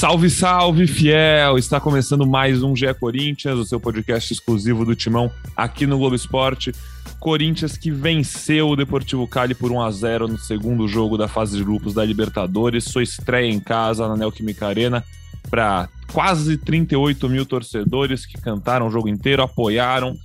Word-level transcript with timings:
Salve, 0.00 0.30
salve, 0.30 0.86
fiel! 0.86 1.58
Está 1.58 1.78
começando 1.78 2.26
mais 2.26 2.62
um 2.62 2.74
GE 2.74 2.94
Corinthians, 2.94 3.58
o 3.58 3.66
seu 3.66 3.78
podcast 3.78 4.32
exclusivo 4.32 4.82
do 4.82 4.96
Timão 4.96 5.30
aqui 5.54 5.86
no 5.86 5.98
Globo 5.98 6.16
Esporte. 6.16 6.72
Corinthians 7.18 7.76
que 7.76 7.90
venceu 7.90 8.70
o 8.70 8.76
Deportivo 8.76 9.28
Cali 9.28 9.54
por 9.54 9.70
1 9.70 9.82
a 9.82 9.90
0 9.90 10.26
no 10.26 10.38
segundo 10.38 10.88
jogo 10.88 11.18
da 11.18 11.28
fase 11.28 11.58
de 11.58 11.62
grupos 11.62 11.92
da 11.92 12.02
Libertadores. 12.02 12.84
Sua 12.84 13.02
estreia 13.02 13.52
em 13.52 13.60
casa 13.60 14.08
na 14.08 14.16
Neoquímica 14.16 14.68
Arena 14.68 15.04
para 15.50 15.86
quase 16.10 16.56
38 16.56 17.28
mil 17.28 17.44
torcedores 17.44 18.24
que 18.24 18.40
cantaram 18.40 18.86
o 18.86 18.90
jogo 18.90 19.06
inteiro, 19.06 19.42
apoiaram, 19.42 20.16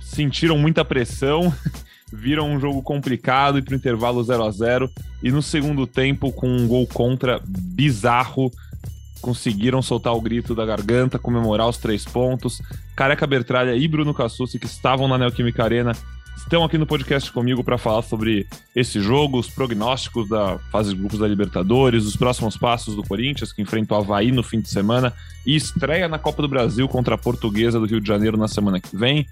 sentiram 0.00 0.56
muita 0.56 0.82
pressão. 0.82 1.52
viram 2.12 2.50
um 2.50 2.58
jogo 2.58 2.82
complicado 2.82 3.58
e 3.58 3.62
para 3.62 3.72
o 3.72 3.76
intervalo 3.76 4.24
0 4.24 4.42
a 4.42 4.50
0 4.50 4.90
e 5.22 5.30
no 5.30 5.40
segundo 5.40 5.86
tempo 5.86 6.32
com 6.32 6.48
um 6.48 6.66
gol 6.66 6.84
contra 6.86 7.40
bizarro 7.46 8.50
conseguiram 9.20 9.82
soltar 9.82 10.14
o 10.14 10.20
grito 10.20 10.54
da 10.54 10.66
garganta, 10.66 11.18
comemorar 11.18 11.68
os 11.68 11.78
três 11.78 12.04
pontos. 12.04 12.60
Careca 12.96 13.26
Bertralha 13.26 13.76
e 13.76 13.86
Bruno 13.86 14.14
Cassucci, 14.14 14.58
que 14.58 14.66
estavam 14.66 15.06
na 15.06 15.18
Neoquímica 15.18 15.62
Arena, 15.62 15.92
estão 16.36 16.64
aqui 16.64 16.78
no 16.78 16.86
podcast 16.86 17.30
comigo 17.30 17.62
para 17.62 17.78
falar 17.78 18.02
sobre 18.02 18.46
esse 18.74 19.00
jogo, 19.00 19.38
os 19.38 19.48
prognósticos 19.48 20.28
da 20.28 20.58
fase 20.72 20.90
de 20.90 20.96
grupos 20.96 21.18
da 21.18 21.28
Libertadores, 21.28 22.04
os 22.04 22.16
próximos 22.16 22.56
passos 22.56 22.96
do 22.96 23.02
Corinthians, 23.02 23.52
que 23.52 23.62
enfrenta 23.62 23.94
o 23.94 23.98
Havaí 23.98 24.32
no 24.32 24.42
fim 24.42 24.60
de 24.60 24.68
semana 24.68 25.12
e 25.46 25.54
estreia 25.54 26.08
na 26.08 26.18
Copa 26.18 26.42
do 26.42 26.48
Brasil 26.48 26.88
contra 26.88 27.14
a 27.14 27.18
Portuguesa 27.18 27.78
do 27.78 27.86
Rio 27.86 28.00
de 28.00 28.08
Janeiro 28.08 28.36
na 28.36 28.48
semana 28.48 28.80
que 28.80 28.96
vem. 28.96 29.26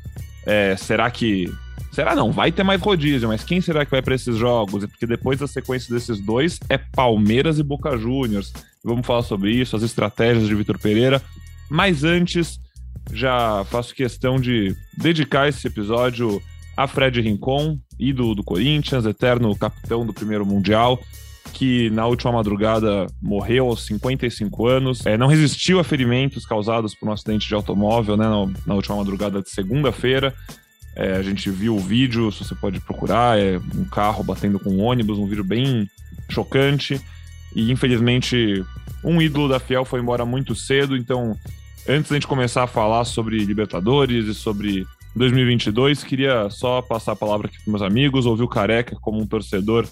É, 0.46 0.76
será 0.76 1.10
que. 1.10 1.52
Será 1.92 2.14
não? 2.14 2.30
Vai 2.30 2.52
ter 2.52 2.62
mais 2.62 2.80
rodízio, 2.80 3.28
mas 3.28 3.42
quem 3.42 3.60
será 3.60 3.84
que 3.84 3.90
vai 3.90 4.02
para 4.02 4.14
esses 4.14 4.36
jogos? 4.36 4.84
Porque 4.86 5.06
depois 5.06 5.38
da 5.38 5.46
sequência 5.46 5.92
desses 5.94 6.20
dois 6.20 6.58
é 6.68 6.78
Palmeiras 6.78 7.58
e 7.58 7.62
Boca 7.62 7.96
Juniors. 7.96 8.52
Vamos 8.84 9.06
falar 9.06 9.22
sobre 9.22 9.50
isso, 9.50 9.74
as 9.74 9.82
estratégias 9.82 10.46
de 10.46 10.54
Vitor 10.54 10.78
Pereira. 10.78 11.20
Mas 11.68 12.04
antes, 12.04 12.58
já 13.12 13.64
faço 13.64 13.94
questão 13.94 14.38
de 14.40 14.74
dedicar 14.96 15.48
esse 15.48 15.66
episódio 15.66 16.40
a 16.76 16.86
Fred 16.86 17.20
Rincon, 17.20 17.78
ídolo 17.98 18.36
do 18.36 18.44
Corinthians, 18.44 19.04
eterno 19.04 19.56
capitão 19.56 20.06
do 20.06 20.14
primeiro 20.14 20.46
Mundial, 20.46 20.98
que 21.52 21.90
na 21.90 22.06
última 22.06 22.30
madrugada 22.30 23.06
morreu 23.20 23.66
aos 23.66 23.84
55 23.86 24.66
anos. 24.66 25.04
É, 25.04 25.16
não 25.16 25.26
resistiu 25.26 25.80
a 25.80 25.84
ferimentos 25.84 26.46
causados 26.46 26.94
por 26.94 27.08
um 27.08 27.12
acidente 27.12 27.48
de 27.48 27.54
automóvel 27.54 28.16
né, 28.16 28.24
na, 28.24 28.46
na 28.64 28.74
última 28.74 28.96
madrugada 28.96 29.42
de 29.42 29.50
segunda-feira. 29.50 30.32
É, 30.98 31.12
a 31.12 31.22
gente 31.22 31.48
viu 31.48 31.76
o 31.76 31.78
vídeo, 31.78 32.32
se 32.32 32.44
você 32.44 32.56
pode 32.56 32.80
procurar, 32.80 33.38
é 33.38 33.56
um 33.56 33.84
carro 33.84 34.24
batendo 34.24 34.58
com 34.58 34.70
um 34.70 34.80
ônibus, 34.80 35.16
um 35.16 35.28
vídeo 35.28 35.44
bem 35.44 35.88
chocante. 36.28 37.00
E 37.54 37.70
infelizmente, 37.70 38.64
um 39.04 39.22
ídolo 39.22 39.48
da 39.48 39.60
Fiel 39.60 39.84
foi 39.84 40.00
embora 40.00 40.26
muito 40.26 40.56
cedo. 40.56 40.96
Então, 40.96 41.36
antes 41.88 42.10
da 42.10 42.16
gente 42.16 42.26
começar 42.26 42.64
a 42.64 42.66
falar 42.66 43.04
sobre 43.04 43.38
Libertadores 43.38 44.26
e 44.26 44.34
sobre 44.34 44.84
2022, 45.14 46.02
queria 46.02 46.50
só 46.50 46.82
passar 46.82 47.12
a 47.12 47.16
palavra 47.16 47.46
aqui 47.46 47.62
para 47.62 47.70
meus 47.70 47.82
amigos, 47.82 48.26
ouvir 48.26 48.42
o 48.42 48.48
Careca 48.48 48.96
como 49.00 49.20
um 49.20 49.26
torcedor 49.26 49.86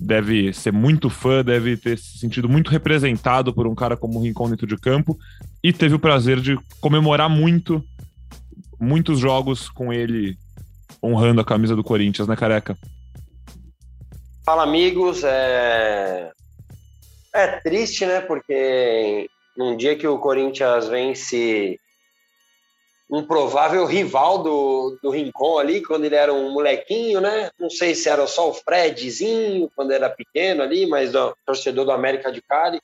deve 0.00 0.52
ser 0.52 0.72
muito 0.72 1.08
fã, 1.08 1.44
deve 1.44 1.76
ter 1.76 1.96
se 1.98 2.18
sentido 2.18 2.48
muito 2.48 2.70
representado 2.70 3.52
por 3.52 3.66
um 3.66 3.74
cara 3.74 3.96
como 3.96 4.18
o 4.18 4.22
Rincon 4.22 4.50
dentro 4.50 4.66
de 4.66 4.76
campo 4.76 5.18
e 5.62 5.72
teve 5.72 5.94
o 5.94 5.98
prazer 5.98 6.40
de 6.40 6.58
comemorar 6.80 7.30
muito 7.30 7.84
muitos 8.82 9.20
jogos 9.20 9.68
com 9.68 9.92
ele 9.92 10.36
honrando 11.02 11.40
a 11.40 11.44
camisa 11.44 11.76
do 11.76 11.84
Corinthians, 11.84 12.26
né, 12.26 12.34
Careca? 12.34 12.76
Fala, 14.44 14.64
amigos. 14.64 15.22
É, 15.22 16.32
é 17.32 17.46
triste, 17.60 18.04
né? 18.04 18.20
Porque 18.20 19.30
num 19.56 19.76
dia 19.76 19.96
que 19.96 20.06
o 20.06 20.18
Corinthians 20.18 20.88
vence 20.88 21.78
um 23.08 23.22
provável 23.22 23.84
rival 23.84 24.42
do, 24.42 24.98
do 25.02 25.10
Rincon 25.10 25.58
ali, 25.58 25.82
quando 25.82 26.04
ele 26.04 26.16
era 26.16 26.32
um 26.32 26.50
molequinho, 26.52 27.20
né? 27.20 27.50
Não 27.60 27.70
sei 27.70 27.94
se 27.94 28.08
era 28.08 28.26
só 28.26 28.50
o 28.50 28.54
Fredzinho, 28.54 29.70
quando 29.76 29.92
era 29.92 30.10
pequeno 30.10 30.62
ali, 30.62 30.86
mas 30.86 31.12
torcedor 31.46 31.84
do 31.84 31.92
América 31.92 32.32
de 32.32 32.42
Cali. 32.42 32.80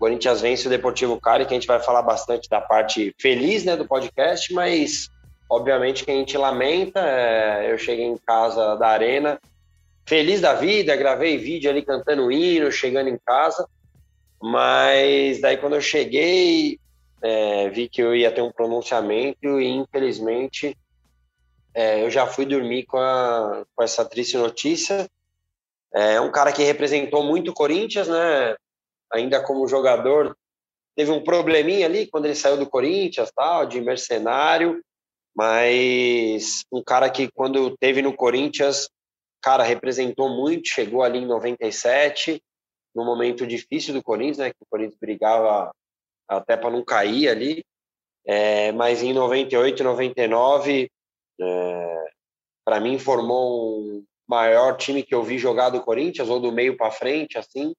Corinthians 0.00 0.40
vence 0.40 0.66
o 0.66 0.70
Deportivo 0.70 1.20
Cali, 1.20 1.44
que 1.44 1.52
a 1.52 1.58
gente 1.58 1.66
vai 1.66 1.78
falar 1.78 2.00
bastante 2.00 2.48
da 2.48 2.58
parte 2.58 3.14
feliz 3.20 3.66
né, 3.66 3.76
do 3.76 3.86
podcast, 3.86 4.50
mas 4.54 5.10
obviamente 5.48 6.06
que 6.06 6.10
a 6.10 6.14
gente 6.14 6.38
lamenta. 6.38 7.00
É, 7.00 7.70
eu 7.70 7.76
cheguei 7.76 8.06
em 8.06 8.16
casa 8.16 8.76
da 8.76 8.88
Arena, 8.88 9.38
feliz 10.06 10.40
da 10.40 10.54
vida, 10.54 10.96
gravei 10.96 11.36
vídeo 11.36 11.70
ali 11.70 11.82
cantando 11.82 12.32
hino, 12.32 12.72
chegando 12.72 13.10
em 13.10 13.18
casa, 13.18 13.68
mas 14.42 15.38
daí 15.42 15.58
quando 15.58 15.76
eu 15.76 15.82
cheguei, 15.82 16.80
é, 17.22 17.68
vi 17.68 17.86
que 17.86 18.00
eu 18.00 18.16
ia 18.16 18.32
ter 18.32 18.40
um 18.40 18.50
pronunciamento 18.50 19.60
e, 19.60 19.68
infelizmente, 19.68 20.74
é, 21.74 22.02
eu 22.02 22.10
já 22.10 22.26
fui 22.26 22.46
dormir 22.46 22.86
com, 22.86 22.96
a, 22.96 23.66
com 23.76 23.82
essa 23.82 24.02
triste 24.02 24.38
notícia. 24.38 25.06
É 25.92 26.18
um 26.22 26.32
cara 26.32 26.52
que 26.52 26.62
representou 26.62 27.22
muito 27.22 27.50
o 27.50 27.54
Corinthians, 27.54 28.08
né? 28.08 28.56
Ainda 29.12 29.42
como 29.42 29.66
jogador, 29.66 30.36
teve 30.96 31.10
um 31.10 31.22
probleminha 31.22 31.86
ali 31.86 32.06
quando 32.06 32.26
ele 32.26 32.34
saiu 32.34 32.56
do 32.56 32.68
Corinthians, 32.68 33.30
tal, 33.34 33.66
de 33.66 33.80
mercenário, 33.80 34.80
mas 35.34 36.64
um 36.72 36.82
cara 36.82 37.08
que 37.10 37.30
quando 37.32 37.76
teve 37.78 38.02
no 38.02 38.14
Corinthians, 38.14 38.88
cara, 39.42 39.62
representou 39.62 40.28
muito, 40.28 40.68
chegou 40.68 41.02
ali 41.02 41.18
em 41.18 41.26
97, 41.26 42.42
no 42.94 43.04
momento 43.04 43.46
difícil 43.46 43.94
do 43.94 44.02
Corinthians, 44.02 44.38
né? 44.38 44.50
Que 44.50 44.62
o 44.62 44.66
Corinthians 44.68 44.98
brigava 45.00 45.70
até 46.28 46.56
para 46.56 46.70
não 46.70 46.84
cair 46.84 47.28
ali. 47.28 47.64
É, 48.26 48.70
mas 48.72 49.02
em 49.02 49.12
98, 49.12 49.82
99, 49.82 50.90
é, 51.40 52.04
para 52.64 52.80
mim 52.80 52.98
formou 52.98 53.80
um 53.80 54.04
maior 54.28 54.76
time 54.76 55.02
que 55.02 55.14
eu 55.14 55.22
vi 55.22 55.38
jogar 55.38 55.70
do 55.70 55.82
Corinthians, 55.82 56.28
ou 56.28 56.38
do 56.38 56.52
meio 56.52 56.76
para 56.76 56.90
frente, 56.90 57.38
assim. 57.38 57.72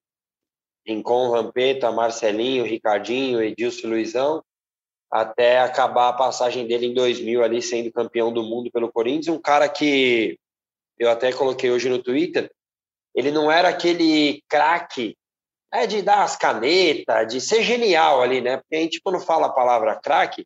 Rincon, 0.87 1.31
Rampeta, 1.31 1.91
Marcelinho, 1.91 2.65
Ricardinho, 2.65 3.41
Edilson 3.41 3.87
Luizão, 3.87 4.43
até 5.11 5.59
acabar 5.59 6.09
a 6.09 6.13
passagem 6.13 6.67
dele 6.67 6.87
em 6.87 6.93
2000 6.93 7.43
ali, 7.43 7.61
sendo 7.61 7.91
campeão 7.91 8.31
do 8.31 8.43
mundo 8.43 8.71
pelo 8.71 8.91
Corinthians. 8.91 9.35
Um 9.35 9.41
cara 9.41 9.67
que 9.67 10.39
eu 10.97 11.09
até 11.09 11.31
coloquei 11.31 11.71
hoje 11.71 11.89
no 11.89 12.01
Twitter, 12.01 12.51
ele 13.13 13.31
não 13.31 13.51
era 13.51 13.69
aquele 13.69 14.43
craque 14.47 15.17
é 15.73 15.87
de 15.87 16.01
dar 16.01 16.23
as 16.23 16.35
canetas, 16.35 17.27
de 17.27 17.39
ser 17.39 17.63
genial 17.63 18.21
ali, 18.21 18.41
né? 18.41 18.57
Porque 18.57 18.75
a 18.75 18.79
gente, 18.79 18.99
quando 19.01 19.19
fala 19.21 19.47
a 19.47 19.53
palavra 19.53 19.99
craque, 19.99 20.45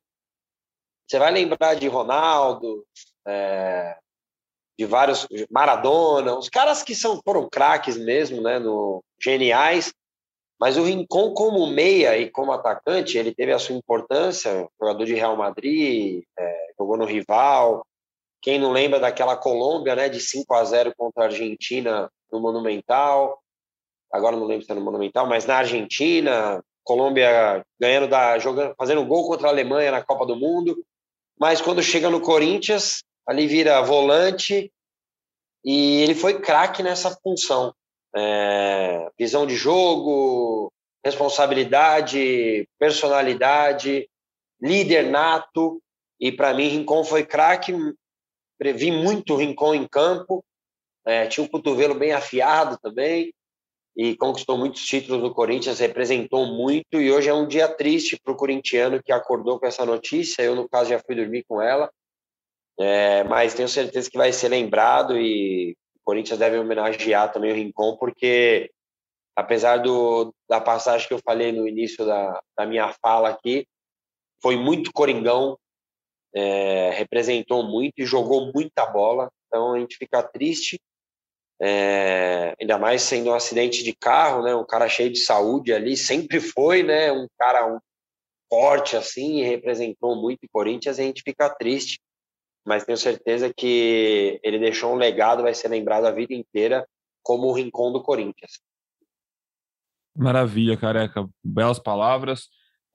você 1.08 1.18
vai 1.18 1.32
lembrar 1.32 1.74
de 1.74 1.88
Ronaldo, 1.88 2.86
é, 3.28 3.98
de 4.78 4.86
vários 4.86 5.28
Maradona, 5.50 6.38
os 6.38 6.48
caras 6.48 6.84
que 6.84 6.94
são 6.94 7.20
foram 7.24 7.50
craques 7.50 7.98
mesmo, 7.98 8.42
né? 8.42 8.60
No, 8.60 9.04
geniais. 9.20 9.92
Mas 10.60 10.78
o 10.78 10.84
Rincon, 10.84 11.34
como 11.34 11.68
meia 11.68 12.18
e 12.18 12.30
como 12.30 12.52
atacante, 12.52 13.18
ele 13.18 13.34
teve 13.34 13.52
a 13.52 13.60
sua 13.60 13.76
importância. 13.76 14.68
Jogador 14.80 15.06
de 15.06 15.14
Real 15.14 15.36
Madrid, 15.36 16.24
é, 16.38 16.68
jogou 16.80 16.98
no 16.98 17.06
rival. 17.06 17.86
Quem 18.42 18.60
não 18.60 18.72
lembra 18.72 19.00
daquela 19.00 19.36
Colômbia, 19.36 19.96
né? 19.96 20.08
De 20.08 20.20
5 20.20 20.54
a 20.54 20.64
0 20.64 20.94
contra 20.96 21.24
a 21.24 21.26
Argentina 21.28 22.10
no 22.32 22.40
Monumental 22.40 23.40
agora 24.16 24.36
não 24.36 24.46
lembro 24.46 24.66
se 24.66 24.72
é 24.72 24.76
no 24.76 24.82
Monumental, 24.82 25.28
mas 25.28 25.46
na 25.46 25.58
Argentina, 25.58 26.64
Colômbia 26.84 27.66
ganhando 27.80 28.08
da 28.08 28.40
jogando, 28.40 28.74
fazendo 28.78 29.06
gol 29.06 29.28
contra 29.28 29.48
a 29.48 29.52
Alemanha 29.52 29.92
na 29.92 30.04
Copa 30.04 30.26
do 30.26 30.36
Mundo, 30.36 30.84
mas 31.40 31.62
quando 31.62 31.84
chega 31.84 32.10
no 32.10 32.22
Corinthians, 32.22 33.04
ali 33.28 33.48
vira 33.48 33.82
volante 33.82 34.72
e 35.64 36.02
ele 36.02 36.16
foi 36.16 36.40
craque 36.40 36.82
nessa 36.82 37.12
função. 37.12 37.74
É, 38.16 39.10
visão 39.18 39.46
de 39.46 39.56
jogo, 39.56 40.72
responsabilidade, 41.04 42.68
personalidade, 42.80 44.10
líder 44.62 45.10
nato. 45.10 45.82
E 46.20 46.32
para 46.32 46.54
mim, 46.54 46.68
Rincon 46.68 47.04
foi 47.04 47.26
craque. 47.26 47.74
Vi 48.60 48.92
muito 48.92 49.36
Rincon 49.36 49.76
em 49.76 49.88
campo. 49.88 50.44
É, 51.06 51.28
tinha 51.28 51.44
um 51.44 51.48
cotovelo 51.48 51.94
bem 51.94 52.14
afiado 52.14 52.78
também 52.82 53.32
e 53.96 54.16
conquistou 54.18 54.58
muitos 54.58 54.86
títulos 54.86 55.22
no 55.22 55.34
Corinthians, 55.34 55.80
representou 55.80 56.46
muito 56.46 57.00
e 57.00 57.12
hoje 57.12 57.30
é 57.30 57.34
um 57.34 57.48
dia 57.48 57.68
triste 57.68 58.20
para 58.22 58.34
o 58.34 58.36
corintiano 58.36 59.02
que 59.02 59.12
acordou 59.12 59.58
com 59.58 59.66
essa 59.66 59.86
notícia. 59.86 60.42
Eu, 60.42 60.56
no 60.56 60.68
caso, 60.68 60.90
já 60.90 61.00
fui 61.00 61.16
dormir 61.16 61.46
com 61.48 61.62
ela, 61.62 61.90
é, 62.78 63.24
mas 63.24 63.54
tenho 63.54 63.70
certeza 63.70 64.10
que 64.10 64.18
vai 64.18 64.34
ser 64.34 64.50
lembrado 64.50 65.18
e 65.18 65.72
o 65.72 65.85
Corinthians 66.06 66.40
deve 66.40 66.58
homenagear 66.58 67.32
também 67.34 67.52
o 67.52 67.56
Rincon, 67.56 67.98
porque 67.98 68.72
apesar 69.36 69.78
do, 69.78 70.34
da 70.48 70.62
passagem 70.62 71.08
que 71.08 71.14
eu 71.14 71.20
falei 71.20 71.52
no 71.52 71.68
início 71.68 72.06
da, 72.06 72.42
da 72.58 72.66
minha 72.66 72.94
fala 73.02 73.30
aqui, 73.30 73.68
foi 74.42 74.56
muito 74.56 74.94
coringão, 74.94 75.58
é, 76.34 76.92
representou 76.92 77.64
muito 77.64 77.94
e 77.98 78.06
jogou 78.06 78.52
muita 78.54 78.86
bola, 78.86 79.30
então 79.48 79.74
a 79.74 79.80
gente 79.80 79.98
fica 79.98 80.22
triste 80.24 80.80
É, 81.62 82.54
ainda 82.60 82.78
mais 82.78 83.02
sendo 83.02 83.30
um 83.30 83.34
acidente 83.34 83.82
de 83.82 83.94
carro, 83.96 84.44
né? 84.44 84.54
Um 84.54 84.66
cara 84.66 84.90
cheio 84.90 85.10
de 85.10 85.20
saúde 85.20 85.72
ali, 85.74 85.96
sempre 85.96 86.42
foi, 86.42 86.84
né? 86.84 87.14
Um 87.14 87.28
cara 87.40 87.66
um, 87.66 87.80
forte 88.50 88.98
assim, 88.98 89.42
representou 89.42 90.18
muito 90.18 90.44
o 90.44 90.50
Corinthians, 90.52 91.00
a 91.00 91.04
gente 91.04 91.22
fica 91.24 91.50
triste. 91.50 91.98
Mas 92.66 92.84
tenho 92.84 92.98
certeza 92.98 93.54
que 93.54 94.40
ele 94.44 94.58
deixou 94.58 94.94
um 94.94 94.98
legado, 94.98 95.44
vai 95.44 95.54
ser 95.54 95.68
lembrado 95.68 96.06
a 96.06 96.12
vida 96.12 96.34
inteira 96.34 96.88
como 97.22 97.48
o 97.48 97.54
rincão 97.54 97.92
do 97.92 98.02
Corinthians. 98.02 98.60
Maravilha, 100.18 100.78
careca. 100.78 101.28
Belas 101.44 101.80
palavras. 101.80 102.48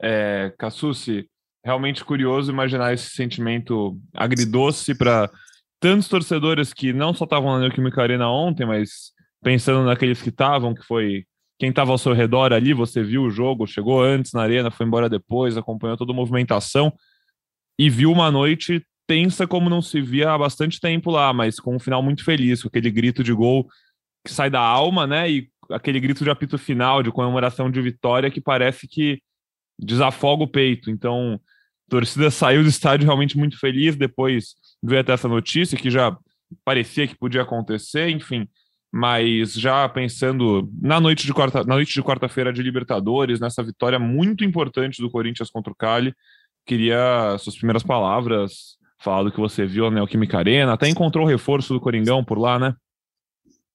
É, 0.02 0.52
Cassucci, 0.58 1.28
realmente 1.64 2.04
curioso 2.04 2.50
imaginar 2.50 2.92
esse 2.92 3.10
sentimento 3.10 4.00
agridoce 4.14 4.94
para 4.94 5.30
tantos 5.78 6.08
torcedores 6.08 6.72
que 6.72 6.92
não 6.92 7.12
só 7.12 7.24
estavam 7.24 7.52
na 7.52 7.60
Neoquímica 7.60 8.02
Arena 8.02 8.30
ontem, 8.30 8.66
mas 8.66 9.12
pensando 9.42 9.84
naqueles 9.84 10.22
que 10.22 10.30
estavam, 10.30 10.74
que 10.74 10.82
foi 10.82 11.24
quem 11.58 11.68
estava 11.68 11.90
ao 11.90 11.98
seu 11.98 12.14
redor 12.14 12.52
ali, 12.52 12.72
você 12.72 13.02
viu 13.02 13.22
o 13.24 13.30
jogo, 13.30 13.66
chegou 13.66 14.02
antes 14.02 14.32
na 14.32 14.42
arena, 14.42 14.70
foi 14.70 14.86
embora 14.86 15.10
depois, 15.10 15.58
acompanhou 15.58 15.96
toda 15.96 16.12
a 16.12 16.14
movimentação 16.14 16.90
e 17.78 17.90
viu 17.90 18.10
uma 18.10 18.30
noite 18.30 18.82
tensa 19.10 19.44
como 19.44 19.68
não 19.68 19.82
se 19.82 20.00
via 20.00 20.30
há 20.30 20.38
bastante 20.38 20.78
tempo 20.78 21.10
lá, 21.10 21.32
mas 21.32 21.58
com 21.58 21.74
um 21.74 21.80
final 21.80 22.00
muito 22.00 22.22
feliz, 22.22 22.62
com 22.62 22.68
aquele 22.68 22.92
grito 22.92 23.24
de 23.24 23.32
gol 23.32 23.68
que 24.24 24.32
sai 24.32 24.48
da 24.48 24.60
alma, 24.60 25.04
né? 25.04 25.28
E 25.28 25.48
aquele 25.68 25.98
grito 25.98 26.22
de 26.22 26.30
apito 26.30 26.56
final, 26.56 27.02
de 27.02 27.10
comemoração 27.10 27.68
de 27.68 27.82
vitória 27.82 28.30
que 28.30 28.40
parece 28.40 28.86
que 28.86 29.20
desafoga 29.76 30.44
o 30.44 30.48
peito. 30.48 30.92
Então, 30.92 31.40
a 31.88 31.90
torcida 31.90 32.30
saiu 32.30 32.62
do 32.62 32.68
estádio 32.68 33.04
realmente 33.04 33.36
muito 33.36 33.58
feliz, 33.58 33.96
depois 33.96 34.54
veio 34.80 35.00
até 35.00 35.12
essa 35.12 35.26
notícia 35.26 35.76
que 35.76 35.90
já 35.90 36.16
parecia 36.64 37.08
que 37.08 37.18
podia 37.18 37.42
acontecer, 37.42 38.10
enfim. 38.10 38.46
Mas 38.92 39.54
já 39.54 39.88
pensando 39.88 40.70
na 40.80 41.00
noite 41.00 41.26
de 41.26 41.34
quarta, 41.34 41.64
na 41.64 41.74
noite 41.74 41.92
de 41.92 42.02
quarta-feira 42.02 42.52
de 42.52 42.62
Libertadores, 42.62 43.40
nessa 43.40 43.60
vitória 43.60 43.98
muito 43.98 44.44
importante 44.44 45.02
do 45.02 45.10
Corinthians 45.10 45.50
contra 45.50 45.72
o 45.72 45.76
Cali, 45.76 46.14
queria 46.64 47.36
suas 47.38 47.56
primeiras 47.56 47.82
palavras, 47.82 48.78
falar 49.00 49.24
do 49.24 49.32
que 49.32 49.40
você 49.40 49.66
viu 49.66 49.84
na 49.84 49.96
Neoquímica 49.96 50.38
Arena, 50.38 50.74
até 50.74 50.88
encontrou 50.88 51.24
o 51.24 51.28
reforço 51.28 51.72
do 51.72 51.80
Coringão 51.80 52.22
por 52.22 52.38
lá, 52.38 52.58
né? 52.58 52.74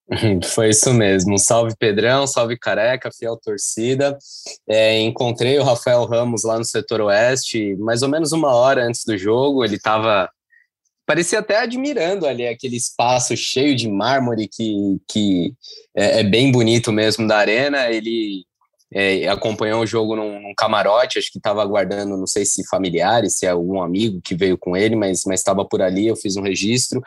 Foi 0.54 0.70
isso 0.70 0.94
mesmo. 0.94 1.38
Salve 1.40 1.76
Pedrão, 1.78 2.28
salve 2.28 2.58
Careca, 2.58 3.10
fiel 3.12 3.38
torcida. 3.38 4.18
É, 4.68 5.00
encontrei 5.02 5.58
o 5.58 5.64
Rafael 5.64 6.06
Ramos 6.06 6.44
lá 6.44 6.58
no 6.58 6.66
setor 6.66 7.02
oeste, 7.02 7.76
mais 7.78 8.04
ou 8.04 8.10
menos 8.10 8.32
uma 8.32 8.54
hora 8.54 8.86
antes 8.86 9.04
do 9.04 9.18
jogo. 9.18 9.66
Ele 9.66 9.76
estava 9.76 10.30
parecia 11.08 11.38
até 11.40 11.60
admirando 11.60 12.26
ali 12.26 12.48
aquele 12.48 12.76
espaço 12.76 13.38
cheio 13.38 13.76
de 13.76 13.88
mármore 13.88 14.48
que, 14.48 15.00
que 15.08 15.54
é, 15.96 16.22
é 16.22 16.24
bem 16.24 16.52
bonito 16.52 16.92
mesmo 16.92 17.28
da 17.28 17.38
arena. 17.38 17.90
Ele 17.90 18.46
é, 18.96 19.28
acompanhou 19.28 19.84
o 19.84 19.86
jogo 19.86 20.16
num, 20.16 20.42
num 20.42 20.54
camarote, 20.56 21.20
acho 21.20 21.30
que 21.30 21.38
estava 21.38 21.62
aguardando, 21.62 22.16
não 22.16 22.26
sei 22.26 22.46
se 22.46 22.66
familiares, 22.66 23.38
se 23.38 23.46
é 23.46 23.50
algum 23.50 23.82
amigo 23.82 24.22
que 24.24 24.34
veio 24.34 24.58
com 24.58 24.78
ele, 24.78 24.96
mas 24.96 25.26
estava 25.26 25.66
por 25.66 25.82
ali, 25.82 26.08
eu 26.08 26.16
fiz 26.16 26.38
um 26.38 26.42
registro. 26.42 27.02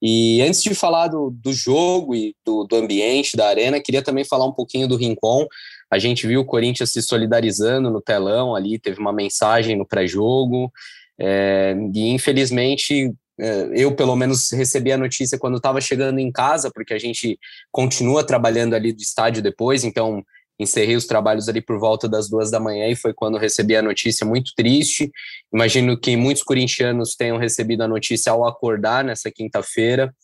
E 0.00 0.40
antes 0.42 0.62
de 0.62 0.72
falar 0.76 1.08
do, 1.08 1.30
do 1.30 1.52
jogo 1.52 2.14
e 2.14 2.36
do, 2.46 2.62
do 2.62 2.76
ambiente 2.76 3.36
da 3.36 3.48
arena, 3.48 3.80
queria 3.80 4.00
também 4.00 4.24
falar 4.24 4.46
um 4.46 4.52
pouquinho 4.52 4.86
do 4.86 4.96
Rincon. 4.96 5.44
A 5.90 5.98
gente 5.98 6.24
viu 6.24 6.42
o 6.42 6.44
Corinthians 6.44 6.92
se 6.92 7.02
solidarizando 7.02 7.90
no 7.90 8.00
telão 8.00 8.54
ali, 8.54 8.78
teve 8.78 9.00
uma 9.00 9.12
mensagem 9.12 9.76
no 9.76 9.86
pré-jogo. 9.86 10.70
É, 11.18 11.74
e 11.92 12.10
infelizmente 12.10 13.12
é, 13.40 13.70
eu 13.72 13.96
pelo 13.96 14.14
menos 14.14 14.52
recebi 14.52 14.92
a 14.92 14.98
notícia 14.98 15.38
quando 15.38 15.56
estava 15.56 15.80
chegando 15.80 16.20
em 16.20 16.30
casa, 16.30 16.70
porque 16.72 16.94
a 16.94 16.98
gente 16.98 17.38
continua 17.72 18.22
trabalhando 18.22 18.74
ali 18.74 18.92
do 18.92 19.02
estádio 19.02 19.42
depois, 19.42 19.82
então 19.82 20.22
encerrei 20.58 20.96
os 20.96 21.06
trabalhos 21.06 21.48
ali 21.48 21.60
por 21.60 21.78
volta 21.78 22.08
das 22.08 22.28
duas 22.28 22.50
da 22.50 22.60
manhã 22.60 22.88
e 22.88 22.96
foi 22.96 23.12
quando 23.12 23.38
recebi 23.38 23.76
a 23.76 23.82
notícia 23.82 24.26
muito 24.26 24.52
triste. 24.56 25.10
Imagino 25.52 25.98
que 25.98 26.16
muitos 26.16 26.42
corintianos 26.42 27.14
tenham 27.14 27.38
recebido 27.38 27.82
a 27.82 27.88
notícia 27.88 28.30
ao 28.30 28.46
acordar 28.46 29.04
nessa 29.04 29.30
quinta-feira. 29.30 30.14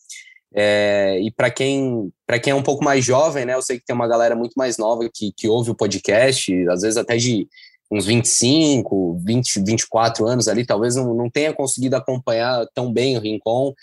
É, 0.53 1.19
e 1.21 1.31
para 1.31 1.49
quem 1.49 2.11
para 2.25 2.39
quem 2.39 2.51
é 2.51 2.55
um 2.55 2.63
pouco 2.63 2.83
mais 2.83 3.05
jovem, 3.05 3.45
né, 3.45 3.53
eu 3.53 3.61
sei 3.61 3.79
que 3.79 3.85
tem 3.85 3.95
uma 3.95 4.07
galera 4.07 4.35
muito 4.35 4.53
mais 4.55 4.77
nova 4.77 5.09
que, 5.13 5.31
que 5.35 5.47
ouve 5.47 5.71
o 5.71 5.75
podcast, 5.75 6.51
às 6.67 6.81
vezes 6.81 6.97
até 6.97 7.15
de 7.15 7.47
uns 7.91 8.05
25, 8.05 9.19
20, 9.23 9.63
24 9.65 10.25
anos 10.25 10.47
ali, 10.47 10.65
talvez 10.65 10.95
não, 10.95 11.13
não 11.13 11.29
tenha 11.29 11.53
conseguido 11.53 11.95
acompanhar 11.95 12.65
tão 12.73 12.91
bem 12.91 13.17
o 13.17 13.21
Rincon. 13.21 13.73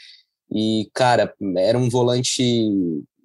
E, 0.50 0.88
cara, 0.94 1.34
era 1.58 1.76
um 1.76 1.90
volante, 1.90 2.42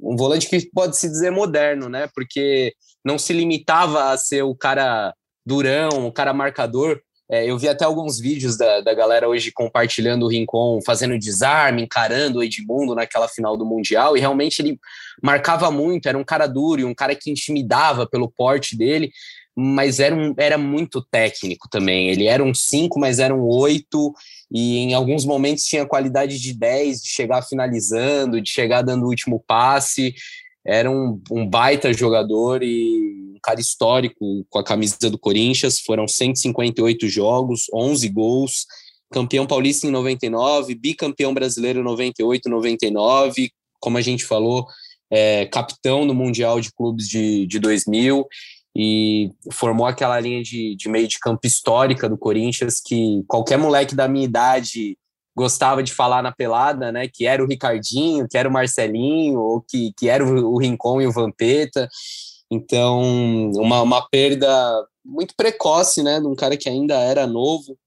um 0.04 0.16
volante 0.16 0.48
que 0.48 0.70
pode 0.72 0.98
se 0.98 1.08
dizer 1.08 1.32
moderno, 1.32 1.88
né? 1.88 2.10
Porque 2.14 2.74
não 3.04 3.18
se 3.18 3.34
limitava 3.34 4.12
a 4.12 4.18
ser 4.18 4.44
o 4.44 4.56
cara 4.56 5.14
durão, 5.46 6.08
o 6.08 6.12
cara 6.12 6.34
marcador. 6.34 7.00
É, 7.30 7.50
eu 7.50 7.58
vi 7.58 7.70
até 7.70 7.86
alguns 7.86 8.20
vídeos 8.20 8.58
da, 8.58 8.82
da 8.82 8.94
galera 8.94 9.28
hoje 9.28 9.52
compartilhando 9.52 10.26
o 10.26 10.28
Rincon, 10.28 10.80
fazendo 10.86 11.18
desarme, 11.18 11.82
encarando 11.82 12.40
o 12.40 12.44
Edmundo 12.44 12.94
naquela 12.94 13.28
final 13.28 13.56
do 13.56 13.66
Mundial, 13.66 14.18
e 14.18 14.20
realmente 14.20 14.62
ele 14.62 14.78
marcava 15.22 15.72
muito, 15.72 16.08
era 16.08 16.18
um 16.18 16.24
cara 16.24 16.48
duro 16.48 16.82
e 16.82 16.86
um 16.86 16.94
cara 16.94 17.16
que 17.16 17.32
intimidava 17.32 18.06
pelo 18.06 18.30
porte 18.30 18.78
dele 18.78 19.12
mas 19.56 20.00
era, 20.00 20.16
um, 20.16 20.34
era 20.38 20.58
muito 20.58 21.02
técnico 21.02 21.68
também. 21.70 22.10
Ele 22.10 22.26
era 22.26 22.44
um 22.44 22.54
5, 22.54 23.00
mas 23.00 23.20
era 23.20 23.34
um 23.34 23.46
8, 23.46 24.14
e 24.52 24.78
em 24.78 24.94
alguns 24.94 25.26
momentos 25.26 25.64
tinha 25.64 25.86
qualidade 25.86 26.40
de 26.40 26.54
10, 26.54 27.02
de 27.02 27.10
chegar 27.10 27.42
finalizando, 27.44 28.42
de 28.42 28.50
chegar 28.50 28.82
dando 28.82 29.04
o 29.04 29.10
último 29.10 29.44
passe. 29.46 30.16
Era 30.66 30.90
um, 30.90 31.22
um 31.32 31.48
baita 31.48 31.94
jogador 31.94 32.64
e 32.64 33.34
um 33.36 33.40
cara 33.44 33.60
histórico 33.60 34.46
com 34.50 34.60
a 34.60 34.64
camisa 34.64 34.98
do 35.10 35.20
Corinthians. 35.20 35.80
Foram 35.80 36.08
158 36.08 37.08
jogos, 37.08 37.68
11 37.74 38.10
gols, 38.10 38.66
campeão 39.12 39.46
paulista 39.46 39.86
em 39.86 39.92
99, 39.92 40.74
bicampeão 40.74 41.34
brasileiro 41.34 41.80
em 41.80 41.84
98, 41.84 42.50
99, 42.50 43.52
como 43.80 43.98
a 43.98 44.02
gente 44.02 44.26
falou, 44.26 44.66
é, 45.12 45.46
capitão 45.46 46.06
no 46.06 46.14
Mundial 46.14 46.60
de 46.60 46.72
Clubes 46.74 47.08
de, 47.08 47.46
de 47.46 47.60
2000 47.60 48.26
e 48.75 49.31
formou 49.52 49.86
aquela 49.86 50.20
linha 50.20 50.42
de, 50.42 50.75
de 50.75 50.90
meio 50.90 51.08
de 51.08 51.20
campo 51.20 51.46
histórica 51.46 52.10
do 52.10 52.18
Corinthians 52.18 52.81
que 52.84 53.24
qualquer 53.28 53.58
moleque 53.58 53.94
da 53.94 54.08
minha 54.08 54.25
idade 54.25 54.98
gostava 55.36 55.81
de 55.81 55.94
falar 55.94 56.22
na 56.22 56.31
pelada, 56.31 56.92
né? 56.92 57.08
Que 57.08 57.25
era 57.25 57.44
o 57.44 57.48
Ricardinho, 57.48 58.28
que 58.28 58.38
era 58.38 58.48
o 58.48 58.52
Marcelinho, 58.52 59.40
ou 59.40 59.62
que, 59.62 59.92
que 59.98 60.08
era 60.08 60.24
o, 60.24 60.54
o 60.54 60.58
Rincon 60.58 61.02
e 61.02 61.08
o 61.08 61.12
Vampeta. 61.12 61.89
Então, 62.51 63.01
uma, 63.56 63.82
uma 63.82 64.08
perda 64.10 64.48
muito 65.03 65.34
precoce, 65.36 66.03
né? 66.03 66.20
De 66.20 66.27
um 66.27 66.36
cara 66.36 66.56
que 66.56 66.70
ainda 66.70 66.96
era 67.00 67.25
novo, 67.25 67.77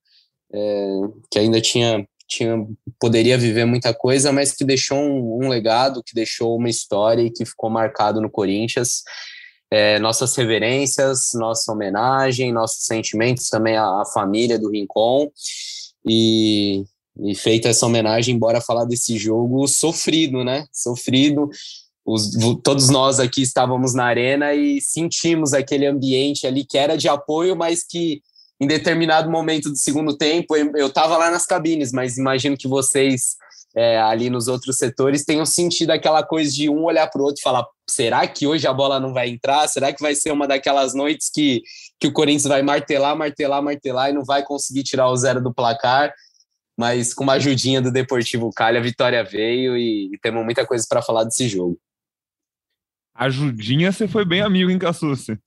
é, 0.52 1.00
que 1.30 1.38
ainda 1.38 1.60
tinha, 1.60 2.06
tinha 2.28 2.66
poderia 2.98 3.38
viver 3.38 3.64
muita 3.64 3.94
coisa, 3.94 4.32
mas 4.32 4.52
que 4.52 4.64
deixou 4.64 4.98
um, 4.98 5.44
um 5.44 5.48
legado, 5.48 6.02
que 6.04 6.14
deixou 6.14 6.56
uma 6.56 6.68
história 6.68 7.22
e 7.22 7.30
que 7.30 7.44
ficou 7.44 7.70
marcado 7.70 8.20
no 8.20 8.30
Corinthians. 8.30 9.02
É, 9.70 9.98
nossas 9.98 10.34
reverências, 10.36 11.30
nossa 11.34 11.72
homenagem, 11.72 12.52
nossos 12.52 12.84
sentimentos 12.84 13.48
também 13.48 13.76
à, 13.76 13.84
à 13.84 14.04
família 14.04 14.58
do 14.58 14.70
Rincon. 14.70 15.30
E, 16.06 16.84
e 17.20 17.34
feita 17.34 17.68
essa 17.68 17.86
homenagem, 17.86 18.38
bora 18.38 18.60
falar 18.60 18.84
desse 18.84 19.18
jogo 19.18 19.66
sofrido, 19.66 20.44
né? 20.44 20.66
Sofrido. 20.72 21.50
Os, 22.04 22.30
todos 22.62 22.88
nós 22.88 23.18
aqui 23.18 23.42
estávamos 23.42 23.92
na 23.92 24.04
arena 24.04 24.54
e 24.54 24.80
sentimos 24.80 25.52
aquele 25.52 25.86
ambiente 25.86 26.46
ali 26.46 26.64
que 26.64 26.78
era 26.78 26.96
de 26.96 27.08
apoio, 27.08 27.56
mas 27.56 27.82
que 27.82 28.22
em 28.60 28.66
determinado 28.66 29.28
momento 29.28 29.68
do 29.68 29.76
segundo 29.76 30.16
tempo 30.16 30.56
eu 30.56 30.86
estava 30.86 31.16
lá 31.16 31.30
nas 31.30 31.44
cabines, 31.44 31.92
mas 31.92 32.16
imagino 32.16 32.56
que 32.56 32.68
vocês 32.68 33.34
é, 33.76 33.98
ali 34.00 34.30
nos 34.30 34.48
outros 34.48 34.78
setores 34.78 35.24
tenham 35.24 35.44
sentido 35.44 35.90
aquela 35.90 36.22
coisa 36.22 36.50
de 36.50 36.68
um 36.70 36.84
olhar 36.84 37.08
para 37.10 37.20
o 37.20 37.24
outro 37.24 37.40
e 37.40 37.42
falar: 37.42 37.66
será 37.88 38.26
que 38.26 38.46
hoje 38.46 38.66
a 38.66 38.72
bola 38.72 38.98
não 38.98 39.12
vai 39.12 39.28
entrar? 39.28 39.66
Será 39.68 39.92
que 39.92 40.02
vai 40.02 40.14
ser 40.14 40.32
uma 40.32 40.46
daquelas 40.46 40.94
noites 40.94 41.30
que, 41.32 41.62
que 41.98 42.08
o 42.08 42.12
Corinthians 42.12 42.48
vai 42.48 42.62
martelar, 42.62 43.16
martelar, 43.16 43.62
martelar 43.62 44.10
e 44.10 44.12
não 44.12 44.24
vai 44.24 44.42
conseguir 44.42 44.82
tirar 44.82 45.08
o 45.08 45.16
zero 45.16 45.40
do 45.40 45.54
placar? 45.54 46.12
Mas 46.76 47.14
com 47.14 47.24
uma 47.24 47.34
ajudinha 47.34 47.80
do 47.80 47.90
Deportivo 47.90 48.50
Cali, 48.52 48.76
a 48.76 48.82
vitória 48.82 49.24
veio 49.24 49.76
e, 49.76 50.10
e 50.12 50.18
temos 50.18 50.44
muita 50.44 50.66
coisa 50.66 50.84
para 50.88 51.00
falar 51.00 51.24
desse 51.24 51.48
jogo. 51.48 51.78
Ajudinha, 53.14 53.90
você 53.90 54.06
foi 54.06 54.26
bem 54.26 54.42
amigo, 54.42 54.70
hein, 54.70 54.78
Cassucci? 54.78 55.38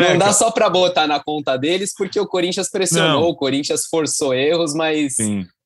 Não 0.00 0.18
dá 0.18 0.32
só 0.32 0.50
para 0.50 0.68
botar 0.68 1.06
na 1.06 1.20
conta 1.22 1.56
deles, 1.56 1.92
porque 1.96 2.18
o 2.18 2.26
Corinthians 2.26 2.70
pressionou, 2.70 3.22
não. 3.22 3.28
o 3.28 3.36
Corinthians 3.36 3.86
forçou 3.90 4.34
erros, 4.34 4.74
mas, 4.74 5.14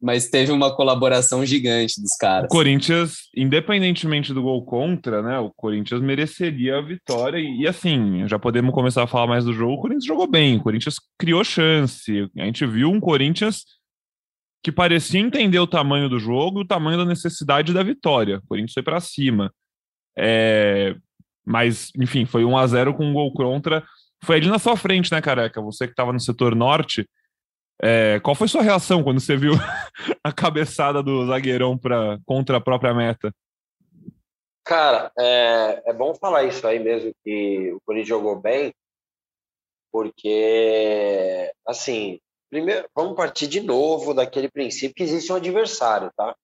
mas 0.00 0.28
teve 0.28 0.52
uma 0.52 0.74
colaboração 0.74 1.44
gigante 1.44 2.00
dos 2.00 2.16
caras. 2.16 2.46
O 2.46 2.48
Corinthians, 2.48 3.28
independentemente 3.36 4.32
do 4.32 4.42
gol 4.42 4.64
contra, 4.64 5.22
né? 5.22 5.38
O 5.38 5.50
Corinthians 5.50 6.00
mereceria 6.00 6.78
a 6.78 6.82
vitória. 6.82 7.38
E, 7.38 7.62
e 7.62 7.68
assim, 7.68 8.26
já 8.26 8.38
podemos 8.38 8.74
começar 8.74 9.02
a 9.02 9.06
falar 9.06 9.26
mais 9.26 9.44
do 9.44 9.52
jogo. 9.52 9.74
O 9.74 9.80
Corinthians 9.80 10.06
jogou 10.06 10.26
bem, 10.26 10.56
o 10.56 10.62
Corinthians 10.62 10.96
criou 11.18 11.44
chance. 11.44 12.28
A 12.38 12.44
gente 12.44 12.66
viu 12.66 12.90
um 12.90 13.00
Corinthians 13.00 13.64
que 14.62 14.70
parecia 14.70 15.20
entender 15.20 15.58
o 15.58 15.66
tamanho 15.66 16.08
do 16.08 16.18
jogo, 16.18 16.60
o 16.60 16.66
tamanho 16.66 16.98
da 16.98 17.04
necessidade 17.04 17.72
da 17.72 17.82
vitória. 17.82 18.38
O 18.38 18.48
Corinthians 18.48 18.74
foi 18.74 18.82
para 18.82 19.00
cima. 19.00 19.52
É, 20.18 20.94
mas, 21.44 21.90
enfim, 21.99 22.25
foi 22.25 22.44
1 22.44 22.56
a 22.56 22.66
0 22.66 22.94
com 22.94 23.04
um 23.04 23.12
gol 23.12 23.32
contra. 23.32 23.85
Foi 24.25 24.37
ali 24.37 24.49
na 24.49 24.59
sua 24.59 24.76
frente, 24.76 25.11
né, 25.11 25.20
Careca? 25.20 25.61
Você 25.62 25.87
que 25.87 25.92
estava 25.92 26.12
no 26.12 26.20
setor 26.20 26.54
norte. 26.54 27.09
É, 27.82 28.20
qual 28.20 28.35
foi 28.35 28.47
sua 28.47 28.62
reação 28.62 29.02
quando 29.02 29.20
você 29.20 29.37
viu 29.37 29.52
a 30.23 30.32
cabeçada 30.32 31.02
do 31.02 31.26
zagueirão 31.26 31.78
pra, 31.78 32.18
contra 32.26 32.59
a 32.59 32.61
própria 32.61 32.92
meta? 32.92 33.32
Cara, 34.64 35.11
é, 35.18 35.82
é 35.87 35.92
bom 35.92 36.14
falar 36.14 36.44
isso 36.44 36.66
aí 36.66 36.78
mesmo, 36.78 37.12
que 37.25 37.73
o 37.73 37.80
Corinthians 37.85 38.09
jogou 38.09 38.38
bem, 38.38 38.73
porque, 39.90 41.50
assim, 41.66 42.20
primeiro, 42.50 42.87
vamos 42.94 43.16
partir 43.16 43.47
de 43.49 43.61
novo 43.61 44.14
daquele 44.14 44.49
princípio 44.49 44.94
que 44.94 45.02
existe 45.02 45.32
um 45.32 45.37
adversário, 45.37 46.11
tá? 46.16 46.37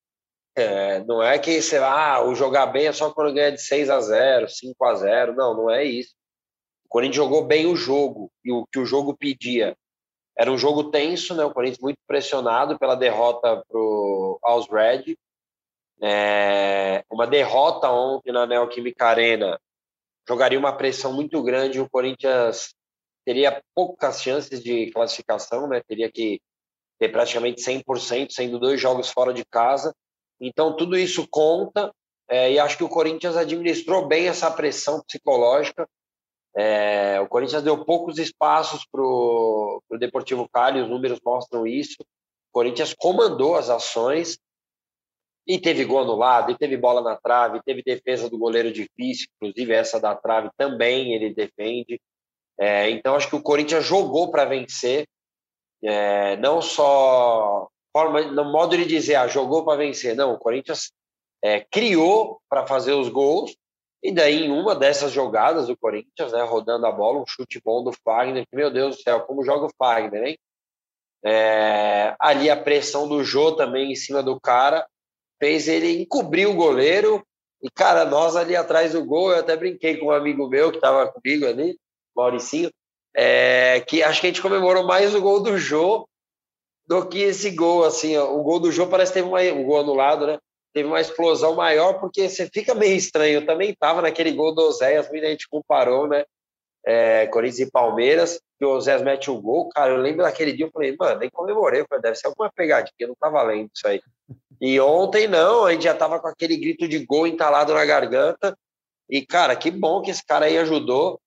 É, 0.56 1.04
não 1.04 1.22
é 1.22 1.38
que 1.38 1.60
você 1.60 1.76
ah, 1.76 2.22
o 2.24 2.34
jogar 2.34 2.66
bem 2.66 2.86
é 2.86 2.92
só 2.92 3.12
quando 3.12 3.34
ganha 3.34 3.52
de 3.52 3.60
6 3.60 3.90
a 3.90 4.00
0 4.00 4.48
5 4.48 4.84
a 4.86 4.94
0 4.94 5.34
Não, 5.34 5.54
não 5.54 5.70
é 5.70 5.84
isso. 5.84 6.14
O 6.86 6.88
Corinthians 6.88 7.16
jogou 7.16 7.44
bem 7.44 7.66
o 7.66 7.76
jogo 7.76 8.32
e 8.42 8.50
o 8.50 8.66
que 8.66 8.78
o 8.78 8.86
jogo 8.86 9.14
pedia. 9.14 9.76
Era 10.38 10.50
um 10.50 10.56
jogo 10.56 10.90
tenso, 10.90 11.34
né? 11.34 11.44
O 11.44 11.52
Corinthians 11.52 11.80
muito 11.80 11.98
pressionado 12.06 12.78
pela 12.78 12.94
derrota 12.94 13.62
pro, 13.68 14.38
aos 14.42 14.66
Red. 14.70 15.16
É, 16.00 17.04
uma 17.10 17.26
derrota 17.26 17.90
ontem 17.90 18.32
na 18.32 18.46
Neoquímica 18.46 19.06
Arena 19.06 19.58
jogaria 20.28 20.58
uma 20.58 20.76
pressão 20.76 21.12
muito 21.12 21.42
grande. 21.42 21.80
O 21.80 21.90
Corinthians 21.90 22.74
teria 23.26 23.62
poucas 23.74 24.22
chances 24.22 24.62
de 24.62 24.90
classificação, 24.90 25.68
né? 25.68 25.82
Teria 25.86 26.10
que 26.10 26.40
ter 26.98 27.10
praticamente 27.10 27.62
100%, 27.62 28.30
sendo 28.30 28.58
dois 28.58 28.80
jogos 28.80 29.10
fora 29.10 29.34
de 29.34 29.44
casa. 29.44 29.94
Então, 30.40 30.76
tudo 30.76 30.98
isso 30.98 31.26
conta, 31.28 31.92
é, 32.28 32.52
e 32.52 32.58
acho 32.58 32.76
que 32.76 32.84
o 32.84 32.88
Corinthians 32.88 33.36
administrou 33.36 34.06
bem 34.06 34.28
essa 34.28 34.50
pressão 34.50 35.02
psicológica. 35.02 35.88
É, 36.56 37.20
o 37.20 37.28
Corinthians 37.28 37.62
deu 37.62 37.84
poucos 37.84 38.18
espaços 38.18 38.86
para 38.90 39.02
o 39.02 39.80
Deportivo 39.98 40.48
Cali, 40.48 40.80
os 40.80 40.88
números 40.88 41.20
mostram 41.24 41.66
isso. 41.66 41.96
O 42.00 42.52
Corinthians 42.52 42.94
comandou 42.94 43.54
as 43.54 43.70
ações 43.70 44.38
e 45.46 45.58
teve 45.60 45.84
gol 45.84 46.00
anulado, 46.00 46.50
e 46.50 46.58
teve 46.58 46.76
bola 46.76 47.00
na 47.00 47.14
trave, 47.16 47.62
teve 47.64 47.82
defesa 47.82 48.28
do 48.28 48.36
goleiro 48.36 48.72
difícil, 48.72 49.28
inclusive 49.36 49.72
essa 49.72 50.00
da 50.00 50.14
trave 50.14 50.50
também 50.56 51.14
ele 51.14 51.32
defende. 51.32 52.00
É, 52.58 52.90
então, 52.90 53.14
acho 53.14 53.28
que 53.28 53.36
o 53.36 53.42
Corinthians 53.42 53.84
jogou 53.84 54.30
para 54.30 54.44
vencer, 54.44 55.06
é, 55.84 56.36
não 56.38 56.60
só 56.60 57.68
forma, 57.96 58.20
no 58.20 58.44
modo 58.44 58.76
de 58.76 58.84
dizer, 58.84 59.14
ah, 59.14 59.26
jogou 59.26 59.64
para 59.64 59.78
vencer. 59.78 60.14
Não, 60.14 60.34
o 60.34 60.38
Corinthians 60.38 60.92
é, 61.42 61.60
criou 61.60 62.42
para 62.46 62.66
fazer 62.66 62.92
os 62.92 63.08
gols, 63.08 63.56
e 64.02 64.12
daí 64.12 64.44
em 64.44 64.50
uma 64.50 64.74
dessas 64.74 65.12
jogadas 65.12 65.68
do 65.68 65.76
Corinthians, 65.78 66.30
né, 66.32 66.42
rodando 66.42 66.84
a 66.84 66.92
bola, 66.92 67.22
um 67.22 67.26
chute 67.26 67.58
bom 67.64 67.82
do 67.82 67.92
Fagner, 68.04 68.46
que, 68.46 68.54
meu 68.54 68.70
Deus 68.70 68.96
do 68.96 69.02
céu, 69.02 69.20
como 69.20 69.42
joga 69.42 69.64
o 69.64 69.70
Fagner, 69.78 70.24
hein? 70.24 70.38
É, 71.24 72.14
ali 72.20 72.50
a 72.50 72.56
pressão 72.56 73.08
do 73.08 73.24
Jô 73.24 73.52
também 73.52 73.90
em 73.90 73.96
cima 73.96 74.22
do 74.22 74.38
cara 74.38 74.86
fez 75.40 75.66
ele 75.66 76.02
encobrir 76.02 76.46
o 76.46 76.54
goleiro. 76.54 77.26
E, 77.62 77.70
cara, 77.70 78.04
nós 78.04 78.36
ali 78.36 78.54
atrás 78.54 78.92
do 78.92 79.02
gol, 79.02 79.32
eu 79.32 79.38
até 79.38 79.56
brinquei 79.56 79.96
com 79.96 80.06
um 80.06 80.10
amigo 80.10 80.46
meu 80.46 80.70
que 80.70 80.76
estava 80.76 81.10
comigo 81.10 81.46
ali, 81.46 81.78
Mauricinho, 82.14 82.70
é, 83.16 83.80
que 83.80 84.02
acho 84.02 84.20
que 84.20 84.26
a 84.26 84.30
gente 84.30 84.42
comemorou 84.42 84.84
mais 84.84 85.14
o 85.14 85.22
gol 85.22 85.42
do 85.42 85.56
Jô 85.56 86.06
do 86.86 87.06
que 87.06 87.20
esse 87.20 87.50
gol, 87.50 87.84
assim, 87.84 88.16
ó. 88.16 88.32
o 88.32 88.42
gol 88.42 88.60
do 88.60 88.70
jogo 88.70 88.90
parece 88.90 89.12
que 89.12 89.18
teve 89.20 89.28
uma, 89.28 89.40
um 89.40 89.64
gol 89.64 89.80
anulado, 89.80 90.26
né? 90.26 90.38
Teve 90.72 90.88
uma 90.88 91.00
explosão 91.00 91.54
maior, 91.56 91.94
porque 91.94 92.28
você 92.28 92.48
fica 92.52 92.74
meio 92.74 92.94
estranho. 92.96 93.40
Eu 93.40 93.46
também 93.46 93.70
estava 93.70 94.02
naquele 94.02 94.30
gol 94.32 94.54
do 94.54 94.62
Oséias, 94.62 95.10
a 95.10 95.16
gente 95.16 95.48
comparou, 95.48 96.06
né? 96.06 96.24
É, 96.84 97.26
Corinthians 97.26 97.68
e 97.68 97.70
Palmeiras, 97.70 98.40
que 98.58 98.64
o 98.64 98.70
Oséias 98.70 99.02
mete 99.02 99.28
o 99.28 99.40
gol, 99.40 99.68
cara, 99.70 99.92
eu 99.92 99.96
lembro 99.96 100.22
daquele 100.22 100.52
dia, 100.52 100.66
eu 100.66 100.70
falei, 100.70 100.94
mano, 100.96 101.18
nem 101.18 101.28
comemorei, 101.30 101.84
falei, 101.88 102.02
deve 102.02 102.16
ser 102.16 102.28
alguma 102.28 102.50
pegadinha, 102.54 103.08
não 103.08 103.16
tá 103.18 103.28
valendo 103.28 103.68
isso 103.74 103.88
aí. 103.88 104.00
E 104.60 104.78
ontem 104.78 105.26
não, 105.26 105.64
a 105.64 105.72
gente 105.72 105.82
já 105.82 105.94
tava 105.94 106.20
com 106.20 106.28
aquele 106.28 106.56
grito 106.56 106.86
de 106.86 107.04
gol 107.04 107.26
entalado 107.26 107.74
na 107.74 107.84
garganta, 107.84 108.56
e 109.10 109.26
cara, 109.26 109.56
que 109.56 109.68
bom 109.68 110.00
que 110.00 110.12
esse 110.12 110.24
cara 110.24 110.46
aí 110.46 110.56
ajudou, 110.58 111.20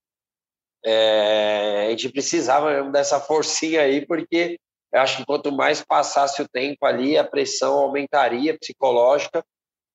é, 0.83 1.87
a 1.87 1.89
gente 1.89 2.09
precisava 2.09 2.71
mesmo 2.71 2.91
dessa 2.91 3.19
forcinha 3.19 3.81
aí, 3.81 4.05
porque 4.05 4.57
eu 4.91 5.01
acho 5.01 5.17
que 5.17 5.25
quanto 5.25 5.51
mais 5.51 5.84
passasse 5.84 6.41
o 6.41 6.48
tempo 6.48 6.86
ali, 6.86 7.17
a 7.17 7.24
pressão 7.24 7.77
aumentaria 7.77 8.58
psicológica. 8.58 9.43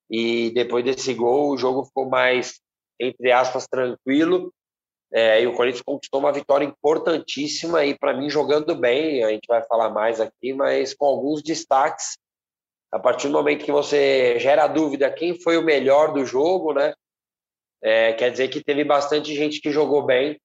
E 0.08 0.50
depois 0.50 0.84
desse 0.84 1.12
gol, 1.14 1.50
o 1.50 1.56
jogo 1.56 1.84
ficou 1.84 2.08
mais, 2.08 2.60
entre 3.00 3.32
aspas, 3.32 3.66
tranquilo. 3.66 4.52
É, 5.12 5.42
e 5.42 5.46
o 5.46 5.54
Corinthians 5.54 5.82
conquistou 5.82 6.20
uma 6.20 6.32
vitória 6.32 6.64
importantíssima 6.64 7.84
e, 7.84 7.96
para 7.98 8.14
mim, 8.14 8.30
jogando 8.30 8.74
bem. 8.74 9.24
A 9.24 9.30
gente 9.30 9.46
vai 9.48 9.62
falar 9.64 9.90
mais 9.90 10.20
aqui, 10.20 10.52
mas 10.52 10.94
com 10.94 11.06
alguns 11.06 11.42
destaques. 11.42 12.16
A 12.92 12.98
partir 12.98 13.26
do 13.26 13.34
momento 13.34 13.64
que 13.64 13.72
você 13.72 14.38
gera 14.38 14.68
dúvida 14.68 15.10
quem 15.10 15.40
foi 15.40 15.58
o 15.58 15.64
melhor 15.64 16.12
do 16.12 16.24
jogo, 16.24 16.72
né? 16.72 16.94
É, 17.82 18.12
quer 18.12 18.30
dizer 18.30 18.48
que 18.48 18.62
teve 18.62 18.84
bastante 18.84 19.34
gente 19.34 19.60
que 19.60 19.70
jogou 19.72 20.04
bem. 20.04 20.40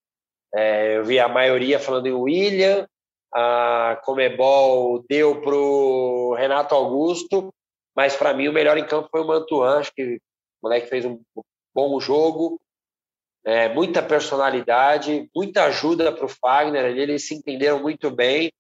É, 0.56 0.98
eu 0.98 1.06
vi 1.06 1.20
a 1.20 1.28
maioria 1.28 1.80
falando 1.80 2.08
em 2.08 2.14
William, 2.14 2.88
a 3.34 4.00
Comebol 4.04 5.04
deu 5.08 5.42
para 5.42 5.56
o 5.56 6.34
Renato 6.36 6.74
Augusto, 6.74 7.54
mas 7.96 8.16
para 8.16 8.34
mim 8.34 8.48
o 8.48 8.54
melhor 8.54 8.78
em 8.78 8.86
campo 8.86 9.10
foi 9.12 9.22
o 9.22 9.28
Mantuan, 9.28 9.80
acho 9.80 9.94
que 9.94 10.16
o 10.16 10.20
moleque 10.64 10.88
fez 10.88 11.06
um 11.06 11.20
bom 11.74 12.00
jogo, 12.00 12.60
é, 13.46 13.70
muita 13.70 14.02
personalidade, 14.02 15.30
muita 15.36 15.66
ajuda 15.66 16.12
para 16.12 16.26
o 16.26 16.30
Fagner, 16.30 16.86
eles 16.86 17.28
se 17.28 17.36
entenderam 17.36 17.80
muito 17.80 18.10
bem, 18.12 18.52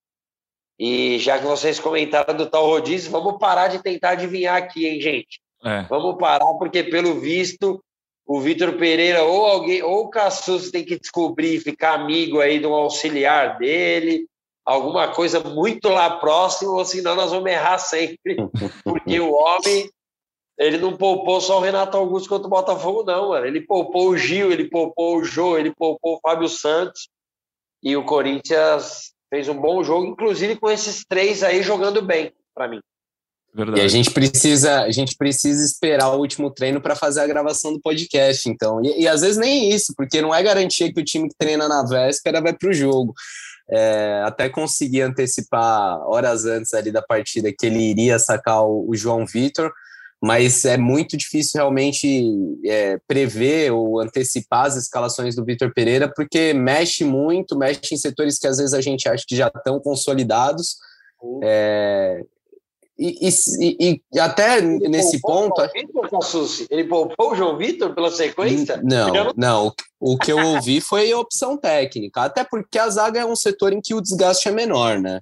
e 0.77 1.19
já 1.19 1.37
que 1.37 1.45
vocês 1.45 1.79
comentaram 1.79 2.35
do 2.35 2.49
tal 2.49 2.65
rodízio, 2.65 3.11
vamos 3.11 3.37
parar 3.37 3.67
de 3.67 3.83
tentar 3.83 4.11
adivinhar 4.11 4.55
aqui, 4.55 4.87
hein, 4.87 5.01
gente? 5.01 5.41
É. 5.63 5.81
Vamos 5.83 6.17
parar, 6.17 6.53
porque 6.53 6.83
pelo 6.83 7.19
visto 7.19 7.83
o 8.25 8.39
Vitor 8.39 8.77
Pereira 8.77 9.23
ou 9.23 9.45
alguém, 9.45 9.81
ou 9.81 10.05
o 10.05 10.09
Cassus 10.09 10.71
tem 10.71 10.85
que 10.85 10.97
descobrir, 10.97 11.59
ficar 11.59 11.95
amigo 11.95 12.39
aí 12.39 12.59
de 12.59 12.67
um 12.67 12.73
auxiliar 12.73 13.57
dele, 13.57 14.25
alguma 14.69 15.07
coisa 15.07 15.39
muito 15.39 15.89
lá 15.89 16.17
próximo, 16.19 16.73
ou 16.73 16.85
senão 16.85 17.15
nós 17.15 17.31
vamos 17.31 17.49
errar 17.49 17.79
sempre, 17.79 18.37
porque 18.85 19.19
o 19.19 19.33
homem 19.33 19.89
ele 20.59 20.77
não 20.77 20.95
poupou 20.95 21.41
só 21.41 21.57
o 21.57 21.61
Renato 21.61 21.97
Augusto 21.97 22.29
contra 22.29 22.45
o 22.45 22.49
Botafogo, 22.49 23.03
não, 23.03 23.29
mano. 23.29 23.45
Ele 23.45 23.61
poupou 23.61 24.09
o 24.09 24.17
Gil, 24.17 24.51
ele 24.51 24.69
poupou 24.69 25.17
o 25.17 25.23
Jô, 25.23 25.57
ele 25.57 25.73
poupou 25.73 26.17
o 26.17 26.19
Fábio 26.19 26.49
Santos. 26.49 27.07
E 27.81 27.95
o 27.95 28.03
Corinthians 28.03 29.13
fez 29.29 29.47
um 29.47 29.55
bom 29.55 29.81
jogo, 29.81 30.05
inclusive 30.05 30.57
com 30.57 30.69
esses 30.69 31.05
três 31.07 31.43
aí 31.43 31.63
jogando 31.63 32.01
bem, 32.01 32.33
para 32.53 32.67
mim. 32.67 32.81
Verdade. 33.53 33.79
E 33.79 33.83
a 33.83 33.87
gente 33.87 34.11
precisa, 34.11 34.81
a 34.81 34.91
gente 34.91 35.15
precisa 35.15 35.63
esperar 35.63 36.09
o 36.09 36.19
último 36.19 36.51
treino 36.51 36.81
para 36.81 36.95
fazer 36.95 37.21
a 37.21 37.27
gravação 37.27 37.73
do 37.73 37.79
podcast, 37.79 38.47
então. 38.49 38.83
E, 38.83 39.03
e, 39.03 39.07
às 39.07 39.21
vezes 39.21 39.37
nem 39.37 39.69
isso, 39.69 39.93
porque 39.95 40.21
não 40.21 40.35
é 40.35 40.43
garantia 40.43 40.91
que 40.93 40.99
o 40.99 41.05
time 41.05 41.29
que 41.29 41.35
treina 41.37 41.67
na 41.67 41.83
véspera 41.83 42.41
vai 42.41 42.53
para 42.53 42.69
o 42.69 42.73
jogo. 42.73 43.13
É, 43.71 44.23
até 44.25 44.49
consegui 44.49 45.01
antecipar 45.01 45.99
horas 46.09 46.45
antes 46.45 46.73
ali 46.73 46.91
da 46.91 47.01
partida 47.01 47.53
que 47.57 47.67
ele 47.67 47.79
iria 47.79 48.17
sacar 48.17 48.63
o, 48.63 48.89
o 48.89 48.95
João 48.95 49.25
Vitor, 49.25 49.71
mas 50.21 50.65
é 50.65 50.75
muito 50.75 51.15
difícil 51.15 51.59
realmente 51.59 52.27
é, 52.65 52.99
prever 53.07 53.71
ou 53.71 54.01
antecipar 54.01 54.65
as 54.65 54.75
escalações 54.75 55.35
do 55.35 55.45
Vitor 55.45 55.71
Pereira, 55.73 56.11
porque 56.13 56.53
mexe 56.53 57.05
muito, 57.05 57.57
mexe 57.57 57.93
em 57.93 57.97
setores 57.97 58.37
que 58.37 58.47
às 58.47 58.57
vezes 58.57 58.73
a 58.73 58.81
gente 58.81 59.07
acha 59.07 59.23
que 59.27 59.35
já 59.35 59.47
estão 59.47 59.79
consolidados. 59.79 60.75
Uhum. 61.21 61.39
É, 61.43 62.21
e, 62.99 63.29
e, 63.61 64.01
e, 64.13 64.19
até 64.19 64.57
ele 64.57 64.89
nesse 64.89 65.21
ponto. 65.21 65.61
ele 66.69 66.83
poupou 66.83 67.31
o 67.31 67.35
João 67.35 67.57
Vitor 67.57 67.95
pela 67.95 68.11
sequência? 68.11 68.81
Não, 68.83 69.33
não. 69.37 69.73
O, 69.97 70.17
que 70.17 70.31
eu 70.31 70.37
ouvi 70.37 70.81
foi 70.81 71.09
a 71.11 71.17
opção 71.17 71.57
técnica. 71.57 72.23
Até 72.23 72.43
porque 72.43 72.77
a 72.77 72.89
zaga 72.89 73.21
é 73.21 73.25
um 73.25 73.35
setor 73.35 73.71
em 73.71 73.79
que 73.79 73.93
o 73.95 74.01
desgaste 74.01 74.49
é 74.49 74.51
menor, 74.51 74.99
né? 74.99 75.21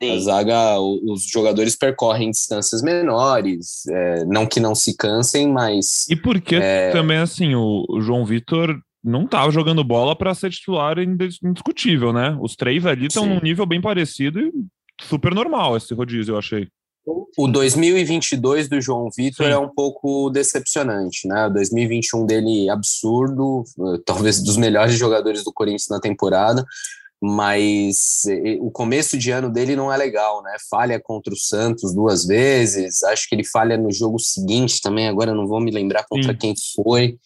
Sim. 0.00 0.16
A 0.16 0.20
zaga, 0.20 0.80
os 0.80 1.24
jogadores 1.24 1.74
percorrem 1.74 2.30
distâncias 2.30 2.82
menores, 2.82 3.84
é, 3.88 4.24
não 4.24 4.46
que 4.46 4.60
não 4.60 4.72
se 4.72 4.96
cansem, 4.96 5.48
mas. 5.48 6.06
E 6.08 6.14
porque 6.14 6.54
é... 6.54 6.92
também, 6.92 7.18
assim, 7.18 7.56
o, 7.56 7.84
o 7.88 8.00
João 8.00 8.24
Vitor 8.24 8.80
não 9.02 9.24
estava 9.24 9.50
jogando 9.50 9.82
bola 9.82 10.14
para 10.14 10.34
ser 10.34 10.50
titular 10.50 10.98
indiscutível, 11.00 12.12
né? 12.12 12.38
Os 12.40 12.54
três 12.54 12.86
ali 12.86 13.06
estão 13.06 13.26
num 13.26 13.40
nível 13.40 13.66
bem 13.66 13.80
parecido 13.80 14.38
e 14.38 14.52
super 15.00 15.34
normal 15.34 15.76
esse 15.76 15.92
rodízio, 15.94 16.34
eu 16.34 16.38
achei. 16.38 16.68
O 17.36 17.48
2022 17.48 18.68
do 18.68 18.80
João 18.80 19.08
Vitor 19.16 19.46
é 19.46 19.56
um 19.56 19.68
pouco 19.68 20.28
decepcionante, 20.30 21.26
né? 21.26 21.46
O 21.46 21.50
2021 21.50 22.26
dele 22.26 22.68
absurdo, 22.68 23.64
talvez 24.04 24.42
dos 24.42 24.56
melhores 24.56 24.94
jogadores 24.98 25.42
do 25.42 25.52
Corinthians 25.52 25.88
na 25.88 26.00
temporada. 26.00 26.64
mas 27.20 28.22
o 28.60 28.70
começo 28.70 29.18
de 29.18 29.32
ano 29.32 29.50
dele 29.50 29.74
não 29.74 29.92
é 29.92 29.96
legal, 29.96 30.42
né? 30.42 30.56
Falha 30.70 31.00
contra 31.00 31.32
o 31.32 31.36
Santos 31.36 31.92
duas 31.92 32.24
vezes, 32.24 33.02
acho 33.02 33.28
que 33.28 33.34
ele 33.34 33.44
falha 33.44 33.76
no 33.76 33.92
jogo 33.92 34.18
seguinte 34.18 34.80
também, 34.80 35.08
agora 35.08 35.34
não 35.34 35.46
vou 35.46 35.60
me 35.60 35.70
lembrar 35.70 36.04
contra 36.08 36.32
Sim. 36.32 36.38
quem 36.38 36.54
foi. 36.76 37.18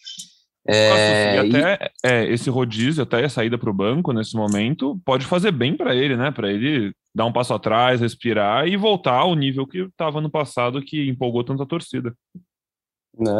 É, 0.67 1.35
e 1.35 1.39
até 1.39 1.91
e... 2.03 2.07
é, 2.07 2.25
esse 2.31 2.49
rodízio, 2.49 3.03
até 3.03 3.25
a 3.25 3.29
saída 3.29 3.57
para 3.57 3.69
o 3.69 3.73
banco 3.73 4.13
nesse 4.13 4.35
momento, 4.35 4.99
pode 5.05 5.25
fazer 5.25 5.51
bem 5.51 5.75
para 5.75 5.93
ele, 5.95 6.15
né? 6.15 6.31
Para 6.31 6.51
ele 6.51 6.93
dar 7.13 7.25
um 7.25 7.33
passo 7.33 7.53
atrás, 7.53 7.99
respirar 7.99 8.67
e 8.67 8.77
voltar 8.77 9.19
ao 9.19 9.35
nível 9.35 9.67
que 9.67 9.79
estava 9.79 10.21
no 10.21 10.29
passado, 10.29 10.81
que 10.81 11.09
empolgou 11.09 11.43
tanta 11.43 11.65
torcida. 11.65 12.15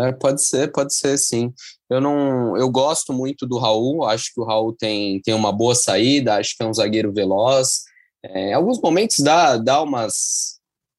É, 0.05 0.11
pode 0.11 0.45
ser, 0.45 0.71
pode 0.71 0.93
ser, 0.93 1.17
sim. 1.17 1.51
Eu 1.89 1.99
não, 1.99 2.55
eu 2.57 2.69
gosto 2.69 3.11
muito 3.11 3.47
do 3.47 3.57
Raul. 3.57 4.05
Acho 4.05 4.31
que 4.33 4.39
o 4.39 4.45
Raul 4.45 4.73
tem, 4.73 5.19
tem 5.21 5.33
uma 5.33 5.51
boa 5.51 5.73
saída. 5.73 6.35
Acho 6.35 6.55
que 6.55 6.63
é 6.63 6.67
um 6.67 6.73
zagueiro 6.73 7.11
veloz. 7.11 7.81
É, 8.23 8.49
em 8.51 8.53
alguns 8.53 8.79
momentos 8.79 9.19
dá, 9.19 9.57
dá 9.57 9.81
umas, 9.81 10.52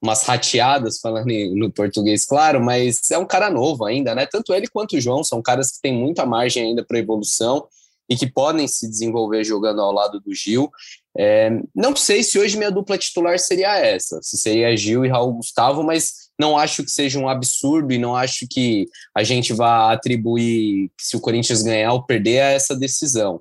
umas 0.04 0.22
rateadas, 0.22 0.98
falando 1.00 1.26
no 1.56 1.72
português, 1.72 2.26
claro, 2.26 2.62
mas 2.62 3.10
é 3.10 3.16
um 3.16 3.24
cara 3.24 3.48
novo 3.48 3.86
ainda, 3.86 4.14
né? 4.14 4.26
Tanto 4.26 4.52
ele 4.52 4.68
quanto 4.68 4.96
o 4.96 5.00
João 5.00 5.24
são 5.24 5.40
caras 5.40 5.72
que 5.72 5.80
têm 5.80 5.94
muita 5.94 6.26
margem 6.26 6.62
ainda 6.62 6.84
para 6.84 6.98
evolução 6.98 7.66
e 8.06 8.14
que 8.14 8.26
podem 8.26 8.68
se 8.68 8.86
desenvolver 8.86 9.42
jogando 9.44 9.80
ao 9.80 9.90
lado 9.90 10.20
do 10.20 10.34
Gil. 10.34 10.70
É, 11.16 11.50
não 11.74 11.96
sei 11.96 12.22
se 12.22 12.38
hoje 12.38 12.58
minha 12.58 12.70
dupla 12.70 12.98
titular 12.98 13.38
seria 13.38 13.78
essa, 13.78 14.20
se 14.22 14.36
seria 14.36 14.76
Gil 14.76 15.06
e 15.06 15.08
Raul 15.08 15.32
Gustavo, 15.32 15.82
mas 15.82 16.24
não 16.38 16.58
acho 16.58 16.84
que 16.84 16.90
seja 16.90 17.18
um 17.18 17.28
absurdo 17.28 17.90
e 17.90 17.98
não 17.98 18.14
acho 18.14 18.46
que 18.50 18.86
a 19.16 19.24
gente 19.24 19.54
vá 19.54 19.90
atribuir 19.90 20.90
se 21.00 21.16
o 21.16 21.20
Corinthians 21.20 21.62
ganhar 21.62 21.94
ou 21.94 22.04
perder 22.04 22.40
a 22.40 22.50
essa 22.50 22.76
decisão 22.76 23.40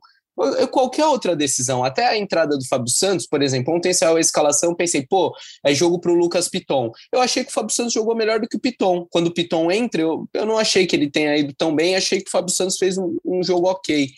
qualquer 0.71 1.05
outra 1.05 1.35
decisão, 1.35 1.83
até 1.83 2.07
a 2.07 2.17
entrada 2.17 2.57
do 2.57 2.67
Fábio 2.67 2.91
Santos, 2.91 3.27
por 3.27 3.41
exemplo, 3.41 3.73
ontem 3.73 3.93
saiu 3.93 4.17
a 4.17 4.19
escalação, 4.19 4.75
pensei, 4.75 5.05
pô, 5.05 5.33
é 5.63 5.73
jogo 5.73 5.99
para 5.99 6.11
o 6.11 6.15
Lucas 6.15 6.47
Piton. 6.47 6.91
Eu 7.11 7.21
achei 7.21 7.43
que 7.43 7.51
o 7.51 7.53
Fábio 7.53 7.73
Santos 7.73 7.93
jogou 7.93 8.15
melhor 8.15 8.39
do 8.39 8.47
que 8.47 8.57
o 8.57 8.59
Piton. 8.59 9.05
Quando 9.09 9.27
o 9.27 9.33
Piton 9.33 9.71
entra, 9.71 10.01
eu, 10.01 10.27
eu 10.33 10.45
não 10.45 10.57
achei 10.57 10.87
que 10.87 10.95
ele 10.95 11.09
tenha 11.09 11.37
ido 11.37 11.53
tão 11.53 11.75
bem, 11.75 11.95
achei 11.95 12.19
que 12.21 12.27
o 12.27 12.31
Fábio 12.31 12.53
Santos 12.53 12.77
fez 12.77 12.97
um, 12.97 13.17
um 13.23 13.43
jogo 13.43 13.69
ok. 13.69 14.09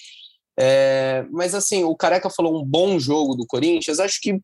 É, 0.58 1.26
mas 1.32 1.54
assim, 1.54 1.84
o 1.84 1.96
Careca 1.96 2.30
falou 2.30 2.58
um 2.58 2.64
bom 2.64 2.98
jogo 2.98 3.36
do 3.36 3.46
Corinthians, 3.46 4.00
acho 4.00 4.22
que 4.22 4.40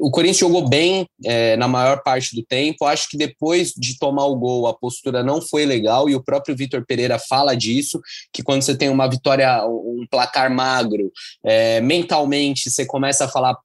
o 0.00 0.10
Corinthians 0.10 0.38
jogou 0.38 0.66
bem 0.66 1.06
é, 1.24 1.56
na 1.56 1.68
maior 1.68 2.02
parte 2.02 2.34
do 2.34 2.42
tempo. 2.42 2.86
Acho 2.86 3.08
que 3.08 3.18
depois 3.18 3.72
de 3.76 3.98
tomar 3.98 4.24
o 4.24 4.36
gol, 4.36 4.66
a 4.66 4.74
postura 4.74 5.22
não 5.22 5.42
foi 5.42 5.66
legal, 5.66 6.08
e 6.08 6.14
o 6.14 6.22
próprio 6.22 6.56
Vitor 6.56 6.84
Pereira 6.86 7.18
fala 7.18 7.54
disso: 7.54 8.00
que 8.32 8.42
quando 8.42 8.62
você 8.62 8.74
tem 8.74 8.88
uma 8.88 9.08
vitória, 9.08 9.64
um 9.66 10.06
placar 10.10 10.50
magro, 10.50 11.12
é, 11.44 11.80
mentalmente 11.82 12.70
você 12.70 12.86
começa 12.86 13.26
a 13.26 13.28
falar: 13.28 13.56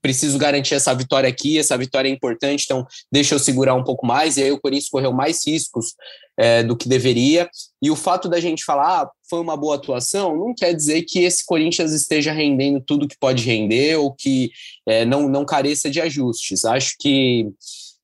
preciso 0.00 0.36
garantir 0.36 0.74
essa 0.74 0.92
vitória 0.94 1.28
aqui, 1.28 1.58
essa 1.58 1.78
vitória 1.78 2.08
é 2.08 2.12
importante, 2.12 2.64
então 2.64 2.84
deixa 3.10 3.34
eu 3.34 3.38
segurar 3.38 3.74
um 3.74 3.84
pouco 3.84 4.04
mais. 4.04 4.36
E 4.36 4.42
aí 4.42 4.50
o 4.50 4.60
Corinthians 4.60 4.90
correu 4.90 5.12
mais 5.12 5.46
riscos 5.46 5.94
é, 6.42 6.60
do 6.60 6.76
que 6.76 6.88
deveria. 6.88 7.48
E 7.80 7.88
o 7.88 7.94
fato 7.94 8.28
da 8.28 8.40
gente 8.40 8.64
falar, 8.64 9.02
ah, 9.02 9.10
foi 9.30 9.38
uma 9.38 9.56
boa 9.56 9.76
atuação, 9.76 10.36
não 10.36 10.52
quer 10.52 10.74
dizer 10.74 11.02
que 11.02 11.20
esse 11.20 11.46
Corinthians 11.46 11.92
esteja 11.92 12.32
rendendo 12.32 12.82
tudo 12.84 13.06
que 13.06 13.16
pode 13.16 13.44
render 13.44 13.94
ou 13.94 14.12
que 14.12 14.50
é, 14.84 15.04
não, 15.04 15.28
não 15.28 15.44
careça 15.44 15.88
de 15.88 16.00
ajustes. 16.00 16.64
Acho 16.64 16.96
que 16.98 17.46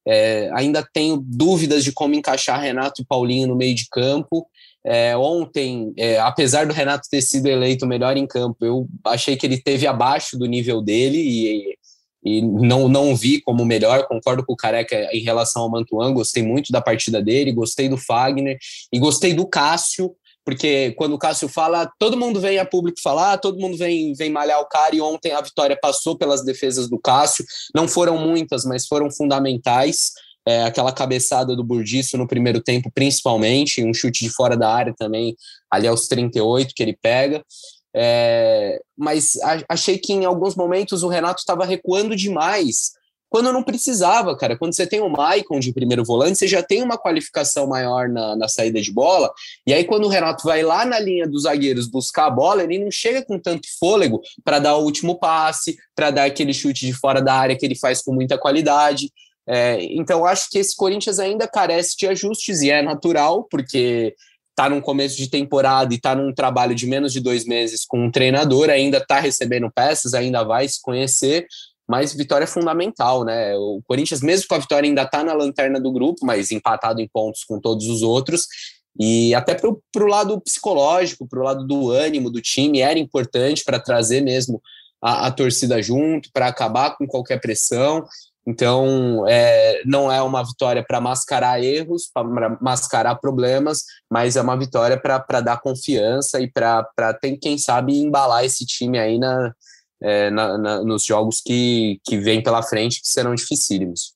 é, 0.07 0.51
ainda 0.55 0.87
tenho 0.93 1.17
dúvidas 1.21 1.83
de 1.83 1.91
como 1.91 2.15
encaixar 2.15 2.61
Renato 2.61 3.03
e 3.03 3.05
Paulinho 3.05 3.49
no 3.49 3.57
meio 3.57 3.75
de 3.75 3.89
campo. 3.91 4.47
É, 4.87 5.17
ontem, 5.17 5.93
é, 5.97 6.21
apesar 6.21 6.65
do 6.65 6.73
Renato 6.73 7.09
ter 7.11 7.21
sido 7.21 7.49
eleito 7.49 7.89
melhor 7.89 8.17
em 8.17 8.27
campo, 8.27 8.65
eu 8.65 8.89
achei 9.05 9.37
que 9.37 9.45
ele 9.45 9.61
teve 9.61 9.85
abaixo 9.85 10.39
do 10.39 10.47
nível 10.47 10.81
dele 10.81 11.19
e 11.19 11.78
e 12.29 12.43
não, 12.43 12.89
não 12.89 13.17
vi 13.17 13.41
como 13.41 13.65
melhor, 13.65 14.07
concordo 14.07 14.45
com 14.45 14.53
o 14.53 14.57
Careca 14.57 15.09
em 15.13 15.21
relação 15.21 15.63
ao 15.63 15.71
Mantuan, 15.71 16.13
gostei 16.13 16.43
muito 16.43 16.71
da 16.71 16.81
partida 16.81 17.23
dele, 17.23 17.53
gostei 17.53 17.89
do 17.89 17.97
Fagner 17.97 18.59
e 18.93 18.99
gostei 18.99 19.33
do 19.33 19.47
Cássio, 19.47 20.15
porque 20.45 20.93
quando 20.93 21.15
o 21.15 21.19
Cássio 21.19 21.49
fala, 21.49 21.91
todo 21.99 22.17
mundo 22.17 22.41
vem 22.41 22.59
a 22.59 22.65
público 22.65 23.01
falar, 23.03 23.39
todo 23.39 23.61
mundo 23.61 23.77
vem, 23.77 24.13
vem 24.15 24.31
malhar 24.31 24.61
o 24.61 24.67
cara, 24.67 24.95
e 24.95 25.01
ontem 25.01 25.33
a 25.33 25.41
vitória 25.41 25.79
passou 25.81 26.17
pelas 26.17 26.45
defesas 26.45 26.89
do 26.89 26.99
Cássio, 26.99 27.45
não 27.75 27.87
foram 27.87 28.17
muitas, 28.19 28.65
mas 28.65 28.87
foram 28.87 29.11
fundamentais, 29.11 30.13
é, 30.47 30.63
aquela 30.63 30.91
cabeçada 30.91 31.55
do 31.55 31.63
Burdiço 31.63 32.17
no 32.17 32.27
primeiro 32.27 32.63
tempo, 32.63 32.91
principalmente, 32.95 33.85
um 33.85 33.93
chute 33.93 34.25
de 34.25 34.31
fora 34.31 34.57
da 34.57 34.73
área 34.73 34.95
também, 34.97 35.37
ali 35.71 35.87
aos 35.87 36.09
38 36.09 36.73
que 36.75 36.83
ele 36.83 36.97
pega, 37.01 37.45
é, 38.01 38.81
mas 38.97 39.33
achei 39.69 39.99
que 39.99 40.13
em 40.13 40.25
alguns 40.25 40.55
momentos 40.55 41.03
o 41.03 41.09
Renato 41.09 41.41
estava 41.41 41.65
recuando 41.65 42.15
demais, 42.15 42.93
quando 43.29 43.53
não 43.53 43.63
precisava, 43.63 44.37
cara. 44.37 44.57
Quando 44.57 44.73
você 44.73 44.87
tem 44.87 45.01
o 45.01 45.09
Maicon 45.09 45.59
de 45.59 45.73
primeiro 45.73 46.05
volante, 46.05 46.39
você 46.39 46.47
já 46.47 46.63
tem 46.63 46.81
uma 46.81 46.97
qualificação 46.97 47.67
maior 47.67 48.09
na, 48.09 48.37
na 48.37 48.49
saída 48.49 48.81
de 48.81 48.93
bola. 48.93 49.31
E 49.67 49.75
aí, 49.75 49.85
quando 49.85 50.05
o 50.05 50.09
Renato 50.09 50.45
vai 50.45 50.63
lá 50.63 50.85
na 50.85 50.99
linha 50.99 51.27
dos 51.27 51.43
zagueiros 51.43 51.89
buscar 51.89 52.27
a 52.27 52.31
bola, 52.31 52.63
ele 52.63 52.79
não 52.79 52.91
chega 52.91 53.23
com 53.23 53.39
tanto 53.39 53.67
fôlego 53.79 54.23
para 54.45 54.61
dar 54.61 54.77
o 54.77 54.85
último 54.85 55.19
passe, 55.19 55.77
para 55.95 56.11
dar 56.11 56.25
aquele 56.25 56.55
chute 56.55 56.87
de 56.87 56.93
fora 56.93 57.21
da 57.21 57.35
área 57.35 57.57
que 57.57 57.67
ele 57.67 57.77
faz 57.77 58.01
com 58.01 58.15
muita 58.15 58.39
qualidade. 58.39 59.11
É, 59.47 59.83
então, 59.91 60.25
acho 60.25 60.49
que 60.51 60.59
esse 60.59 60.77
Corinthians 60.77 61.19
ainda 61.19 61.49
carece 61.49 61.97
de 61.99 62.07
ajustes, 62.07 62.63
e 62.63 62.71
é 62.71 62.81
natural, 62.81 63.45
porque 63.51 64.15
está 64.59 64.69
num 64.69 64.81
começo 64.81 65.17
de 65.17 65.31
temporada 65.31 65.95
e 65.95 65.97
está 65.97 66.17
num 66.17 66.35
trabalho 66.35 66.75
de 66.75 66.85
menos 66.85 67.13
de 67.13 67.21
dois 67.21 67.45
meses 67.45 67.85
com 67.87 68.07
um 68.07 68.11
treinador, 68.11 68.71
ainda 68.71 68.99
está 68.99 69.21
recebendo 69.21 69.71
peças, 69.73 70.15
ainda 70.15 70.43
vai 70.43 70.69
se 70.69 70.83
conhecer, 70.83 71.47
mas 71.89 72.13
vitória 72.13 72.43
é 72.43 72.49
fundamental, 72.49 73.25
né? 73.25 73.57
O 73.57 73.81
Corinthians, 73.87 74.21
mesmo 74.21 74.49
com 74.49 74.57
a 74.57 74.59
vitória, 74.59 74.89
ainda 74.89 75.03
está 75.03 75.23
na 75.23 75.33
lanterna 75.33 75.81
do 75.81 75.93
grupo, 75.93 76.27
mas 76.27 76.51
empatado 76.51 77.01
em 77.01 77.09
pontos 77.09 77.45
com 77.45 77.61
todos 77.61 77.87
os 77.87 78.03
outros. 78.03 78.47
E 78.99 79.33
até 79.33 79.55
para 79.55 79.71
o 79.71 80.07
lado 80.07 80.41
psicológico, 80.41 81.27
para 81.27 81.39
o 81.39 81.45
lado 81.45 81.65
do 81.65 81.93
ânimo 81.93 82.29
do 82.29 82.43
time, 82.43 82.81
era 82.81 82.99
importante 82.99 83.63
para 83.65 83.79
trazer 83.79 84.21
mesmo 84.23 84.61
a, 85.01 85.29
a 85.29 85.31
torcida 85.31 85.81
junto, 85.81 86.31
para 86.33 86.49
acabar 86.49 86.97
com 86.97 87.07
qualquer 87.07 87.41
pressão. 87.41 88.05
Então, 88.51 89.29
é, 89.29 89.83
não 89.85 90.11
é 90.11 90.23
uma 90.23 90.43
vitória 90.43 90.83
para 90.83 91.03
mascarar 91.03 91.63
erros, 91.63 92.11
para 92.11 92.57
mascarar 92.63 93.17
problemas, 93.17 93.85
mas 94.11 94.37
é 94.37 94.41
uma 94.41 94.57
vitória 94.57 94.99
para 94.99 95.43
dar 95.43 95.61
confiança 95.61 96.41
e 96.41 96.51
para, 96.51 96.89
quem 97.43 97.59
sabe, 97.59 98.01
embalar 98.01 98.47
esse 98.47 98.65
time 98.65 98.99
aí 98.99 99.19
na, 99.19 99.55
é, 100.01 100.31
na, 100.31 100.57
na, 100.57 100.83
nos 100.83 101.05
jogos 101.05 101.43
que, 101.45 102.01
que 102.03 102.17
vêm 102.17 102.43
pela 102.43 102.63
frente, 102.63 103.03
que 103.03 103.09
serão 103.09 103.35
dificílimos. 103.35 104.15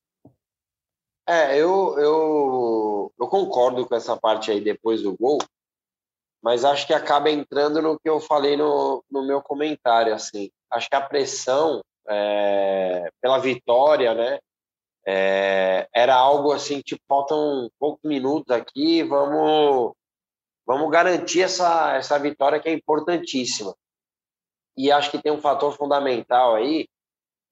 É, 1.28 1.58
eu, 1.58 1.98
eu, 1.98 3.12
eu 3.20 3.28
concordo 3.28 3.84
com 3.84 3.94
essa 3.94 4.16
parte 4.16 4.50
aí 4.50 4.62
depois 4.62 5.02
do 5.02 5.14
gol, 5.14 5.36
mas 6.42 6.64
acho 6.64 6.86
que 6.86 6.94
acaba 6.94 7.30
entrando 7.30 7.82
no 7.82 8.00
que 8.00 8.08
eu 8.08 8.18
falei 8.18 8.56
no, 8.56 9.04
no 9.10 9.26
meu 9.26 9.42
comentário, 9.42 10.14
assim. 10.14 10.50
Acho 10.70 10.88
que 10.88 10.96
a 10.96 11.02
pressão 11.02 11.82
é, 12.08 13.10
pela 13.20 13.38
vitória, 13.38 14.14
né? 14.14 14.38
É, 15.06 15.88
era 15.92 16.14
algo 16.14 16.52
assim, 16.52 16.80
tipo, 16.80 17.02
faltam 17.08 17.68
poucos 17.78 18.08
minutos 18.08 18.54
aqui, 18.54 19.02
vamos, 19.02 19.94
vamos 20.64 20.90
garantir 20.90 21.42
essa, 21.42 21.96
essa 21.96 22.18
vitória 22.18 22.60
que 22.60 22.68
é 22.68 22.72
importantíssima. 22.72 23.74
E 24.76 24.90
acho 24.90 25.10
que 25.10 25.20
tem 25.20 25.32
um 25.32 25.40
fator 25.40 25.76
fundamental 25.76 26.54
aí, 26.54 26.86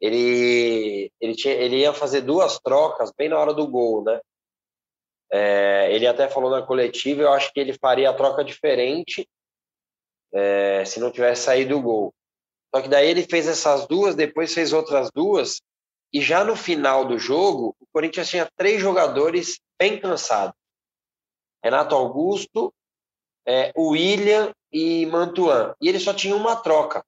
ele, 0.01 1.13
ele, 1.21 1.35
tinha, 1.35 1.55
ele 1.55 1.79
ia 1.79 1.93
fazer 1.93 2.23
duas 2.23 2.59
trocas 2.59 3.13
bem 3.17 3.29
na 3.29 3.39
hora 3.39 3.53
do 3.53 3.67
gol, 3.67 4.03
né? 4.05 4.21
É, 5.33 5.95
ele 5.95 6.07
até 6.07 6.29
falou 6.29 6.51
na 6.51 6.63
coletiva, 6.63 7.23
eu 7.23 7.33
acho 7.33 7.53
que 7.53 7.61
ele 7.61 7.73
faria 7.75 8.11
a 8.11 8.15
troca 8.15 8.43
diferente 8.43 9.29
é, 10.33 10.85
se 10.85 10.99
não 10.99 11.11
tivesse 11.11 11.43
saído 11.43 11.77
o 11.77 11.83
gol. 11.83 12.15
Só 12.75 12.81
que 12.81 12.89
daí 12.89 13.09
ele 13.09 13.27
fez 13.29 13.49
essas 13.49 13.87
duas, 13.87 14.15
depois 14.15 14.55
fez 14.55 14.73
outras 14.73 15.11
duas, 15.11 15.61
e 16.13 16.21
já 16.21 16.45
no 16.45 16.57
final 16.57 17.05
do 17.05 17.19
jogo, 17.19 17.77
o 17.81 17.87
Corinthians 17.93 18.29
tinha 18.29 18.51
três 18.57 18.81
jogadores 18.81 19.61
bem 19.79 20.01
cansados. 20.01 20.55
Renato 21.63 21.95
Augusto, 21.95 22.73
é, 23.47 23.73
William 23.77 24.53
e 24.73 25.07
Mantuan. 25.07 25.75
E 25.81 25.89
ele 25.89 26.01
só 26.01 26.13
tinha 26.13 26.35
uma 26.35 26.57
troca. 26.57 27.05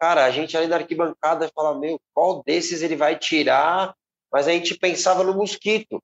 Cara, 0.00 0.24
a 0.24 0.30
gente 0.30 0.56
ali 0.56 0.66
na 0.66 0.76
arquibancada 0.76 1.50
fala, 1.54 1.78
meu, 1.78 2.00
qual 2.14 2.42
desses 2.44 2.82
ele 2.82 2.96
vai 2.96 3.18
tirar? 3.18 3.94
Mas 4.32 4.46
a 4.46 4.52
gente 4.52 4.78
pensava 4.78 5.24
no 5.24 5.34
Mosquito. 5.34 6.02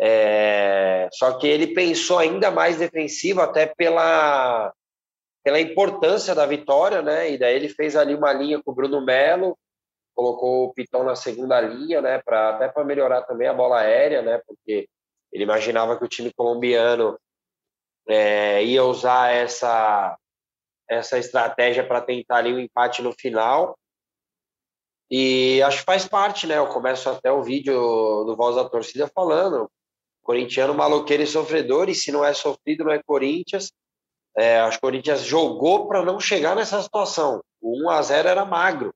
É, 0.00 1.08
só 1.12 1.38
que 1.38 1.46
ele 1.46 1.74
pensou 1.74 2.18
ainda 2.18 2.50
mais 2.50 2.78
defensivo, 2.78 3.40
até 3.40 3.66
pela 3.66 4.72
pela 5.42 5.60
importância 5.60 6.34
da 6.34 6.46
vitória, 6.46 7.02
né? 7.02 7.30
E 7.30 7.38
daí 7.38 7.54
ele 7.54 7.68
fez 7.68 7.96
ali 7.96 8.14
uma 8.14 8.32
linha 8.32 8.62
com 8.62 8.70
o 8.70 8.74
Bruno 8.74 9.00
Melo, 9.00 9.56
colocou 10.14 10.64
o 10.64 10.74
Pitão 10.74 11.04
na 11.04 11.14
segunda 11.14 11.60
linha, 11.60 12.00
né? 12.00 12.20
Para 12.22 12.50
até 12.50 12.68
para 12.68 12.84
melhorar 12.84 13.22
também 13.22 13.48
a 13.48 13.54
bola 13.54 13.80
aérea, 13.80 14.22
né? 14.22 14.40
Porque 14.46 14.88
ele 15.32 15.44
imaginava 15.44 15.96
que 15.96 16.04
o 16.04 16.08
time 16.08 16.32
colombiano 16.32 17.18
é, 18.08 18.64
ia 18.64 18.84
usar 18.84 19.32
essa 19.32 20.16
essa 20.88 21.18
estratégia 21.18 21.86
para 21.86 22.00
tentar 22.00 22.38
ali 22.38 22.52
o 22.52 22.56
um 22.56 22.60
empate 22.60 23.02
no 23.02 23.12
final. 23.12 23.78
E 25.10 25.62
acho 25.62 25.78
que 25.78 25.84
faz 25.84 26.06
parte, 26.06 26.46
né? 26.46 26.58
Eu 26.58 26.68
começo 26.68 27.08
até 27.08 27.30
o 27.30 27.42
vídeo 27.42 27.74
do 28.24 28.34
Voz 28.34 28.56
da 28.56 28.68
Torcida 28.68 29.06
falando. 29.14 29.70
Corintiano 30.22 30.74
maloqueiro 30.74 31.22
e 31.22 31.26
sofredor, 31.26 31.88
e 31.88 31.94
se 31.94 32.12
não 32.12 32.24
é 32.24 32.34
sofrido, 32.34 32.84
não 32.84 32.92
é 32.92 33.02
Corinthians. 33.02 33.72
É, 34.36 34.60
acho 34.60 34.78
que 34.78 34.86
o 34.86 34.88
Corinthians 34.88 35.22
jogou 35.22 35.88
para 35.88 36.04
não 36.04 36.20
chegar 36.20 36.54
nessa 36.54 36.80
situação. 36.82 37.40
O 37.60 37.84
1 37.84 37.90
a 37.90 38.02
0 38.02 38.28
era 38.28 38.44
magro. 38.44 38.94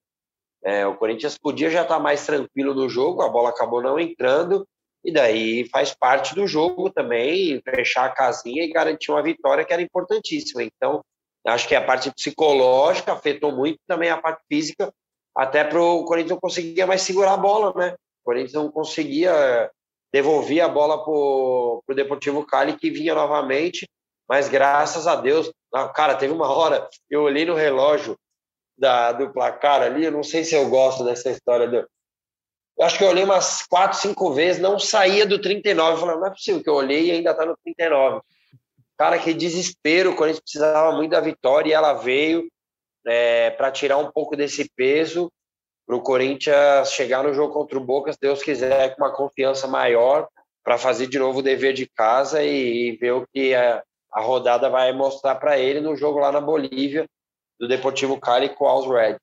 É, 0.65 0.87
o 0.87 0.97
Corinthians 0.97 1.37
podia 1.37 1.71
já 1.71 1.83
estar 1.83 1.97
tá 1.97 2.01
mais 2.01 2.25
tranquilo 2.25 2.75
no 2.75 2.89
jogo, 2.89 3.23
a 3.23 3.29
bola 3.29 3.51
acabou 3.51 3.83
não 3.83 3.99
entrando, 3.99 4.67
e 5.05 5.13
daí 5.13 5.69
faz 5.71 5.93
parte 5.93 6.35
do 6.35 6.47
jogo 6.47 6.89
também 6.91 7.61
fechar 7.65 8.05
a 8.05 8.15
casinha 8.15 8.63
e 8.63 8.73
garantir 8.73 9.11
uma 9.11 9.23
vitória 9.23 9.65
que 9.65 9.73
era 9.73 9.83
importantíssima. 9.83 10.63
Então, 10.63 11.03
acho 11.45 11.67
que 11.67 11.75
a 11.75 11.85
parte 11.85 12.13
psicológica 12.13 13.13
afetou 13.13 13.51
muito 13.51 13.81
também 13.89 14.11
a 14.11 14.21
parte 14.21 14.43
física, 14.49 14.93
até 15.37 15.65
para 15.65 15.83
o 15.83 16.05
Corinthians 16.05 16.31
não 16.31 16.41
conseguia 16.41 16.87
mais 16.87 17.03
segurar 17.03 17.35
a 17.35 17.39
bola, 17.39 17.73
né? 17.75 17.95
O 18.23 18.25
Corinthians 18.27 18.53
não 18.53 18.71
conseguia 18.71 19.69
devolver 20.13 20.61
a 20.61 20.69
bola 20.69 21.03
para 21.03 21.13
o 21.13 21.83
Deportivo 21.95 22.47
Cali, 22.47 22.77
que 22.77 22.91
vinha 22.91 23.15
novamente, 23.15 23.89
mas 24.29 24.49
graças 24.49 25.07
a 25.07 25.17
Deus, 25.17 25.53
cara, 25.95 26.15
teve 26.15 26.33
uma 26.33 26.51
hora, 26.51 26.89
eu 27.11 27.23
olhei 27.23 27.45
no 27.45 27.55
relógio 27.55 28.19
da, 28.79 29.13
do 29.13 29.33
placar 29.33 29.83
ali, 29.83 30.05
eu 30.05 30.13
não 30.13 30.23
sei 30.23 30.45
se 30.45 30.55
eu 30.55 30.69
gosto 30.69 31.05
dessa 31.05 31.31
história 31.31 31.69
do, 31.69 31.87
eu 32.79 32.87
acho 32.87 32.97
que 32.97 33.05
eu 33.05 33.09
olhei 33.09 33.25
umas 33.25 33.63
quatro, 33.67 33.99
cinco 33.99 34.33
vezes, 34.33 34.61
não 34.61 34.79
saía 34.79 35.27
do 35.27 35.41
39. 35.41 35.93
Eu 35.93 35.99
falei, 35.99 36.17
não 36.17 36.27
é 36.27 36.31
possível 36.31 36.63
que 36.63 36.69
eu 36.69 36.75
olhei 36.75 37.07
e 37.07 37.11
ainda 37.13 37.35
tá 37.35 37.45
no 37.45 37.57
39. 37.63 38.23
Cara, 38.97 39.19
que 39.19 39.35
desespero, 39.35 40.11
o 40.11 40.17
Corinthians 40.17 40.41
precisava 40.41 40.93
muito 40.93 41.11
da 41.11 41.21
vitória 41.21 41.71
e 41.71 41.73
ela 41.73 41.93
veio 41.93 42.49
é, 43.07 43.51
para 43.51 43.71
tirar 43.71 43.99
um 43.99 44.11
pouco 44.11 44.37
desse 44.37 44.71
peso 44.75 45.31
para 45.87 45.97
o 45.97 46.03
Corinthians 46.03 46.93
chegar 46.93 47.23
no 47.23 47.35
jogo 47.35 47.53
contra 47.53 47.77
o 47.77 47.85
Boca, 47.85 48.13
se 48.13 48.19
Deus 48.21 48.43
quiser, 48.43 48.95
com 48.95 49.03
uma 49.03 49.15
confiança 49.15 49.67
maior 49.67 50.29
para 50.65 50.79
fazer 50.79 51.09
de 51.09 51.19
novo 51.19 51.41
o 51.41 51.43
dever 51.43 51.75
de 51.75 51.87
casa 51.87 52.43
e, 52.43 52.89
e 52.89 52.97
ver 52.97 53.13
o 53.13 53.27
que 53.33 53.55
a, 53.55 53.83
a 54.13 54.21
rodada 54.21 54.69
vai 54.69 54.93
mostrar 54.93 55.37
para 55.37 55.59
ele 55.59 55.81
no 55.81 55.97
jogo 55.97 56.19
lá 56.19 56.31
na 56.31 56.41
Bolívia 56.41 57.07
do 57.59 57.67
Deportivo 57.67 58.19
Cali 58.21 58.49
com 58.51 58.65
o 58.65 58.93
Red. 58.93 59.17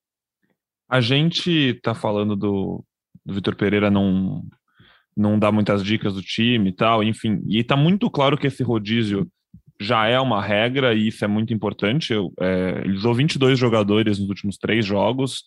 A 0.89 1.01
gente 1.01 1.51
está 1.51 1.93
falando 1.93 2.35
do, 2.35 2.83
do 3.23 3.33
Vitor 3.33 3.55
Pereira 3.55 3.91
não 3.91 4.43
não 5.15 5.37
dá 5.37 5.51
muitas 5.51 5.83
dicas 5.83 6.13
do 6.13 6.21
time 6.21 6.69
e 6.69 6.71
tal, 6.71 7.03
enfim. 7.03 7.41
E 7.45 7.59
está 7.59 7.75
muito 7.75 8.09
claro 8.09 8.37
que 8.37 8.47
esse 8.47 8.63
rodízio 8.63 9.27
já 9.79 10.07
é 10.07 10.17
uma 10.17 10.41
regra 10.41 10.93
e 10.93 11.09
isso 11.09 11.25
é 11.25 11.27
muito 11.27 11.53
importante. 11.53 12.13
Eu, 12.13 12.31
é, 12.39 12.81
ele 12.85 12.95
usou 12.95 13.13
22 13.13 13.59
jogadores 13.59 14.17
nos 14.17 14.29
últimos 14.29 14.57
três 14.57 14.85
jogos 14.85 15.43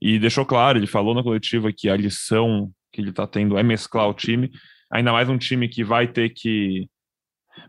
e 0.00 0.18
deixou 0.18 0.44
claro, 0.44 0.76
ele 0.76 0.88
falou 0.88 1.14
na 1.14 1.22
coletiva 1.22 1.72
que 1.72 1.88
a 1.88 1.96
lição 1.96 2.72
que 2.92 3.00
ele 3.00 3.10
está 3.10 3.24
tendo 3.24 3.56
é 3.56 3.62
mesclar 3.62 4.08
o 4.08 4.14
time, 4.14 4.50
ainda 4.90 5.12
mais 5.12 5.28
um 5.28 5.38
time 5.38 5.68
que 5.68 5.84
vai 5.84 6.08
ter 6.08 6.30
que 6.30 6.88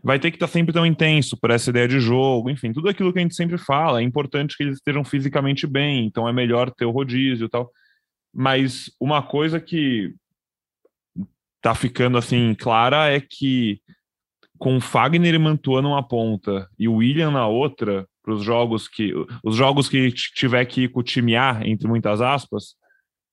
vai 0.02 0.18
ter 0.18 0.30
que 0.30 0.36
estar 0.36 0.46
tá 0.46 0.52
sempre 0.52 0.72
tão 0.72 0.86
intenso 0.86 1.36
por 1.36 1.50
essa 1.50 1.70
ideia 1.70 1.88
de 1.88 2.00
jogo, 2.00 2.50
enfim, 2.50 2.72
tudo 2.72 2.88
aquilo 2.88 3.12
que 3.12 3.18
a 3.18 3.22
gente 3.22 3.34
sempre 3.34 3.58
fala, 3.58 4.00
é 4.00 4.02
importante 4.02 4.56
que 4.56 4.62
eles 4.62 4.76
estejam 4.76 5.04
fisicamente 5.04 5.66
bem, 5.66 6.06
então 6.06 6.28
é 6.28 6.32
melhor 6.32 6.70
ter 6.70 6.84
o 6.84 6.90
rodízio 6.90 7.46
e 7.46 7.48
tal. 7.48 7.70
Mas 8.32 8.90
uma 9.00 9.22
coisa 9.22 9.60
que 9.60 10.14
tá 11.60 11.74
ficando 11.74 12.18
assim 12.18 12.54
clara 12.54 13.08
é 13.10 13.20
que 13.20 13.80
com 14.58 14.80
Fagner 14.80 15.34
e 15.34 15.38
Mantua 15.38 15.80
numa 15.80 16.06
ponta 16.06 16.68
e 16.78 16.88
o 16.88 16.96
William 16.96 17.30
na 17.30 17.46
outra, 17.46 18.06
para 18.22 18.34
os 18.34 18.42
jogos 18.42 18.88
que 18.88 19.12
os 19.42 19.56
jogos 19.56 19.88
que 19.88 20.10
tiver 20.12 20.64
que 20.64 20.82
ir 20.82 20.88
com 20.88 21.00
o 21.00 21.02
time 21.02 21.36
A, 21.36 21.60
entre 21.64 21.86
muitas 21.86 22.20
aspas, 22.20 22.74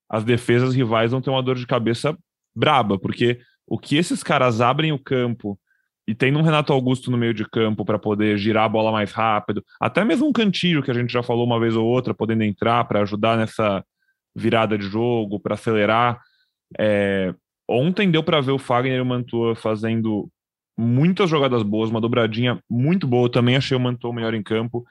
as 0.10 0.24
defesas 0.24 0.76
rivais 0.76 1.12
vão 1.12 1.22
ter 1.22 1.30
uma 1.30 1.42
dor 1.42 1.56
de 1.56 1.66
cabeça 1.66 2.18
braba, 2.56 3.00
porque 3.00 3.40
o 3.66 3.80
que 3.80 3.96
esses 3.96 4.22
caras 4.22 4.60
abrem 4.60 4.92
o 4.92 5.00
campo 5.00 5.58
e 6.08 6.16
tem 6.16 6.36
um 6.36 6.42
Renato 6.42 6.74
Augusto 6.74 7.12
no 7.12 7.18
meio 7.18 7.34
de 7.34 7.48
campo 7.48 7.86
para 7.86 8.00
poder 8.00 8.38
girar 8.38 8.66
a 8.66 8.70
bola 8.70 8.92
mais 8.92 9.12
rápido, 9.12 9.64
até 9.80 10.04
mesmo 10.04 10.28
um 10.28 10.34
cantilho 10.34 10.82
que 10.82 10.92
a 10.92 10.94
gente 10.94 11.12
já 11.12 11.22
falou 11.22 11.46
uma 11.46 11.60
vez 11.60 11.76
ou 11.76 11.86
outra, 11.86 12.14
podendo 12.14 12.44
entrar 12.44 12.84
para 12.86 13.02
ajudar 13.02 13.38
nessa 13.38 13.84
virada 14.36 14.78
de 14.78 14.86
jogo, 14.86 15.40
para 15.40 15.56
acelerar. 15.56 16.20
É, 16.80 17.34
ontem 17.70 18.10
deu 18.10 18.24
para 18.24 18.42
ver 18.42 18.52
o 18.52 18.60
Fagner 18.60 18.98
e 18.98 19.02
o 19.02 19.06
Mantua 19.06 19.56
fazendo 19.56 20.30
muitas 20.78 21.30
jogadas 21.30 21.64
boas, 21.64 21.90
uma 21.90 22.02
dobradinha 22.02 22.60
muito 22.70 23.06
boa. 23.08 23.30
também 23.30 23.56
achei 23.56 23.78
o 23.78 23.80
Mantua 23.80 24.14
melhor 24.14 24.34
em 24.34 24.44
campo. 24.44 24.84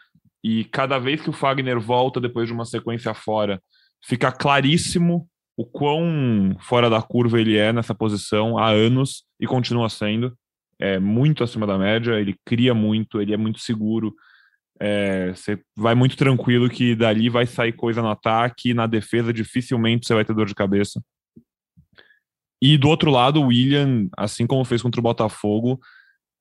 E 0.42 0.64
cada 0.66 0.98
vez 0.98 1.20
que 1.20 1.30
o 1.30 1.34
Fagner 1.34 1.78
volta 1.80 2.20
depois 2.20 2.46
de 2.46 2.52
uma 2.52 2.64
sequência 2.64 3.12
fora, 3.12 3.60
fica 4.04 4.32
claríssimo 4.32 5.28
o 5.56 5.66
quão 5.66 6.56
fora 6.60 6.88
da 6.88 7.02
curva 7.02 7.38
ele 7.38 7.56
é 7.56 7.72
nessa 7.72 7.94
posição 7.94 8.56
há 8.56 8.70
anos 8.70 9.24
e 9.38 9.46
continua 9.46 9.90
sendo. 9.90 10.34
É 10.80 10.98
muito 10.98 11.44
acima 11.44 11.66
da 11.66 11.76
média, 11.76 12.18
ele 12.18 12.34
cria 12.44 12.72
muito, 12.72 13.20
ele 13.20 13.34
é 13.34 13.36
muito 13.36 13.58
seguro, 13.58 14.14
é, 14.80 15.32
você 15.34 15.60
vai 15.76 15.94
muito 15.94 16.16
tranquilo 16.16 16.70
que 16.70 16.94
dali 16.94 17.28
vai 17.28 17.46
sair 17.46 17.72
coisa 17.72 18.00
no 18.00 18.08
ataque, 18.08 18.72
na 18.72 18.86
defesa 18.86 19.32
dificilmente 19.32 20.06
você 20.06 20.14
vai 20.14 20.24
ter 20.24 20.34
dor 20.34 20.46
de 20.46 20.54
cabeça. 20.54 21.02
E 22.62 22.78
do 22.78 22.88
outro 22.88 23.10
lado, 23.10 23.40
o 23.40 23.46
William, 23.48 24.08
assim 24.16 24.46
como 24.46 24.64
fez 24.64 24.80
contra 24.82 25.00
o 25.00 25.02
Botafogo, 25.02 25.80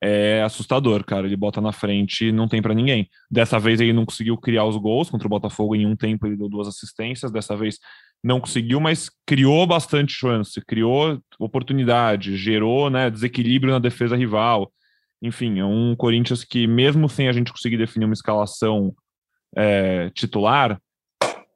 é 0.02 0.42
assustador, 0.44 1.04
cara. 1.04 1.28
Ele 1.28 1.36
bota 1.36 1.60
na 1.60 1.72
frente 1.72 2.26
e 2.28 2.32
não 2.32 2.48
tem 2.48 2.62
para 2.62 2.74
ninguém. 2.74 3.10
Dessa 3.30 3.60
vez 3.60 3.80
ele 3.82 3.94
não 3.94 4.06
conseguiu 4.06 4.38
criar 4.38 4.66
os 4.66 4.78
gols 4.78 5.10
contra 5.10 5.28
o 5.28 5.30
Botafogo 5.30 5.76
em 5.76 5.86
um 5.86 5.96
tempo, 5.96 6.26
ele 6.26 6.38
deu 6.38 6.50
duas 6.50 6.68
assistências. 6.68 7.32
Dessa 7.32 7.56
vez 7.56 7.78
não 8.24 8.40
conseguiu, 8.40 8.80
mas 8.80 9.10
criou 9.26 9.66
bastante 9.66 10.14
chance, 10.14 10.60
criou 10.62 11.20
oportunidade, 11.40 12.36
gerou 12.36 12.90
né, 12.90 13.10
desequilíbrio 13.10 13.74
na 13.74 13.80
defesa 13.80 14.16
rival. 14.16 14.72
Enfim, 15.22 15.60
é 15.60 15.66
um 15.66 15.96
Corinthians 15.96 16.44
que, 16.44 16.68
mesmo 16.68 17.10
sem 17.10 17.28
a 17.28 17.32
gente 17.32 17.52
conseguir 17.52 17.78
definir 17.78 18.06
uma 18.06 18.14
escalação 18.14 18.94
é, 19.56 20.10
titular, 20.12 20.80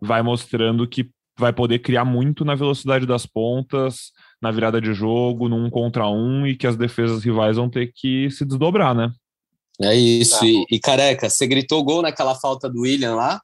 vai 0.02 0.21
mostrando 0.21 0.88
que 0.88 1.10
vai 1.38 1.52
poder 1.52 1.80
criar 1.80 2.06
muito 2.06 2.45
na 2.45 2.56
velocidade 2.56 3.06
das 3.06 3.26
pontas, 3.26 4.12
na 4.41 4.52
virada 4.52 4.80
de 4.80 4.93
jogo, 4.93 5.49
num 5.49 5.69
contra 5.69 6.08
um, 6.08 6.45
e 6.45 6.56
que 6.56 6.67
as 6.67 6.76
defesas 6.76 7.23
rivais 7.23 7.58
vão 7.58 7.69
ter 7.69 7.91
que 7.93 8.30
se 8.30 8.45
desdobrar, 8.45 8.93
né? 8.93 9.12
É 9.82 9.95
isso. 9.95 10.39
Tá. 10.39 10.45
E, 10.45 10.65
e, 10.71 10.80
careca, 10.80 11.30
você 11.30 11.47
gritou 11.47 11.84
gol 11.84 12.02
naquela 12.02 12.36
falta 12.36 12.69
do 12.69 12.82
William 12.82 13.15
lá? 13.15 13.41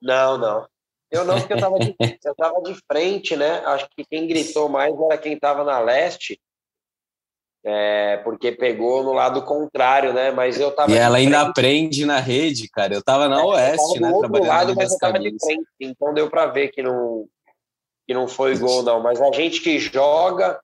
Não, 0.00 0.38
não. 0.38 0.66
Eu 1.10 1.24
não, 1.24 1.38
porque 1.38 1.52
eu 1.52 1.60
tava 1.60 1.78
de, 1.78 1.94
eu 2.24 2.34
tava 2.34 2.62
de 2.62 2.74
frente, 2.86 3.36
né? 3.36 3.62
Acho 3.66 3.88
que 3.90 4.04
quem 4.04 4.26
gritou 4.26 4.68
mais 4.68 4.94
era 4.94 5.18
quem 5.18 5.38
tava 5.38 5.64
na 5.64 5.80
leste 5.80 6.40
é, 7.64 8.16
porque 8.18 8.52
pegou 8.52 9.02
no 9.02 9.12
lado 9.12 9.42
contrário, 9.42 10.12
né? 10.12 10.30
Mas 10.30 10.58
eu 10.58 10.70
tava. 10.70 10.90
E 10.90 10.96
ela 10.96 11.18
ainda 11.18 11.42
aprende 11.42 12.06
na 12.06 12.18
rede, 12.18 12.68
cara. 12.68 12.94
Eu 12.94 13.02
tava 13.02 13.28
na 13.28 13.40
é, 13.40 13.44
Oeste, 13.44 14.00
né? 14.00 14.12
Trabalhando 14.18 14.48
lado, 14.48 14.74
mas 14.74 14.92
eu 14.92 14.98
tava 14.98 15.18
de 15.18 15.30
frente, 15.38 15.66
então 15.78 16.14
deu 16.14 16.30
para 16.30 16.46
ver 16.46 16.68
que 16.68 16.82
não, 16.82 17.26
que 18.06 18.14
não 18.14 18.26
foi 18.26 18.56
gol, 18.56 18.82
não. 18.82 19.00
Mas 19.00 19.20
a 19.20 19.30
gente 19.32 19.60
que 19.60 19.78
joga, 19.78 20.58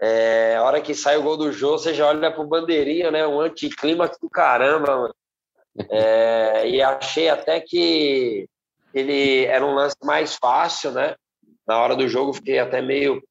é, 0.00 0.54
a 0.56 0.62
hora 0.62 0.80
que 0.80 0.94
sai 0.94 1.16
o 1.16 1.22
gol 1.22 1.36
do 1.36 1.50
Jô, 1.50 1.76
você 1.76 1.92
já 1.92 2.06
olha 2.06 2.32
pro 2.32 2.46
bandeirinha, 2.46 3.10
né? 3.10 3.26
Um 3.26 3.40
anticlímax 3.40 4.16
do 4.20 4.30
caramba, 4.30 4.96
mano. 4.96 5.14
É, 5.90 6.68
e 6.68 6.82
achei 6.82 7.28
até 7.28 7.60
que 7.60 8.48
ele 8.94 9.44
era 9.44 9.64
um 9.64 9.74
lance 9.74 9.96
mais 10.02 10.36
fácil, 10.36 10.92
né? 10.92 11.14
Na 11.66 11.78
hora 11.78 11.94
do 11.94 12.08
jogo, 12.08 12.32
fiquei 12.32 12.58
até 12.58 12.80
meio 12.80 13.22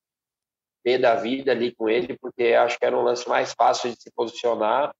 pé 0.83 0.97
da 0.97 1.15
vida 1.15 1.51
ali 1.51 1.73
com 1.75 1.89
ele, 1.89 2.17
porque 2.21 2.53
acho 2.53 2.77
que 2.79 2.85
era 2.85 2.97
um 2.97 3.03
lance 3.03 3.27
mais 3.27 3.53
fácil 3.53 3.91
de 3.91 4.01
se 4.01 4.11
posicionar. 4.15 4.91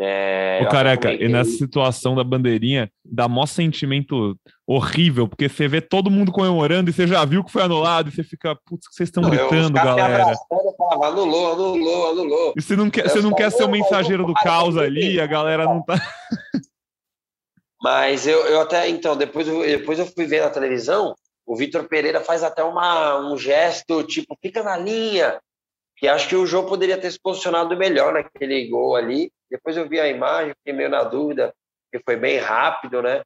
É, 0.00 0.60
o 0.62 0.68
careca, 0.68 1.12
e 1.12 1.26
nessa 1.26 1.50
situação 1.50 2.14
da 2.14 2.22
bandeirinha, 2.22 2.88
dá 3.04 3.26
mó 3.26 3.44
sentimento 3.46 4.38
horrível, 4.64 5.26
porque 5.26 5.48
você 5.48 5.66
vê 5.66 5.80
todo 5.80 6.08
mundo 6.08 6.30
comemorando 6.30 6.88
e 6.88 6.92
você 6.92 7.04
já 7.04 7.24
viu 7.24 7.42
que 7.42 7.50
foi 7.50 7.62
anulado, 7.62 8.08
e 8.08 8.12
você 8.12 8.22
fica, 8.22 8.56
putz, 8.64 8.86
que 8.86 8.94
vocês 8.94 9.08
estão 9.08 9.28
gritando, 9.28 9.72
galera. 9.72 10.34
Falava, 10.76 11.06
anulou, 11.08 11.52
anulou, 11.52 12.10
anulou. 12.12 12.54
E 12.56 12.62
você 12.62 12.76
não 12.76 12.88
quer, 12.88 13.08
você 13.08 13.20
não 13.20 13.34
quer 13.34 13.50
ser 13.50 13.64
o 13.64 13.68
mensageiro 13.68 14.24
do 14.24 14.34
caos 14.34 14.76
ali, 14.76 15.20
a 15.20 15.26
galera 15.26 15.64
não 15.64 15.82
tá. 15.82 15.96
Mas 17.82 18.26
eu, 18.26 18.44
eu 18.46 18.60
até, 18.60 18.88
então, 18.88 19.16
depois, 19.16 19.46
depois 19.46 19.98
eu 19.98 20.06
fui 20.06 20.26
ver 20.26 20.42
na 20.42 20.50
televisão, 20.50 21.14
o 21.46 21.56
Vitor 21.56 21.88
Pereira 21.88 22.20
faz 22.20 22.42
até 22.42 22.62
uma, 22.62 23.18
um 23.20 23.38
gesto 23.38 24.02
tipo, 24.02 24.36
fica 24.42 24.62
na 24.62 24.76
linha, 24.76 25.40
que 25.96 26.06
acho 26.06 26.28
que 26.28 26.36
o 26.36 26.46
jogo 26.46 26.68
poderia 26.68 26.98
ter 26.98 27.10
se 27.10 27.18
posicionado 27.18 27.76
melhor 27.76 28.12
naquele 28.12 28.68
gol 28.68 28.96
ali. 28.96 29.32
Depois 29.50 29.76
eu 29.76 29.88
vi 29.88 29.98
a 29.98 30.08
imagem, 30.08 30.54
fiquei 30.58 30.72
meio 30.72 30.90
na 30.90 31.04
dúvida, 31.04 31.54
que 31.90 32.00
foi 32.04 32.16
bem 32.16 32.38
rápido, 32.38 33.02
né? 33.02 33.22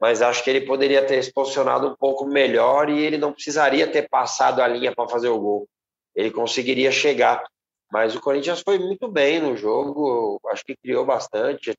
Mas 0.00 0.22
acho 0.22 0.42
que 0.42 0.50
ele 0.50 0.62
poderia 0.62 1.04
ter 1.04 1.22
se 1.22 1.32
posicionado 1.32 1.88
um 1.88 1.96
pouco 1.96 2.24
melhor 2.24 2.88
e 2.88 3.04
ele 3.04 3.18
não 3.18 3.32
precisaria 3.32 3.86
ter 3.90 4.08
passado 4.08 4.62
a 4.62 4.68
linha 4.68 4.94
para 4.94 5.08
fazer 5.08 5.28
o 5.28 5.38
gol. 5.38 5.68
Ele 6.14 6.30
conseguiria 6.30 6.90
chegar. 6.90 7.44
Mas 7.92 8.14
o 8.14 8.20
Corinthians 8.20 8.62
foi 8.62 8.78
muito 8.78 9.08
bem 9.08 9.40
no 9.40 9.56
jogo, 9.56 10.40
acho 10.50 10.64
que 10.64 10.76
criou 10.76 11.04
bastante. 11.04 11.76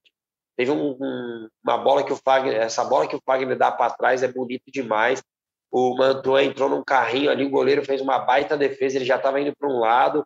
Teve 0.60 0.72
um, 0.72 0.98
um, 1.00 1.48
uma 1.64 1.78
bola 1.78 2.04
que 2.04 2.12
o 2.12 2.18
Fagner, 2.18 2.56
essa 2.56 2.84
bola 2.84 3.08
que 3.08 3.16
o 3.16 3.22
Fagner 3.26 3.58
dá 3.58 3.72
para 3.72 3.94
trás 3.94 4.22
é 4.22 4.28
bonito 4.28 4.66
demais 4.68 5.24
o 5.72 5.96
Mantua 5.96 6.44
entrou 6.44 6.70
num 6.70 6.84
carrinho 6.84 7.30
ali, 7.30 7.46
o 7.46 7.50
goleiro 7.50 7.86
fez 7.86 8.02
uma 8.02 8.20
baita 8.20 8.58
defesa, 8.58 8.98
ele 8.98 9.06
já 9.06 9.18
estava 9.18 9.40
indo 9.40 9.56
para 9.56 9.70
um 9.70 9.80
lado. 9.80 10.26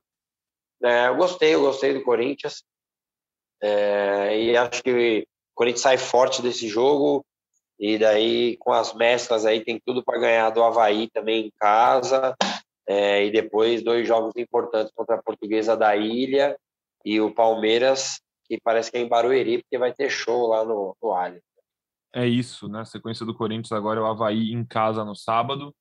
É, 0.82 1.08
eu 1.08 1.16
gostei, 1.16 1.54
eu 1.54 1.62
gostei 1.62 1.94
do 1.94 2.04
Corinthians. 2.04 2.64
É, 3.62 4.40
e 4.42 4.58
acho 4.58 4.82
que 4.82 5.22
o 5.22 5.26
Corinthians 5.54 5.82
sai 5.82 5.98
forte 5.98 6.42
desse 6.42 6.68
jogo. 6.68 7.26
E 7.78 7.98
daí, 7.98 8.56
com 8.58 8.72
as 8.72 8.94
mesclas 8.94 9.46
aí, 9.46 9.64
tem 9.64 9.82
tudo 9.86 10.04
para 10.04 10.20
ganhar 10.20 10.50
do 10.52 10.64
Havaí 10.64 11.10
também 11.10 11.48
em 11.48 11.52
casa. 11.60 12.36
É, 12.88 13.26
e 13.26 13.32
depois, 13.32 13.84
dois 13.84 14.08
jogos 14.08 14.34
importantes 14.38 14.94
contra 14.96 15.16
a 15.16 15.22
Portuguesa 15.22 15.76
da 15.76 15.96
Ilha 15.96 16.58
e 17.04 17.20
o 17.20 17.34
Palmeiras, 17.34 18.22
que 18.58 18.64
parece 18.64 18.92
que 18.92 18.98
é 18.98 19.02
em 19.02 19.08
Barueri, 19.08 19.62
porque 19.62 19.78
vai 19.78 19.94
ter 19.94 20.10
show 20.10 20.48
lá 20.48 20.64
no, 20.64 20.96
no. 21.02 21.14
É 22.14 22.28
isso, 22.28 22.68
né? 22.68 22.82
A 22.82 22.86
sequência 22.86 23.26
do 23.26 23.34
Corinthians 23.34 23.72
agora 23.72 24.00
é 24.00 24.04
o 24.04 24.06
Havaí 24.06 24.52
em 24.52 24.64
casa 24.64 25.04
no 25.04 25.16
sábado. 25.16 25.74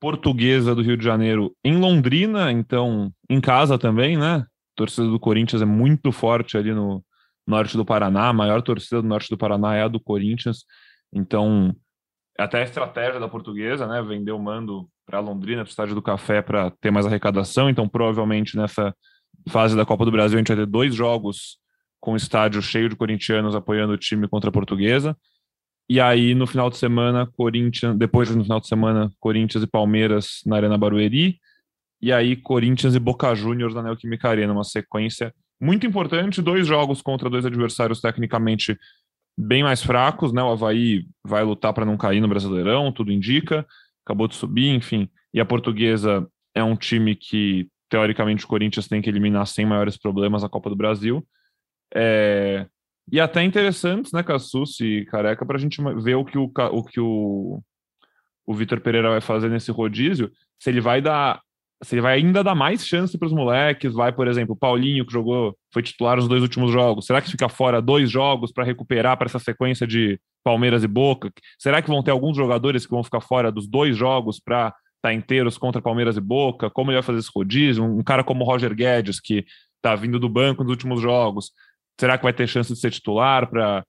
Portuguesa 0.00 0.74
do 0.74 0.82
Rio 0.82 0.96
de 0.96 1.04
Janeiro 1.04 1.54
em 1.64 1.78
Londrina, 1.78 2.52
então 2.52 3.10
em 3.28 3.40
casa 3.40 3.78
também, 3.78 4.16
né? 4.16 4.44
Torcida 4.74 5.06
do 5.06 5.20
Corinthians 5.20 5.62
é 5.62 5.64
muito 5.64 6.10
forte 6.10 6.58
ali 6.58 6.72
no 6.72 7.02
norte 7.46 7.76
do 7.76 7.84
Paraná. 7.84 8.28
A 8.28 8.32
maior 8.32 8.60
torcida 8.62 9.00
do 9.00 9.08
norte 9.08 9.28
do 9.30 9.38
Paraná 9.38 9.74
é 9.76 9.82
a 9.82 9.88
do 9.88 10.00
Corinthians. 10.00 10.64
Então, 11.12 11.74
até 12.38 12.60
a 12.60 12.64
estratégia 12.64 13.20
da 13.20 13.28
portuguesa, 13.28 13.86
né? 13.86 14.02
Vender 14.02 14.32
o 14.32 14.38
mando 14.38 14.88
para 15.06 15.20
Londrina, 15.20 15.62
para 15.62 15.68
o 15.68 15.70
Estádio 15.70 15.94
do 15.94 16.02
Café, 16.02 16.42
para 16.42 16.70
ter 16.80 16.90
mais 16.90 17.06
arrecadação. 17.06 17.70
Então, 17.70 17.88
provavelmente 17.88 18.56
nessa 18.56 18.94
fase 19.48 19.76
da 19.76 19.86
Copa 19.86 20.04
do 20.04 20.10
Brasil, 20.10 20.36
a 20.36 20.40
gente 20.40 20.48
vai 20.48 20.56
ter 20.56 20.66
dois 20.66 20.94
jogos 20.94 21.58
com 22.04 22.12
o 22.12 22.16
estádio 22.16 22.60
cheio 22.60 22.90
de 22.90 22.96
corintianos 22.96 23.54
apoiando 23.54 23.94
o 23.94 23.96
time 23.96 24.28
contra 24.28 24.50
a 24.50 24.52
portuguesa. 24.52 25.16
E 25.88 25.98
aí, 25.98 26.34
no 26.34 26.46
final 26.46 26.68
de 26.68 26.76
semana, 26.76 27.26
Corinthians, 27.34 27.96
depois 27.96 28.28
no 28.28 28.42
final 28.42 28.60
de 28.60 28.68
semana, 28.68 29.10
Corinthians 29.18 29.64
e 29.64 29.66
Palmeiras 29.66 30.42
na 30.44 30.56
Arena 30.56 30.76
Barueri. 30.76 31.38
E 32.02 32.12
aí, 32.12 32.36
Corinthians 32.36 32.94
e 32.94 32.98
Boca 32.98 33.34
Juniors 33.34 33.74
na 33.74 33.82
Neoquímica 33.82 34.28
Arena, 34.28 34.52
uma 34.52 34.64
sequência 34.64 35.34
muito 35.58 35.86
importante. 35.86 36.42
Dois 36.42 36.66
jogos 36.66 37.00
contra 37.00 37.30
dois 37.30 37.46
adversários 37.46 38.02
tecnicamente 38.02 38.78
bem 39.34 39.62
mais 39.62 39.82
fracos, 39.82 40.30
né? 40.30 40.42
O 40.42 40.50
Havaí 40.50 41.06
vai 41.26 41.42
lutar 41.42 41.72
para 41.72 41.86
não 41.86 41.96
cair 41.96 42.20
no 42.20 42.28
Brasileirão, 42.28 42.92
tudo 42.92 43.12
indica. 43.12 43.66
Acabou 44.04 44.28
de 44.28 44.34
subir, 44.34 44.68
enfim. 44.68 45.08
E 45.32 45.40
a 45.40 45.44
Portuguesa 45.46 46.28
é 46.54 46.62
um 46.62 46.76
time 46.76 47.16
que, 47.16 47.66
teoricamente, 47.88 48.44
o 48.44 48.48
Corinthians 48.48 48.88
tem 48.88 49.00
que 49.00 49.08
eliminar 49.08 49.46
sem 49.46 49.64
maiores 49.64 49.96
problemas 49.96 50.42
na 50.42 50.50
Copa 50.50 50.68
do 50.68 50.76
Brasil. 50.76 51.26
É... 51.94 52.66
E 53.10 53.20
até 53.20 53.42
interessantes, 53.42 54.12
né, 54.12 54.22
Cassus 54.22 54.80
e 54.80 55.04
Careca, 55.06 55.44
para 55.44 55.56
a 55.56 55.60
gente 55.60 55.82
ver 56.00 56.14
o 56.14 56.24
que 56.24 56.38
o, 56.38 56.50
o, 56.72 56.82
que 56.82 56.98
o, 57.00 57.62
o 58.46 58.54
Vitor 58.54 58.80
Pereira 58.80 59.10
vai 59.10 59.20
fazer 59.20 59.50
nesse 59.50 59.70
rodízio, 59.70 60.32
se 60.58 60.70
ele 60.70 60.80
vai 60.80 61.02
dar 61.02 61.40
se 61.82 61.94
ele 61.94 62.02
vai 62.02 62.14
ainda 62.16 62.42
dar 62.42 62.54
mais 62.54 62.86
chance 62.86 63.18
para 63.18 63.26
os 63.26 63.32
moleques, 63.32 63.92
vai, 63.92 64.10
por 64.10 64.26
exemplo, 64.26 64.56
Paulinho, 64.56 65.04
que 65.04 65.12
jogou, 65.12 65.56
foi 65.72 65.82
titular 65.82 66.16
nos 66.16 66.26
dois 66.26 66.42
últimos 66.42 66.72
jogos, 66.72 67.04
será 67.04 67.20
que 67.20 67.30
fica 67.30 67.48
fora 67.48 67.82
dois 67.82 68.10
jogos 68.10 68.52
para 68.52 68.64
recuperar 68.64 69.18
para 69.18 69.26
essa 69.26 69.38
sequência 69.38 69.86
de 69.86 70.18
Palmeiras 70.42 70.82
e 70.82 70.88
Boca? 70.88 71.30
Será 71.58 71.82
que 71.82 71.88
vão 71.88 72.02
ter 72.02 72.10
alguns 72.10 72.36
jogadores 72.36 72.86
que 72.86 72.92
vão 72.92 73.04
ficar 73.04 73.20
fora 73.20 73.52
dos 73.52 73.66
dois 73.66 73.96
jogos 73.96 74.40
para 74.40 74.68
estar 74.68 74.78
tá 75.02 75.12
inteiros 75.14 75.58
contra 75.58 75.82
Palmeiras 75.82 76.16
e 76.16 76.20
Boca? 76.20 76.70
Como 76.70 76.90
ele 76.90 76.96
vai 76.96 77.02
fazer 77.02 77.18
esse 77.18 77.30
rodízio? 77.34 77.84
Um 77.84 78.02
cara 78.02 78.24
como 78.24 78.44
Roger 78.44 78.74
Guedes, 78.74 79.20
que 79.20 79.44
está 79.76 79.94
vindo 79.94 80.18
do 80.18 80.28
banco 80.28 80.62
nos 80.62 80.70
últimos 80.70 81.02
jogos, 81.02 81.50
será 81.98 82.16
que 82.18 82.24
vai 82.24 82.32
ter 82.32 82.46
chance 82.46 82.72
de 82.72 82.78
ser 82.78 82.90
titular 82.90 83.48
para 83.48 83.84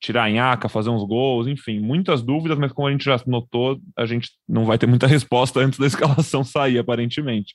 tirar 0.00 0.24
a 0.24 0.30
nhaca, 0.30 0.68
fazer 0.68 0.90
uns 0.90 1.04
gols, 1.04 1.46
enfim, 1.46 1.80
muitas 1.80 2.22
dúvidas, 2.22 2.58
mas 2.58 2.72
como 2.72 2.88
a 2.88 2.92
gente 2.92 3.04
já 3.04 3.20
notou, 3.26 3.78
a 3.96 4.06
gente 4.06 4.30
não 4.48 4.64
vai 4.64 4.78
ter 4.78 4.86
muita 4.86 5.06
resposta 5.08 5.60
antes 5.60 5.78
da 5.78 5.86
escalação 5.86 6.44
sair, 6.44 6.78
aparentemente. 6.78 7.54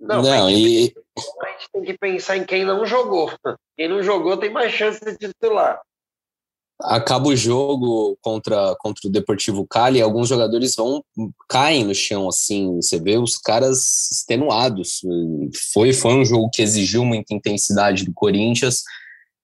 Não, 0.00 0.22
não 0.22 0.46
a, 0.46 0.50
gente, 0.50 0.60
e... 0.60 0.94
a 1.16 1.48
gente 1.52 1.68
tem 1.72 1.82
que 1.82 1.98
pensar 1.98 2.36
em 2.36 2.44
quem 2.44 2.64
não 2.64 2.84
jogou. 2.84 3.32
Quem 3.76 3.88
não 3.88 4.02
jogou 4.02 4.36
tem 4.36 4.50
mais 4.50 4.72
chance 4.72 5.02
de 5.04 5.16
titular. 5.16 5.80
Acaba 6.82 7.28
o 7.28 7.36
jogo 7.36 8.18
contra, 8.20 8.76
contra 8.78 9.08
o 9.08 9.10
Deportivo 9.10 9.66
Cali, 9.66 10.02
alguns 10.02 10.28
jogadores 10.28 10.74
vão 10.76 11.02
caem 11.48 11.84
no 11.84 11.94
chão 11.94 12.28
assim, 12.28 12.76
você 12.76 13.00
vê 13.00 13.16
os 13.16 13.38
caras 13.38 14.10
extenuados. 14.12 15.00
Foi 15.72 15.94
foi 15.94 16.12
um 16.12 16.24
jogo 16.24 16.50
que 16.52 16.60
exigiu 16.60 17.02
muita 17.02 17.34
intensidade 17.34 18.04
do 18.04 18.12
Corinthians 18.12 18.82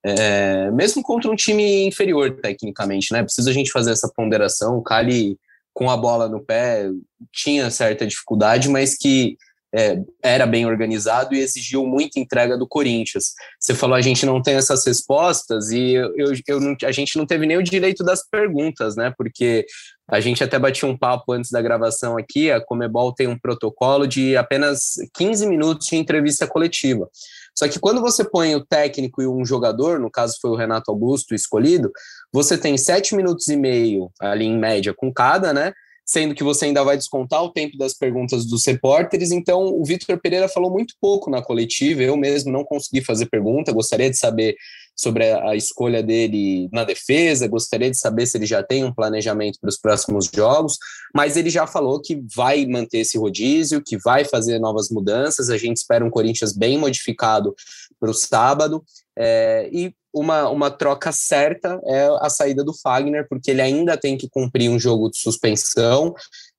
é, 0.05 0.71
mesmo 0.71 1.03
contra 1.03 1.31
um 1.31 1.37
time 1.37 1.85
inferior 1.85 2.37
tecnicamente, 2.41 3.12
né? 3.12 3.23
Precisa 3.23 3.51
a 3.51 3.53
gente 3.53 3.71
fazer 3.71 3.93
essa 3.93 4.11
ponderação. 4.15 4.77
O 4.77 4.83
Cali, 4.83 5.38
com 5.73 5.88
a 5.88 5.97
bola 5.97 6.29
no 6.29 6.41
pé, 6.41 6.88
tinha 7.33 7.71
certa 7.71 8.07
dificuldade, 8.07 8.69
mas 8.69 8.97
que 8.97 9.37
é, 9.75 9.99
era 10.23 10.47
bem 10.47 10.67
organizado 10.67 11.35
e 11.35 11.38
exigiu 11.38 11.87
muita 11.87 12.21
entrega 12.21 12.59
do 12.59 12.69
Corinthians. 12.69 13.33
Você 13.59 13.75
falou 13.75 13.97
a 13.97 14.03
gente 14.03 14.27
não 14.27 14.43
tem 14.43 14.55
essas 14.55 14.85
respostas 14.85 15.71
e 15.71 15.95
eu, 15.95 16.12
eu, 16.17 16.33
eu 16.47 16.77
a 16.85 16.93
gente 16.93 17.17
não 17.17 17.25
teve 17.25 17.47
nem 17.47 17.57
o 17.57 17.62
direito 17.62 18.05
das 18.05 18.29
perguntas, 18.29 18.97
né? 18.97 19.15
Porque 19.17 19.65
a 20.11 20.21
gente 20.21 20.45
até 20.45 20.59
batia 20.59 20.87
um 20.87 20.97
papo 20.97 21.33
antes 21.33 21.51
da 21.51 21.62
gravação 21.62 22.19
aqui. 22.19 22.51
A 22.51 22.61
Comebol 22.61 23.15
tem 23.15 23.29
um 23.29 23.38
protocolo 23.38 24.07
de 24.07 24.37
apenas 24.37 24.95
15 25.15 25.47
minutos 25.47 25.87
de 25.87 25.97
entrevista 25.97 26.47
coletiva. 26.47 27.09
Só 27.55 27.69
que 27.69 27.79
quando 27.79 28.01
você 28.01 28.25
põe 28.25 28.55
o 28.55 28.65
técnico 28.65 29.23
e 29.23 29.27
um 29.27 29.45
jogador, 29.45 29.99
no 29.99 30.11
caso 30.11 30.38
foi 30.41 30.51
o 30.51 30.57
Renato 30.57 30.91
Augusto 30.91 31.35
escolhido, 31.35 31.91
você 32.33 32.57
tem 32.57 32.79
sete 32.79 33.15
minutos 33.15 33.49
e 33.49 33.57
meio 33.57 34.11
ali 34.21 34.45
em 34.45 34.59
média 34.59 34.95
com 34.95 35.12
cada, 35.12 35.53
né? 35.53 35.73
Sendo 36.12 36.35
que 36.35 36.44
você 36.44 36.66
ainda 36.66 36.85
vai 36.85 36.98
descontar 36.98 37.42
o 37.42 37.48
tempo 37.48 37.79
das 37.79 37.94
perguntas 37.94 38.44
dos 38.44 38.66
repórteres. 38.66 39.33
Então, 39.33 39.62
o 39.62 39.83
Vitor 39.83 40.20
Pereira 40.20 40.46
falou 40.46 40.70
muito 40.70 40.94
pouco 41.01 41.31
na 41.31 41.40
coletiva. 41.40 42.03
Eu 42.03 42.18
mesmo 42.18 42.53
não 42.53 42.64
consegui 42.64 43.03
fazer 43.03 43.31
pergunta. 43.31 43.72
Gostaria 43.72 44.11
de 44.11 44.18
saber 44.18 44.55
sobre 44.94 45.33
a 45.33 45.57
escolha 45.57 46.03
dele 46.03 46.68
na 46.70 46.85
defesa, 46.85 47.48
gostaria 47.48 47.90
de 47.90 47.96
saber 47.96 48.27
se 48.27 48.37
ele 48.37 48.44
já 48.44 48.62
tem 48.62 48.85
um 48.85 48.92
planejamento 48.92 49.59
para 49.59 49.70
os 49.70 49.79
próximos 49.79 50.29
jogos, 50.35 50.77
mas 51.14 51.35
ele 51.35 51.48
já 51.48 51.66
falou 51.66 51.98
que 51.98 52.22
vai 52.37 52.66
manter 52.66 52.98
esse 52.98 53.16
rodízio, 53.16 53.83
que 53.83 53.96
vai 53.96 54.27
fazer 54.27 54.59
novas 54.59 54.90
mudanças. 54.90 55.48
A 55.48 55.57
gente 55.57 55.79
espera 55.79 56.05
um 56.05 56.11
Corinthians 56.11 56.53
bem 56.53 56.77
modificado 56.77 57.55
para 57.98 58.11
o 58.11 58.14
sábado. 58.14 58.85
É, 59.16 59.70
e 59.72 59.94
uma, 60.12 60.48
uma 60.48 60.70
troca 60.70 61.11
certa 61.12 61.81
é 61.85 62.09
a 62.20 62.29
saída 62.29 62.62
do 62.62 62.75
Fagner, 62.75 63.27
porque 63.29 63.51
ele 63.51 63.62
ainda 63.62 63.96
tem 63.96 64.16
que 64.16 64.29
cumprir 64.29 64.70
um 64.70 64.79
jogo 64.79 65.11
de 65.11 65.18
suspensão. 65.18 66.14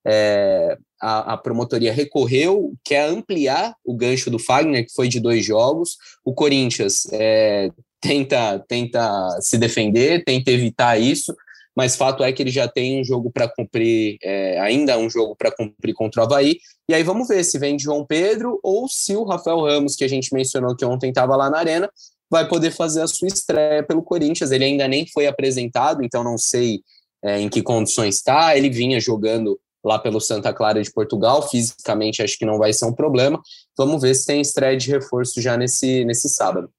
É, 0.05 0.77
a, 1.01 1.33
a, 1.33 1.37
promotoria 1.37 1.93
recorreu, 1.93 2.73
quer 2.83 3.07
ampliar 3.07 3.73
o 3.85 3.95
gancho 3.95 4.29
do 4.29 4.39
Fagner, 4.39 4.85
que 4.85 4.93
foi 4.93 5.07
de 5.07 5.19
dois 5.19 5.45
jogos. 5.45 5.97
O 6.25 6.33
Corinthians 6.33 7.05
é, 7.11 7.69
tenta, 8.01 8.59
tenta 8.67 9.29
se 9.39 9.57
defender, 9.57 10.23
tenta 10.25 10.51
evitar 10.51 10.99
isso, 10.99 11.33
mas 11.75 11.95
fato 11.95 12.23
é 12.23 12.31
que 12.31 12.43
ele 12.43 12.51
já 12.51 12.67
tem 12.67 12.99
um 12.99 13.03
jogo 13.03 13.31
para 13.31 13.47
cumprir, 13.47 14.17
é, 14.21 14.59
ainda 14.59 14.97
um 14.97 15.09
jogo 15.09 15.35
para 15.35 15.51
cumprir 15.51 15.93
contra 15.93 16.21
o 16.21 16.25
Havaí. 16.25 16.57
E 16.87 16.93
aí 16.93 17.01
vamos 17.01 17.27
ver 17.27 17.43
se 17.43 17.57
vem 17.57 17.77
de 17.77 17.83
João 17.83 18.05
Pedro 18.05 18.59
ou 18.61 18.87
se 18.89 19.15
o 19.15 19.23
Rafael 19.23 19.61
Ramos, 19.61 19.95
que 19.95 20.03
a 20.03 20.07
gente 20.07 20.33
mencionou 20.33 20.75
que 20.75 20.85
ontem 20.85 21.09
estava 21.09 21.35
lá 21.35 21.49
na 21.49 21.59
Arena, 21.59 21.89
vai 22.34 22.48
poder 22.48 22.72
fazer 22.72 23.04
a 23.04 23.08
sua 23.08 23.28
estreia 23.28 23.84
pelo 23.84 24.02
Corinthians. 24.02 24.50
Ele 24.50 24.65
ainda 24.65 24.88
nem 24.88 25.06
foi 25.06 25.28
apresentado, 25.28 26.04
então 26.04 26.24
não 26.24 26.36
sei 26.36 26.82
é, 27.24 27.39
em 27.39 27.48
que 27.48 27.62
condições 27.62 28.15
está. 28.15 28.58
Ele 28.58 28.72
vinha 28.72 29.00
jogando 29.00 29.60
lá 29.86 30.00
pelo 30.00 30.19
Santa 30.19 30.52
Clara 30.52 30.82
de 30.82 30.91
Portugal, 30.91 31.48
fisicamente 31.48 32.24
acho 32.24 32.39
que 32.39 32.46
não 32.46 32.58
vai 32.58 32.74
ser 32.74 32.86
um 32.86 32.93
problema. 32.93 33.39
Vamos 33.78 34.02
ver 34.02 34.15
se 34.15 34.26
tem 34.26 34.41
estreia 34.41 34.76
de 34.76 34.89
reforço 34.89 35.39
já 35.39 35.56
nesse, 35.56 36.04
nesse 36.06 36.28
sábado. 36.28 36.72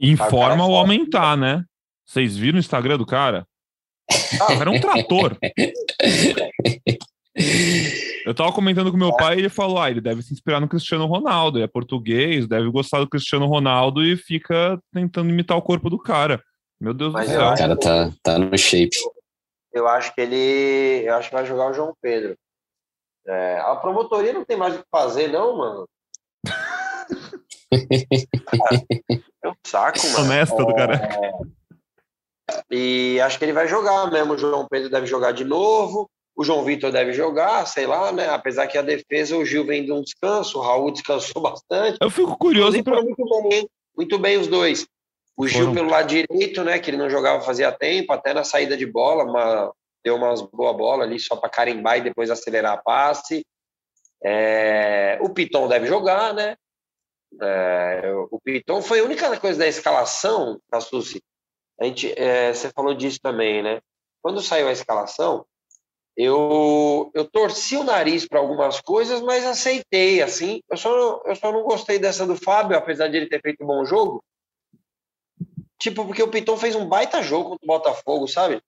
Informa 0.00 0.64
o 0.64 0.76
aumentar, 0.76 1.36
né? 1.36 1.64
Vocês 2.06 2.36
viram 2.36 2.58
o 2.58 2.60
Instagram 2.60 2.96
do 2.96 3.04
cara? 3.04 3.44
Ah, 4.40 4.52
era 4.52 4.70
um 4.70 4.78
trator. 4.78 5.36
Eu 8.24 8.34
tava 8.34 8.52
comentando 8.52 8.90
com 8.90 8.96
meu 8.96 9.14
pai 9.16 9.36
e 9.36 9.38
ele 9.40 9.48
falou: 9.48 9.78
ah, 9.78 9.90
ele 9.90 10.00
deve 10.00 10.22
se 10.22 10.32
inspirar 10.32 10.60
no 10.60 10.68
Cristiano 10.68 11.06
Ronaldo, 11.06 11.62
é 11.62 11.66
português, 11.66 12.46
deve 12.46 12.70
gostar 12.70 13.00
do 13.00 13.08
Cristiano 13.08 13.46
Ronaldo 13.46 14.02
e 14.02 14.16
fica 14.16 14.78
tentando 14.92 15.30
imitar 15.30 15.56
o 15.56 15.62
corpo 15.62 15.88
do 15.88 15.98
cara. 15.98 16.42
Meu 16.80 16.94
Deus 16.94 17.12
Mas 17.12 17.28
do 17.28 17.32
céu. 17.32 17.52
O 17.52 17.56
cara 17.56 17.76
tá, 17.76 18.10
tá 18.22 18.38
no 18.38 18.56
shape. 18.56 18.96
Eu 19.72 19.86
acho 19.86 20.14
que 20.14 20.20
ele. 20.20 21.02
Eu 21.06 21.14
acho 21.14 21.28
que 21.28 21.34
vai 21.34 21.46
jogar 21.46 21.70
o 21.70 21.74
João 21.74 21.94
Pedro. 22.00 22.36
É, 23.26 23.60
a 23.60 23.76
promotoria 23.76 24.32
não 24.32 24.44
tem 24.44 24.56
mais 24.56 24.74
o 24.74 24.78
que 24.78 24.84
fazer, 24.90 25.28
não, 25.28 25.56
mano. 25.56 25.88
é 29.44 29.48
um 29.48 29.54
saco, 29.64 29.98
mano. 30.12 30.24
Honesta 30.24 30.56
do 30.56 30.74
cara. 30.74 30.96
É... 30.96 31.30
E 32.70 33.20
acho 33.20 33.38
que 33.38 33.44
ele 33.44 33.52
vai 33.52 33.68
jogar 33.68 34.10
mesmo. 34.10 34.32
O 34.32 34.38
João 34.38 34.66
Pedro 34.68 34.90
deve 34.90 35.06
jogar 35.06 35.32
de 35.32 35.44
novo. 35.44 36.10
O 36.40 36.42
João 36.42 36.64
Vitor 36.64 36.90
deve 36.90 37.12
jogar, 37.12 37.66
sei 37.66 37.86
lá, 37.86 38.10
né? 38.10 38.30
Apesar 38.30 38.66
que 38.66 38.78
a 38.78 38.82
defesa, 38.82 39.36
o 39.36 39.44
Gil 39.44 39.66
vem 39.66 39.84
de 39.84 39.92
um 39.92 40.00
descanso, 40.00 40.56
o 40.56 40.62
Raul 40.62 40.90
descansou 40.90 41.42
bastante. 41.42 41.98
Eu 42.00 42.08
fico 42.08 42.34
curioso. 42.38 42.82
Pra... 42.82 43.02
Muito, 43.02 43.42
bem, 43.46 43.68
muito 43.94 44.18
bem 44.18 44.38
os 44.38 44.46
dois. 44.46 44.86
O 45.36 45.46
Gil 45.46 45.64
Foram. 45.64 45.74
pelo 45.74 45.90
lado 45.90 46.08
direito, 46.08 46.64
né? 46.64 46.78
Que 46.78 46.88
ele 46.88 46.96
não 46.96 47.10
jogava 47.10 47.42
fazia 47.42 47.70
tempo, 47.70 48.14
até 48.14 48.32
na 48.32 48.42
saída 48.42 48.74
de 48.74 48.86
bola, 48.86 49.24
uma, 49.24 49.70
deu 50.02 50.16
umas 50.16 50.40
boa 50.40 50.72
bola 50.72 51.04
ali 51.04 51.20
só 51.20 51.36
para 51.36 51.50
carimbar 51.50 51.98
e 51.98 52.04
depois 52.04 52.30
acelerar 52.30 52.72
a 52.72 52.82
passe. 52.82 53.44
É, 54.24 55.18
o 55.20 55.28
Piton 55.28 55.68
deve 55.68 55.86
jogar, 55.86 56.32
né? 56.32 56.56
É, 57.38 58.14
o 58.30 58.40
Piton 58.42 58.80
foi 58.80 59.00
a 59.00 59.04
única 59.04 59.38
coisa 59.38 59.58
da 59.58 59.68
escalação, 59.68 60.58
Suzy. 60.80 61.20
A 61.78 61.84
gente, 61.84 62.18
é, 62.18 62.54
você 62.54 62.70
falou 62.70 62.94
disso 62.94 63.18
também, 63.22 63.62
né? 63.62 63.82
Quando 64.22 64.40
saiu 64.40 64.68
a 64.68 64.72
escalação, 64.72 65.44
eu, 66.16 67.10
eu 67.14 67.24
torci 67.24 67.76
o 67.76 67.84
nariz 67.84 68.26
para 68.26 68.38
algumas 68.40 68.80
coisas, 68.80 69.20
mas 69.20 69.44
aceitei, 69.44 70.22
assim. 70.22 70.60
Eu 70.70 70.76
só, 70.76 71.22
eu 71.24 71.34
só 71.36 71.52
não 71.52 71.62
gostei 71.62 71.98
dessa 71.98 72.26
do 72.26 72.36
Fábio, 72.36 72.76
apesar 72.76 73.08
de 73.08 73.16
ele 73.16 73.28
ter 73.28 73.40
feito 73.40 73.62
um 73.62 73.66
bom 73.66 73.84
jogo. 73.84 74.22
Tipo, 75.78 76.04
porque 76.04 76.22
o 76.22 76.28
Piton 76.28 76.56
fez 76.56 76.74
um 76.74 76.86
baita 76.86 77.22
jogo 77.22 77.50
contra 77.50 77.64
o 77.64 77.66
Botafogo, 77.66 78.28
sabe? 78.28 78.60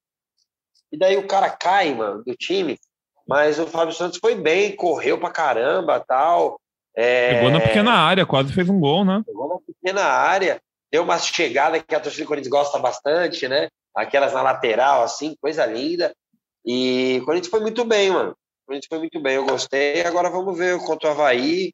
E 0.90 0.96
daí 0.96 1.16
o 1.16 1.26
cara 1.26 1.50
cai, 1.50 1.94
mano, 1.94 2.22
do 2.24 2.34
time. 2.34 2.78
Mas 3.26 3.58
o 3.58 3.66
Fábio 3.66 3.94
Santos 3.94 4.18
foi 4.18 4.34
bem, 4.34 4.74
correu 4.74 5.18
pra 5.18 5.30
caramba 5.30 6.00
tal. 6.00 6.58
É... 6.94 7.34
Pegou 7.34 7.50
na 7.50 7.60
pequena 7.60 7.92
área, 7.92 8.26
quase 8.26 8.52
fez 8.52 8.68
um 8.68 8.80
gol, 8.80 9.04
né? 9.04 9.22
Pegou 9.26 9.48
na 9.48 9.58
pequena 9.60 10.04
área, 10.04 10.60
deu 10.90 11.02
uma 11.02 11.18
chegada 11.18 11.80
que 11.80 11.94
a 11.94 12.00
torcida 12.00 12.24
do 12.24 12.28
Corinthians 12.28 12.50
gosta 12.50 12.78
bastante, 12.78 13.48
né? 13.48 13.68
Aquelas 13.94 14.32
na 14.32 14.42
lateral, 14.42 15.02
assim, 15.02 15.36
coisa 15.40 15.66
linda. 15.66 16.14
E 16.64 17.18
o 17.20 17.24
Corinthians 17.24 17.50
foi 17.50 17.60
muito 17.60 17.84
bem, 17.84 18.10
mano. 18.10 18.30
O 18.30 18.66
Corinthians 18.66 18.88
foi 18.88 18.98
muito 18.98 19.20
bem, 19.20 19.34
eu 19.34 19.44
gostei. 19.44 20.02
Agora 20.02 20.30
vamos 20.30 20.56
ver 20.56 20.78
contra 20.78 21.08
o 21.08 21.12
Havaí, 21.12 21.72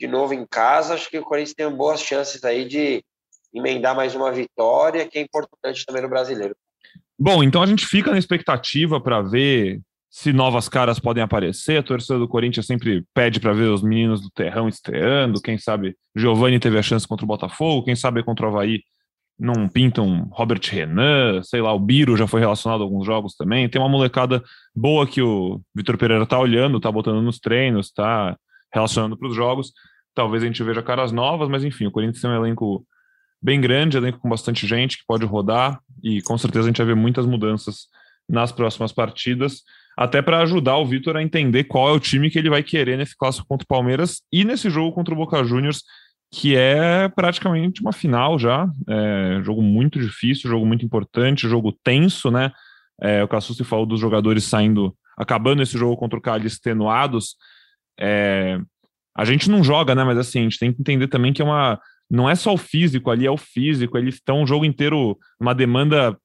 de 0.00 0.06
novo 0.06 0.32
em 0.34 0.46
casa. 0.46 0.94
Acho 0.94 1.10
que 1.10 1.18
o 1.18 1.24
Corinthians 1.24 1.54
tem 1.54 1.70
boas 1.70 2.02
chances 2.02 2.42
aí 2.44 2.64
de 2.64 3.04
emendar 3.54 3.94
mais 3.94 4.14
uma 4.14 4.32
vitória, 4.32 5.06
que 5.06 5.18
é 5.18 5.22
importante 5.22 5.84
também 5.84 6.02
no 6.02 6.08
brasileiro. 6.08 6.56
Bom, 7.18 7.42
então 7.42 7.62
a 7.62 7.66
gente 7.66 7.86
fica 7.86 8.10
na 8.10 8.18
expectativa 8.18 9.00
para 9.00 9.20
ver 9.20 9.80
se 10.10 10.32
novas 10.32 10.68
caras 10.68 10.98
podem 10.98 11.22
aparecer. 11.22 11.78
A 11.78 11.82
torcida 11.82 12.18
do 12.18 12.28
Corinthians 12.28 12.66
sempre 12.66 13.04
pede 13.14 13.38
para 13.38 13.52
ver 13.52 13.68
os 13.68 13.82
meninos 13.82 14.20
do 14.20 14.30
Terrão 14.30 14.68
estreando. 14.68 15.40
Quem 15.40 15.56
sabe 15.56 15.96
Giovanni 16.16 16.58
teve 16.58 16.78
a 16.78 16.82
chance 16.82 17.06
contra 17.06 17.24
o 17.24 17.28
Botafogo, 17.28 17.84
quem 17.84 17.94
sabe 17.94 18.22
contra 18.22 18.46
o 18.46 18.48
Havaí 18.48 18.82
não 19.42 19.68
pintam 19.68 20.28
Robert 20.30 20.60
Renan, 20.70 21.42
sei 21.42 21.60
lá, 21.60 21.72
o 21.74 21.80
Biro 21.80 22.16
já 22.16 22.28
foi 22.28 22.38
relacionado 22.38 22.80
a 22.80 22.84
alguns 22.84 23.04
jogos 23.04 23.34
também. 23.34 23.68
Tem 23.68 23.80
uma 23.80 23.88
molecada 23.88 24.40
boa 24.72 25.04
que 25.04 25.20
o 25.20 25.60
Vitor 25.74 25.98
Pereira 25.98 26.24
tá 26.24 26.38
olhando, 26.38 26.78
tá 26.78 26.92
botando 26.92 27.20
nos 27.20 27.40
treinos, 27.40 27.90
tá 27.90 28.36
relacionando 28.72 29.18
para 29.18 29.28
os 29.28 29.34
jogos. 29.34 29.72
Talvez 30.14 30.44
a 30.44 30.46
gente 30.46 30.62
veja 30.62 30.80
caras 30.80 31.10
novas, 31.10 31.48
mas 31.48 31.64
enfim, 31.64 31.86
o 31.86 31.90
Corinthians 31.90 32.20
tem 32.20 32.30
um 32.30 32.36
elenco 32.36 32.86
bem 33.42 33.60
grande, 33.60 33.96
elenco 33.96 34.20
com 34.20 34.28
bastante 34.28 34.64
gente 34.64 34.98
que 34.98 35.04
pode 35.08 35.26
rodar 35.26 35.80
e 36.04 36.22
com 36.22 36.38
certeza 36.38 36.66
a 36.66 36.68
gente 36.68 36.78
vai 36.78 36.86
ver 36.86 36.94
muitas 36.94 37.26
mudanças 37.26 37.88
nas 38.28 38.52
próximas 38.52 38.92
partidas, 38.92 39.62
até 39.98 40.22
para 40.22 40.40
ajudar 40.42 40.76
o 40.76 40.86
Vitor 40.86 41.16
a 41.16 41.22
entender 41.22 41.64
qual 41.64 41.88
é 41.88 41.92
o 41.92 41.98
time 41.98 42.30
que 42.30 42.38
ele 42.38 42.48
vai 42.48 42.62
querer 42.62 42.96
nesse 42.96 43.16
clássico 43.16 43.48
contra 43.48 43.64
o 43.64 43.68
Palmeiras 43.68 44.22
e 44.32 44.44
nesse 44.44 44.70
jogo 44.70 44.92
contra 44.92 45.12
o 45.12 45.16
Boca 45.16 45.42
Juniors, 45.42 45.82
que 46.32 46.56
é 46.56 47.08
praticamente 47.08 47.82
uma 47.82 47.92
final 47.92 48.38
já. 48.38 48.66
É, 48.88 49.42
jogo 49.44 49.60
muito 49.60 50.00
difícil, 50.00 50.48
jogo 50.48 50.64
muito 50.64 50.84
importante, 50.84 51.46
jogo 51.46 51.76
tenso, 51.84 52.30
né? 52.30 52.50
É, 53.00 53.22
o 53.22 53.28
Cassucci 53.28 53.62
falou 53.64 53.84
dos 53.84 54.00
jogadores 54.00 54.44
saindo, 54.44 54.96
acabando 55.16 55.62
esse 55.62 55.76
jogo 55.76 55.94
contra 55.94 56.18
o 56.18 56.22
Cali 56.22 56.46
extenuados. 56.46 57.36
É, 58.00 58.58
a 59.14 59.26
gente 59.26 59.50
não 59.50 59.62
joga, 59.62 59.94
né? 59.94 60.02
Mas 60.04 60.16
assim, 60.16 60.40
a 60.40 60.42
gente 60.44 60.58
tem 60.58 60.72
que 60.72 60.80
entender 60.80 61.08
também 61.08 61.34
que 61.34 61.42
é 61.42 61.44
uma. 61.44 61.78
Não 62.10 62.28
é 62.28 62.34
só 62.34 62.54
o 62.54 62.58
físico 62.58 63.10
ali, 63.10 63.26
é 63.26 63.30
o 63.30 63.36
físico. 63.36 63.98
Eles 63.98 64.14
estão 64.14 64.42
o 64.42 64.46
jogo 64.46 64.64
inteiro, 64.64 65.18
uma 65.38 65.54
demanda 65.54 66.16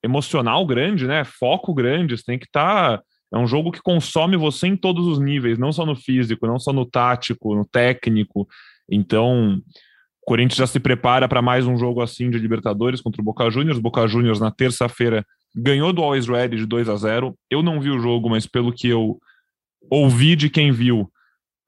emocional 0.00 0.64
grande, 0.64 1.08
né? 1.08 1.24
Foco 1.24 1.74
grande. 1.74 2.16
Você 2.16 2.22
tem 2.24 2.38
que 2.38 2.46
estar. 2.46 2.98
Tá, 2.98 3.02
é 3.34 3.38
um 3.38 3.46
jogo 3.48 3.72
que 3.72 3.82
consome 3.82 4.36
você 4.36 4.68
em 4.68 4.76
todos 4.76 5.08
os 5.08 5.18
níveis, 5.18 5.58
não 5.58 5.72
só 5.72 5.84
no 5.84 5.96
físico, 5.96 6.46
não 6.46 6.60
só 6.60 6.72
no 6.72 6.86
tático, 6.86 7.56
no 7.56 7.66
técnico. 7.66 8.46
Então, 8.90 9.60
o 10.22 10.26
Corinthians 10.26 10.58
já 10.58 10.66
se 10.66 10.80
prepara 10.80 11.28
para 11.28 11.42
mais 11.42 11.66
um 11.66 11.76
jogo 11.76 12.00
assim 12.00 12.30
de 12.30 12.38
Libertadores 12.38 13.00
contra 13.00 13.20
o 13.20 13.24
Boca 13.24 13.48
Juniors. 13.50 13.78
Boca 13.78 14.06
Juniors 14.06 14.40
na 14.40 14.50
terça-feira 14.50 15.24
ganhou 15.54 15.92
do 15.92 16.02
Always 16.02 16.26
Ready 16.26 16.56
de 16.56 16.66
2 16.66 16.88
a 16.88 16.96
0. 16.96 17.36
Eu 17.50 17.62
não 17.62 17.80
vi 17.80 17.90
o 17.90 17.98
jogo, 17.98 18.28
mas 18.28 18.46
pelo 18.46 18.72
que 18.72 18.88
eu 18.88 19.18
ouvi 19.90 20.36
de 20.36 20.50
quem 20.50 20.72
viu, 20.72 21.10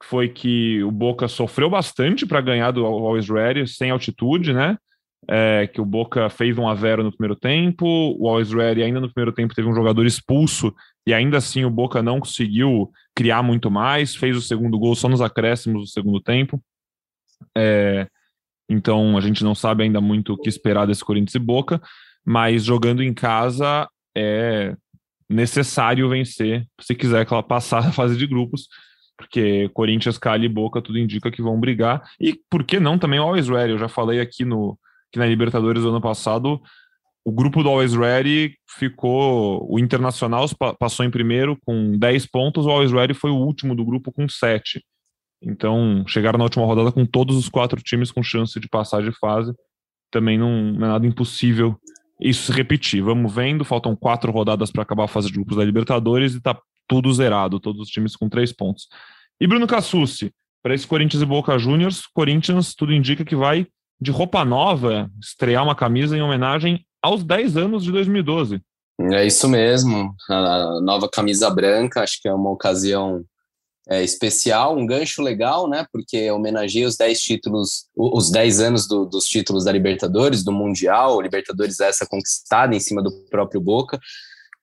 foi 0.02 0.28
que 0.28 0.82
o 0.82 0.90
Boca 0.90 1.26
sofreu 1.28 1.68
bastante 1.68 2.26
para 2.26 2.40
ganhar 2.40 2.70
do 2.70 2.84
Always 2.84 3.28
Ready 3.28 3.66
sem 3.66 3.90
altitude, 3.90 4.52
né? 4.52 4.76
É, 5.28 5.66
que 5.66 5.80
o 5.80 5.84
Boca 5.84 6.30
fez 6.30 6.56
1 6.56 6.68
a 6.68 6.74
0 6.76 7.02
no 7.02 7.10
primeiro 7.10 7.34
tempo, 7.34 7.84
o 8.18 8.28
Always 8.28 8.52
Ready 8.52 8.82
ainda 8.82 9.00
no 9.00 9.12
primeiro 9.12 9.32
tempo 9.32 9.54
teve 9.54 9.68
um 9.68 9.74
jogador 9.74 10.06
expulso 10.06 10.72
e 11.06 11.12
ainda 11.12 11.38
assim 11.38 11.64
o 11.64 11.70
Boca 11.70 12.02
não 12.02 12.20
conseguiu 12.20 12.90
criar 13.14 13.42
muito 13.42 13.70
mais, 13.70 14.14
fez 14.14 14.36
o 14.36 14.40
segundo 14.40 14.78
gol 14.78 14.94
só 14.94 15.08
nos 15.08 15.20
acréscimos 15.20 15.82
do 15.82 15.88
segundo 15.88 16.20
tempo. 16.20 16.62
É, 17.56 18.06
então 18.68 19.16
a 19.16 19.20
gente 19.20 19.42
não 19.42 19.54
sabe 19.54 19.84
ainda 19.84 20.00
muito 20.00 20.32
o 20.32 20.38
que 20.38 20.48
esperar 20.48 20.86
desse 20.86 21.04
Corinthians 21.04 21.34
e 21.34 21.38
Boca, 21.38 21.80
mas 22.24 22.64
jogando 22.64 23.02
em 23.02 23.14
casa 23.14 23.88
é 24.16 24.74
necessário 25.28 26.08
vencer 26.08 26.66
se 26.80 26.94
quiser 26.94 27.26
passar 27.46 27.86
a 27.86 27.92
fase 27.92 28.16
de 28.16 28.26
grupos, 28.26 28.68
porque 29.16 29.68
Corinthians, 29.70 30.18
Cali 30.18 30.46
e 30.46 30.48
Boca 30.48 30.80
tudo 30.80 30.98
indica 30.98 31.30
que 31.30 31.42
vão 31.42 31.58
brigar. 31.58 32.02
E 32.20 32.38
por 32.48 32.64
que 32.64 32.78
não 32.78 32.98
também 32.98 33.18
o 33.18 33.24
Always 33.24 33.48
Ready? 33.48 33.72
Eu 33.72 33.78
já 33.78 33.88
falei 33.88 34.20
aqui 34.20 34.44
no 34.44 34.78
que 35.10 35.18
na 35.18 35.26
Libertadores 35.26 35.82
do 35.82 35.88
ano 35.88 36.00
passado, 36.00 36.60
o 37.24 37.32
grupo 37.32 37.62
do 37.62 37.68
Always 37.68 37.94
Ready 37.94 38.56
ficou. 38.78 39.66
O 39.70 39.78
Internacional 39.78 40.46
passou 40.78 41.04
em 41.04 41.10
primeiro 41.10 41.58
com 41.64 41.98
10 41.98 42.26
pontos, 42.26 42.66
o 42.66 42.70
Always 42.70 42.92
Ready 42.92 43.14
foi 43.14 43.30
o 43.30 43.36
último 43.36 43.74
do 43.74 43.84
grupo 43.84 44.12
com 44.12 44.28
7. 44.28 44.82
Então, 45.42 46.04
chegaram 46.06 46.38
na 46.38 46.44
última 46.44 46.66
rodada 46.66 46.90
com 46.90 47.06
todos 47.06 47.36
os 47.36 47.48
quatro 47.48 47.80
times 47.82 48.10
com 48.10 48.22
chance 48.22 48.58
de 48.58 48.68
passar 48.68 49.02
de 49.02 49.12
fase. 49.12 49.52
Também 50.10 50.38
não, 50.38 50.72
não 50.72 50.86
é 50.86 50.88
nada 50.90 51.06
impossível 51.06 51.78
isso 52.20 52.44
se 52.44 52.52
repetir. 52.52 53.02
Vamos 53.02 53.32
vendo, 53.32 53.64
faltam 53.64 53.94
quatro 53.94 54.32
rodadas 54.32 54.70
para 54.70 54.82
acabar 54.82 55.04
a 55.04 55.08
fase 55.08 55.28
de 55.28 55.34
grupos 55.34 55.56
da 55.56 55.64
Libertadores 55.64 56.34
e 56.34 56.40
tá 56.40 56.58
tudo 56.88 57.12
zerado, 57.12 57.60
todos 57.60 57.82
os 57.82 57.88
times 57.88 58.16
com 58.16 58.28
três 58.28 58.52
pontos. 58.52 58.88
E 59.40 59.46
Bruno 59.46 59.66
Cassucci, 59.66 60.32
para 60.62 60.74
esse 60.74 60.86
Corinthians 60.86 61.22
e 61.22 61.26
Boca 61.26 61.58
Juniors, 61.58 62.06
Corinthians 62.06 62.74
tudo 62.74 62.92
indica 62.92 63.24
que 63.24 63.36
vai 63.36 63.66
de 64.00 64.10
roupa 64.10 64.44
nova 64.44 65.10
estrear 65.20 65.62
uma 65.62 65.74
camisa 65.74 66.16
em 66.16 66.22
homenagem 66.22 66.84
aos 67.02 67.22
10 67.22 67.56
anos 67.56 67.84
de 67.84 67.92
2012. 67.92 68.60
É 69.12 69.24
isso 69.24 69.48
mesmo, 69.48 70.12
a 70.28 70.80
nova 70.80 71.08
camisa 71.08 71.48
branca, 71.50 72.02
acho 72.02 72.20
que 72.20 72.28
é 72.28 72.32
uma 72.32 72.50
ocasião 72.50 73.24
é, 73.90 74.04
especial, 74.04 74.76
um 74.76 74.86
gancho 74.86 75.22
legal, 75.22 75.68
né? 75.68 75.86
Porque 75.90 76.30
homenageia 76.30 76.86
os 76.86 76.96
10 76.96 77.20
títulos, 77.20 77.86
os 77.96 78.30
10 78.30 78.60
anos 78.60 78.86
do, 78.86 79.06
dos 79.06 79.24
títulos 79.24 79.64
da 79.64 79.72
Libertadores, 79.72 80.44
do 80.44 80.52
Mundial, 80.52 81.20
Libertadores 81.20 81.80
essa 81.80 82.06
conquistada 82.06 82.74
em 82.74 82.80
cima 82.80 83.02
do 83.02 83.10
próprio 83.30 83.60
Boca. 83.60 83.98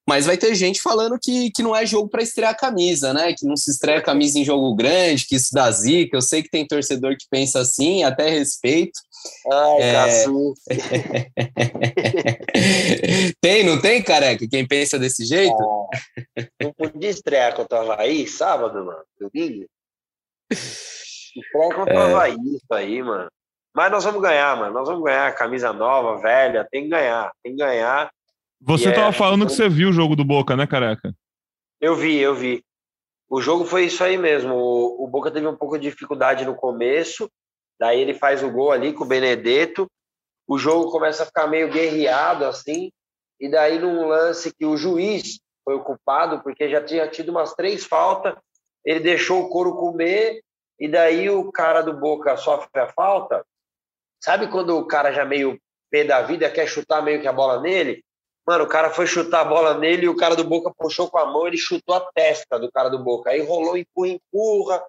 Mas 0.07 0.27
vai 0.27 0.37
ter 0.37 0.53
gente 0.53 0.79
falando 0.79 1.17
que, 1.19 1.49
que 1.49 1.63
não 1.63 1.75
é 1.75 1.83
jogo 1.83 2.07
para 2.07 2.21
estrear 2.21 2.51
a 2.51 2.55
camisa, 2.55 3.11
né? 3.11 3.33
Que 3.33 3.47
não 3.47 3.57
se 3.57 3.71
estreia 3.71 3.97
a 3.97 4.03
camisa 4.03 4.37
em 4.37 4.45
jogo 4.45 4.75
grande, 4.75 5.25
que 5.25 5.35
isso 5.35 5.49
dá 5.51 5.71
zica. 5.71 6.15
Eu 6.15 6.21
sei 6.21 6.43
que 6.43 6.49
tem 6.49 6.67
torcedor 6.67 7.17
que 7.17 7.25
pensa 7.27 7.59
assim, 7.59 8.03
até 8.03 8.29
respeito. 8.29 8.99
Ai, 9.51 9.81
é... 9.81 10.05
tem, 13.41 13.63
não 13.63 13.81
tem, 13.81 14.03
careca? 14.03 14.47
Quem 14.47 14.67
pensa 14.67 14.97
desse 14.97 15.25
jeito? 15.25 15.55
É. 16.35 16.47
Não 16.61 16.73
podia 16.73 17.09
estrear 17.09 17.55
contra 17.55 17.83
o 17.83 17.91
Havaí 17.91 18.27
sábado, 18.27 18.85
mano? 18.85 19.03
Domingo? 19.19 19.65
Estreia 20.51 21.75
contra 21.75 21.93
é. 21.93 21.97
Havaí, 21.97 22.33
isso 22.33 22.73
aí, 22.73 23.01
mano. 23.01 23.29
Mas 23.73 23.91
nós 23.91 24.03
vamos 24.03 24.21
ganhar, 24.21 24.55
mano. 24.57 24.73
Nós 24.73 24.87
vamos 24.87 25.03
ganhar 25.03 25.35
camisa 25.35 25.73
nova, 25.73 26.21
velha. 26.21 26.67
Tem 26.71 26.83
que 26.83 26.89
ganhar, 26.89 27.31
tem 27.43 27.55
que 27.55 27.63
ganhar. 27.63 28.09
Você 28.61 28.91
tava 28.91 29.09
é... 29.09 29.13
falando 29.13 29.45
que 29.45 29.51
você 29.51 29.67
viu 29.67 29.89
o 29.89 29.93
jogo 29.93 30.15
do 30.15 30.23
Boca, 30.23 30.55
né, 30.55 30.65
careca? 30.65 31.13
Eu 31.81 31.95
vi, 31.95 32.17
eu 32.17 32.33
vi. 32.33 32.63
O 33.29 33.41
jogo 33.41 33.65
foi 33.65 33.85
isso 33.85 34.03
aí 34.03 34.17
mesmo. 34.17 34.55
O, 34.55 35.03
o 35.03 35.07
Boca 35.07 35.29
teve 35.29 35.45
um 35.45 35.55
pouco 35.55 35.77
de 35.77 35.89
dificuldade 35.89 36.45
no 36.45 36.55
começo, 36.55 37.29
Daí 37.79 37.99
ele 38.01 38.13
faz 38.13 38.43
o 38.43 38.49
gol 38.49 38.71
ali 38.71 38.93
com 38.93 39.03
o 39.03 39.07
Benedetto. 39.07 39.87
O 40.47 40.57
jogo 40.57 40.91
começa 40.91 41.23
a 41.23 41.25
ficar 41.25 41.47
meio 41.47 41.69
guerreado 41.69 42.45
assim. 42.45 42.91
E 43.39 43.49
daí, 43.49 43.79
num 43.79 44.07
lance 44.07 44.53
que 44.53 44.65
o 44.65 44.77
juiz 44.77 45.39
foi 45.63 45.75
o 45.75 45.83
culpado, 45.83 46.41
porque 46.41 46.69
já 46.69 46.83
tinha 46.83 47.07
tido 47.07 47.29
umas 47.29 47.53
três 47.53 47.83
faltas, 47.83 48.35
ele 48.85 48.99
deixou 48.99 49.43
o 49.43 49.49
couro 49.49 49.75
comer. 49.75 50.41
E 50.79 50.87
daí 50.87 51.29
o 51.29 51.51
cara 51.51 51.81
do 51.81 51.93
Boca 51.93 52.37
sofre 52.37 52.69
a 52.79 52.87
falta. 52.87 53.45
Sabe 54.23 54.47
quando 54.47 54.77
o 54.77 54.85
cara 54.85 55.11
já 55.11 55.25
meio 55.25 55.59
pé 55.89 56.03
da 56.03 56.21
vida 56.21 56.49
quer 56.49 56.67
chutar 56.67 57.01
meio 57.01 57.21
que 57.21 57.27
a 57.27 57.33
bola 57.33 57.61
nele? 57.61 58.03
Mano, 58.45 58.65
o 58.65 58.67
cara 58.67 58.89
foi 58.89 59.07
chutar 59.07 59.41
a 59.41 59.45
bola 59.45 59.77
nele 59.77 60.05
e 60.05 60.09
o 60.09 60.15
cara 60.15 60.35
do 60.35 60.43
Boca 60.43 60.71
puxou 60.77 61.09
com 61.09 61.17
a 61.17 61.25
mão, 61.25 61.47
ele 61.47 61.57
chutou 61.57 61.95
a 61.95 62.01
testa 62.13 62.59
do 62.59 62.71
cara 62.71 62.89
do 62.89 63.03
Boca. 63.03 63.31
Aí 63.31 63.41
rolou 63.41 63.77
empurra, 63.77 64.09
empurra. 64.09 64.83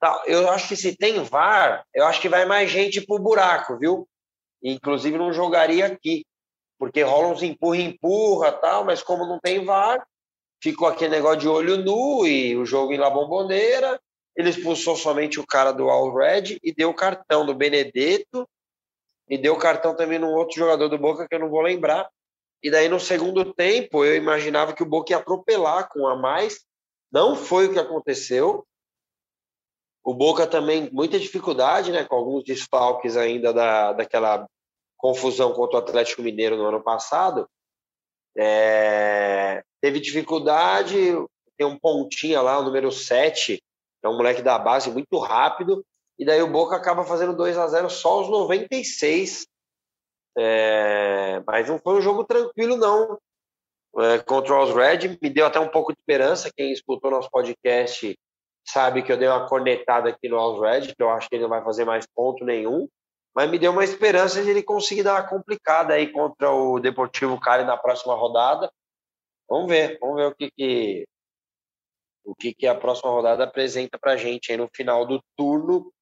Tá, 0.00 0.22
eu 0.26 0.48
acho 0.50 0.68
que 0.68 0.76
se 0.76 0.96
tem 0.96 1.22
VAR, 1.22 1.84
eu 1.92 2.06
acho 2.06 2.20
que 2.20 2.28
vai 2.28 2.44
mais 2.44 2.70
gente 2.70 3.04
pro 3.04 3.18
buraco, 3.18 3.76
viu? 3.78 4.08
Inclusive 4.62 5.18
não 5.18 5.32
jogaria 5.32 5.86
aqui, 5.86 6.24
porque 6.78 7.02
rola 7.02 7.28
uns 7.28 7.42
empurra, 7.42 7.78
empurra, 7.78 8.52
tal, 8.52 8.84
mas 8.84 9.02
como 9.02 9.26
não 9.26 9.40
tem 9.40 9.64
VAR, 9.64 10.06
ficou 10.62 10.88
aquele 10.88 11.10
negócio 11.10 11.40
de 11.40 11.48
olho 11.48 11.76
nu 11.78 12.26
e 12.26 12.56
o 12.56 12.64
jogo 12.64 12.92
em 12.92 12.98
La 12.98 13.10
Bombonera. 13.10 14.00
Ele 14.36 14.50
expulsou 14.50 14.94
somente 14.94 15.40
o 15.40 15.46
cara 15.46 15.72
do 15.72 15.88
All 15.88 16.14
Red 16.14 16.58
e 16.62 16.72
deu 16.72 16.94
cartão 16.94 17.44
do 17.44 17.54
Benedetto 17.54 18.48
e 19.28 19.36
deu 19.36 19.56
cartão 19.56 19.96
também 19.96 20.18
num 20.18 20.32
outro 20.32 20.56
jogador 20.56 20.88
do 20.88 20.98
Boca 20.98 21.26
que 21.26 21.34
eu 21.34 21.40
não 21.40 21.50
vou 21.50 21.60
lembrar. 21.60 22.08
E 22.62 22.70
daí 22.70 22.88
no 22.88 23.00
segundo 23.00 23.52
tempo 23.52 24.04
eu 24.04 24.14
imaginava 24.14 24.72
que 24.72 24.82
o 24.82 24.86
Boca 24.86 25.12
ia 25.12 25.18
atropelar 25.18 25.88
com 25.88 26.06
a 26.06 26.16
mais. 26.16 26.60
Não 27.10 27.34
foi 27.34 27.66
o 27.66 27.72
que 27.72 27.78
aconteceu. 27.78 28.64
O 30.08 30.14
Boca 30.14 30.46
também 30.46 30.88
muita 30.90 31.20
dificuldade, 31.20 31.92
né, 31.92 32.02
com 32.02 32.16
alguns 32.16 32.42
desfalques 32.42 33.14
ainda 33.14 33.52
da, 33.52 33.92
daquela 33.92 34.48
confusão 34.96 35.52
contra 35.52 35.76
o 35.76 35.80
Atlético 35.80 36.22
Mineiro 36.22 36.56
no 36.56 36.64
ano 36.64 36.82
passado. 36.82 37.46
É, 38.34 39.62
teve 39.82 40.00
dificuldade, 40.00 40.96
tem 41.58 41.66
um 41.66 41.78
pontinha 41.78 42.40
lá, 42.40 42.58
o 42.58 42.62
número 42.62 42.90
7, 42.90 43.62
é 44.02 44.08
um 44.08 44.16
moleque 44.16 44.40
da 44.40 44.58
base 44.58 44.90
muito 44.90 45.18
rápido, 45.18 45.84
e 46.18 46.24
daí 46.24 46.40
o 46.40 46.50
Boca 46.50 46.74
acaba 46.74 47.04
fazendo 47.04 47.36
2 47.36 47.58
a 47.58 47.66
0 47.66 47.90
só 47.90 48.08
aos 48.08 48.30
96. 48.30 49.46
É, 50.38 51.42
mas 51.46 51.68
não 51.68 51.78
foi 51.78 51.98
um 51.98 52.00
jogo 52.00 52.24
tranquilo, 52.24 52.78
não. 52.78 53.18
É, 53.98 54.20
contra 54.20 54.58
os 54.58 54.74
Red, 54.74 55.18
me 55.20 55.28
deu 55.28 55.44
até 55.44 55.60
um 55.60 55.68
pouco 55.68 55.92
de 55.92 55.98
esperança. 55.98 56.50
Quem 56.56 56.72
escutou 56.72 57.10
nosso 57.10 57.30
podcast 57.30 58.18
sabe 58.70 59.02
que 59.02 59.12
eu 59.12 59.16
dei 59.16 59.28
uma 59.28 59.48
cornetada 59.48 60.10
aqui 60.10 60.28
no 60.28 60.36
All 60.36 60.60
Red, 60.60 60.94
que 60.94 61.02
eu 61.02 61.10
acho 61.10 61.28
que 61.28 61.36
ele 61.36 61.42
não 61.42 61.50
vai 61.50 61.62
fazer 61.62 61.84
mais 61.84 62.06
ponto 62.06 62.44
nenhum 62.44 62.88
mas 63.38 63.48
me 63.48 63.56
deu 63.56 63.70
uma 63.70 63.84
esperança 63.84 64.42
de 64.42 64.50
ele 64.50 64.64
conseguir 64.64 65.04
dar 65.04 65.14
uma 65.14 65.28
complicada 65.28 65.94
aí 65.94 66.10
contra 66.10 66.50
o 66.50 66.80
Deportivo 66.80 67.38
Cali 67.38 67.62
na 67.62 67.76
próxima 67.76 68.12
rodada. 68.12 68.68
Vamos 69.48 69.68
ver, 69.68 69.96
vamos 70.00 70.16
ver 70.16 70.26
o 70.26 70.34
que, 70.34 70.50
que 70.50 71.06
o 72.24 72.34
que, 72.34 72.52
que 72.52 72.66
a 72.66 72.74
próxima 72.74 73.12
rodada 73.12 73.44
apresenta 73.44 73.96
para 73.96 74.16
gente 74.16 74.50
aí 74.50 74.58
no 74.58 74.68
final 74.74 75.06
do 75.06 75.22
turno 75.36 75.92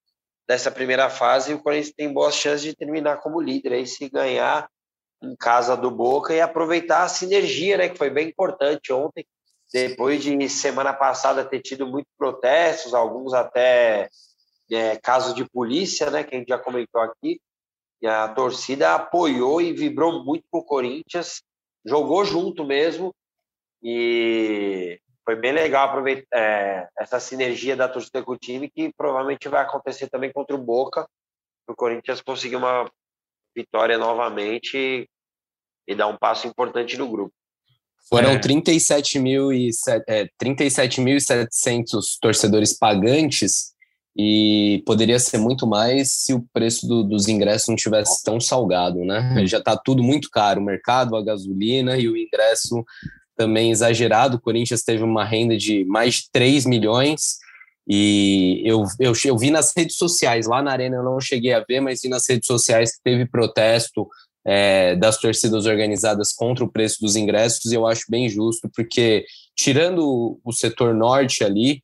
dessa 0.48 0.70
primeira 0.70 1.10
fase. 1.10 1.52
O 1.52 1.62
Corinthians 1.62 1.94
tem 1.94 2.10
boas 2.10 2.34
chances 2.34 2.62
de 2.62 2.74
terminar 2.74 3.18
como 3.18 3.38
líder 3.38 3.74
aí 3.74 3.86
se 3.86 4.08
ganhar 4.08 4.66
em 5.22 5.36
casa 5.36 5.76
do 5.76 5.90
Boca 5.90 6.32
e 6.32 6.40
aproveitar 6.40 7.02
a 7.02 7.08
sinergia, 7.08 7.76
né, 7.76 7.90
que 7.90 7.98
foi 7.98 8.08
bem 8.08 8.28
importante 8.28 8.94
ontem. 8.94 9.26
Depois 9.72 10.22
de 10.22 10.48
semana 10.48 10.92
passada 10.92 11.44
ter 11.44 11.60
tido 11.60 11.86
muitos 11.86 12.12
protestos, 12.16 12.94
alguns 12.94 13.34
até 13.34 14.08
é, 14.70 14.96
casos 14.96 15.34
de 15.34 15.44
polícia, 15.44 16.10
né, 16.10 16.24
que 16.24 16.34
a 16.34 16.38
gente 16.38 16.48
já 16.48 16.58
comentou 16.58 17.00
aqui, 17.00 17.40
a 18.04 18.28
torcida 18.28 18.94
apoiou 18.94 19.60
e 19.60 19.72
vibrou 19.72 20.24
muito 20.24 20.44
com 20.50 20.58
o 20.58 20.64
Corinthians, 20.64 21.42
jogou 21.84 22.24
junto 22.24 22.64
mesmo, 22.64 23.14
e 23.82 25.00
foi 25.24 25.36
bem 25.36 25.52
legal 25.52 25.88
aproveitar 25.88 26.38
é, 26.38 26.88
essa 26.98 27.18
sinergia 27.18 27.76
da 27.76 27.88
torcida 27.88 28.22
com 28.22 28.32
o 28.32 28.38
time, 28.38 28.70
que 28.70 28.92
provavelmente 28.96 29.48
vai 29.48 29.62
acontecer 29.62 30.08
também 30.08 30.32
contra 30.32 30.54
o 30.54 30.62
Boca, 30.62 31.08
o 31.68 31.74
Corinthians 31.74 32.20
conseguir 32.20 32.56
uma 32.56 32.88
vitória 33.54 33.98
novamente 33.98 35.08
e 35.86 35.94
dar 35.94 36.06
um 36.06 36.16
passo 36.16 36.46
importante 36.46 36.96
no 36.96 37.08
grupo. 37.08 37.34
Foram 38.08 38.30
é. 38.30 38.38
37.700 38.38 40.02
é, 40.08 40.28
37 40.38 41.02
torcedores 42.20 42.76
pagantes 42.78 43.74
e 44.16 44.82
poderia 44.86 45.18
ser 45.18 45.38
muito 45.38 45.66
mais 45.66 46.10
se 46.10 46.32
o 46.32 46.44
preço 46.52 46.86
do, 46.86 47.02
dos 47.02 47.28
ingressos 47.28 47.68
não 47.68 47.76
tivesse 47.76 48.22
tão 48.24 48.40
salgado, 48.40 49.04
né? 49.04 49.34
Uhum. 49.36 49.46
Já 49.46 49.58
está 49.58 49.76
tudo 49.76 50.02
muito 50.02 50.30
caro, 50.30 50.60
o 50.60 50.64
mercado, 50.64 51.14
a 51.14 51.22
gasolina 51.22 51.98
e 51.98 52.08
o 52.08 52.16
ingresso 52.16 52.82
também 53.36 53.70
exagerado. 53.70 54.36
O 54.36 54.40
Corinthians 54.40 54.82
teve 54.82 55.02
uma 55.02 55.24
renda 55.24 55.56
de 55.56 55.84
mais 55.84 56.14
de 56.14 56.30
3 56.32 56.64
milhões 56.64 57.36
e 57.86 58.62
eu, 58.64 58.84
eu, 58.98 59.12
eu 59.24 59.36
vi 59.36 59.50
nas 59.50 59.72
redes 59.76 59.96
sociais, 59.96 60.46
lá 60.46 60.62
na 60.62 60.72
Arena 60.72 60.96
eu 60.96 61.04
não 61.04 61.20
cheguei 61.20 61.52
a 61.52 61.60
ver, 61.60 61.80
mas 61.80 62.00
vi 62.02 62.08
nas 62.08 62.28
redes 62.28 62.46
sociais 62.46 62.96
que 62.96 63.02
teve 63.04 63.26
protesto 63.26 64.08
é, 64.46 64.94
das 64.94 65.18
torcidas 65.18 65.66
organizadas 65.66 66.32
contra 66.32 66.64
o 66.64 66.70
preço 66.70 67.00
dos 67.00 67.16
ingressos 67.16 67.72
e 67.72 67.74
eu 67.74 67.84
acho 67.84 68.04
bem 68.08 68.28
justo, 68.28 68.70
porque 68.72 69.26
tirando 69.56 70.38
o 70.44 70.52
setor 70.52 70.94
norte 70.94 71.42
ali, 71.42 71.82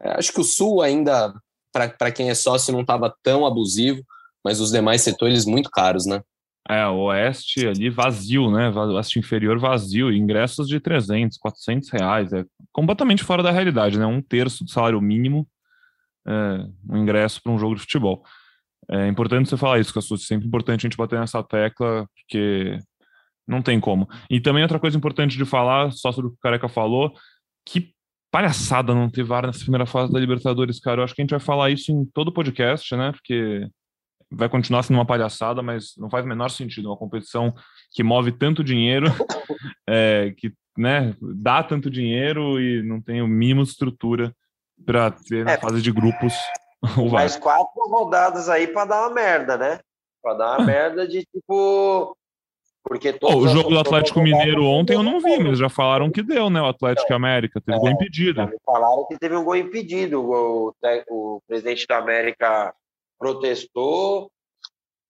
é, 0.00 0.18
acho 0.18 0.32
que 0.32 0.40
o 0.40 0.44
sul 0.44 0.82
ainda 0.82 1.32
para 1.72 2.10
quem 2.10 2.28
é 2.28 2.34
sócio 2.34 2.72
não 2.72 2.80
estava 2.80 3.14
tão 3.22 3.46
abusivo, 3.46 4.02
mas 4.44 4.60
os 4.60 4.72
demais 4.72 5.02
setores 5.02 5.44
muito 5.44 5.70
caros, 5.70 6.04
né? 6.04 6.20
É, 6.68 6.84
o 6.86 7.04
Oeste 7.04 7.66
ali 7.66 7.88
vazio, 7.88 8.50
né? 8.50 8.70
Oeste 8.70 9.20
inferior 9.20 9.58
vazio, 9.60 10.12
ingressos 10.12 10.66
de 10.66 10.80
300, 10.80 11.38
400 11.38 11.90
reais. 11.90 12.32
É 12.32 12.44
completamente 12.72 13.22
fora 13.22 13.42
da 13.42 13.52
realidade, 13.52 13.98
né? 13.98 14.06
Um 14.06 14.20
terço 14.20 14.64
do 14.64 14.70
salário 14.70 15.00
mínimo, 15.00 15.46
é, 16.26 16.66
um 16.88 16.96
ingresso 16.96 17.40
para 17.40 17.52
um 17.52 17.58
jogo 17.58 17.76
de 17.76 17.82
futebol. 17.82 18.24
É 18.90 19.06
importante 19.06 19.48
você 19.48 19.56
falar 19.56 19.78
isso, 19.78 19.94
Cassus. 19.94 20.26
Sempre 20.26 20.48
importante 20.48 20.80
a 20.80 20.88
gente 20.88 20.96
bater 20.96 21.18
nessa 21.18 21.42
tecla, 21.42 22.06
porque 22.14 22.78
não 23.46 23.62
tem 23.62 23.78
como. 23.78 24.08
E 24.28 24.40
também 24.40 24.62
outra 24.62 24.80
coisa 24.80 24.96
importante 24.96 25.36
de 25.36 25.44
falar, 25.44 25.92
só 25.92 26.10
sobre 26.10 26.28
o 26.28 26.30
que 26.32 26.36
o 26.36 26.40
Careca 26.40 26.68
falou, 26.68 27.12
que 27.64 27.92
palhaçada 28.30 28.94
não 28.94 29.10
ter 29.10 29.24
VAR 29.24 29.46
nessa 29.46 29.60
primeira 29.60 29.86
fase 29.86 30.12
da 30.12 30.18
Libertadores, 30.18 30.80
cara. 30.80 31.00
Eu 31.00 31.04
acho 31.04 31.14
que 31.14 31.20
a 31.20 31.24
gente 31.24 31.30
vai 31.30 31.40
falar 31.40 31.70
isso 31.70 31.92
em 31.92 32.04
todo 32.04 32.28
o 32.28 32.32
podcast, 32.32 32.94
né? 32.96 33.12
Porque 33.12 33.66
vai 34.30 34.48
continuar 34.48 34.82
sendo 34.82 34.96
uma 34.96 35.06
palhaçada, 35.06 35.62
mas 35.62 35.94
não 35.96 36.08
faz 36.08 36.24
o 36.24 36.28
menor 36.28 36.48
sentido. 36.48 36.88
Uma 36.88 36.96
competição 36.96 37.52
que 37.92 38.02
move 38.02 38.32
tanto 38.32 38.62
dinheiro, 38.62 39.06
é, 39.88 40.32
que 40.36 40.52
né, 40.76 41.14
dá 41.20 41.62
tanto 41.62 41.90
dinheiro 41.90 42.60
e 42.60 42.82
não 42.82 43.00
tem 43.00 43.20
o 43.20 43.28
mínimo 43.28 43.64
de 43.64 43.70
estrutura 43.70 44.34
para 44.86 45.10
ter 45.10 45.44
na 45.44 45.52
é, 45.52 45.58
fase 45.58 45.82
de 45.82 45.92
grupos. 45.92 46.32
Mais 47.10 47.36
quatro 47.36 47.82
rodadas 47.88 48.48
aí 48.48 48.66
para 48.66 48.84
dar 48.86 49.00
uma 49.00 49.14
merda, 49.14 49.56
né? 49.56 49.80
Para 50.22 50.34
dar 50.34 50.58
uma 50.58 50.66
merda 50.66 51.06
de 51.06 51.24
tipo 51.24 52.16
porque 52.82 53.16
oh, 53.20 53.36
o 53.36 53.48
jogo 53.48 53.68
do 53.68 53.78
Atlético 53.78 54.20
Mineiro 54.22 54.64
ontem 54.64 54.94
eu 54.94 55.02
não 55.02 55.20
vi, 55.20 55.38
mas 55.38 55.58
já 55.58 55.68
falaram 55.68 56.10
que 56.10 56.22
deu, 56.22 56.48
né? 56.48 56.60
O 56.62 56.66
Atlético 56.66 57.12
América 57.12 57.60
teve 57.60 57.76
é, 57.76 57.80
gol 57.80 57.90
impedido. 57.90 58.50
Falaram 58.64 59.06
que 59.06 59.18
teve 59.18 59.36
um 59.36 59.44
gol 59.44 59.56
impedido. 59.56 60.22
O, 60.22 60.74
o 61.08 61.42
presidente 61.46 61.86
da 61.86 61.98
América 61.98 62.74
protestou. 63.18 64.30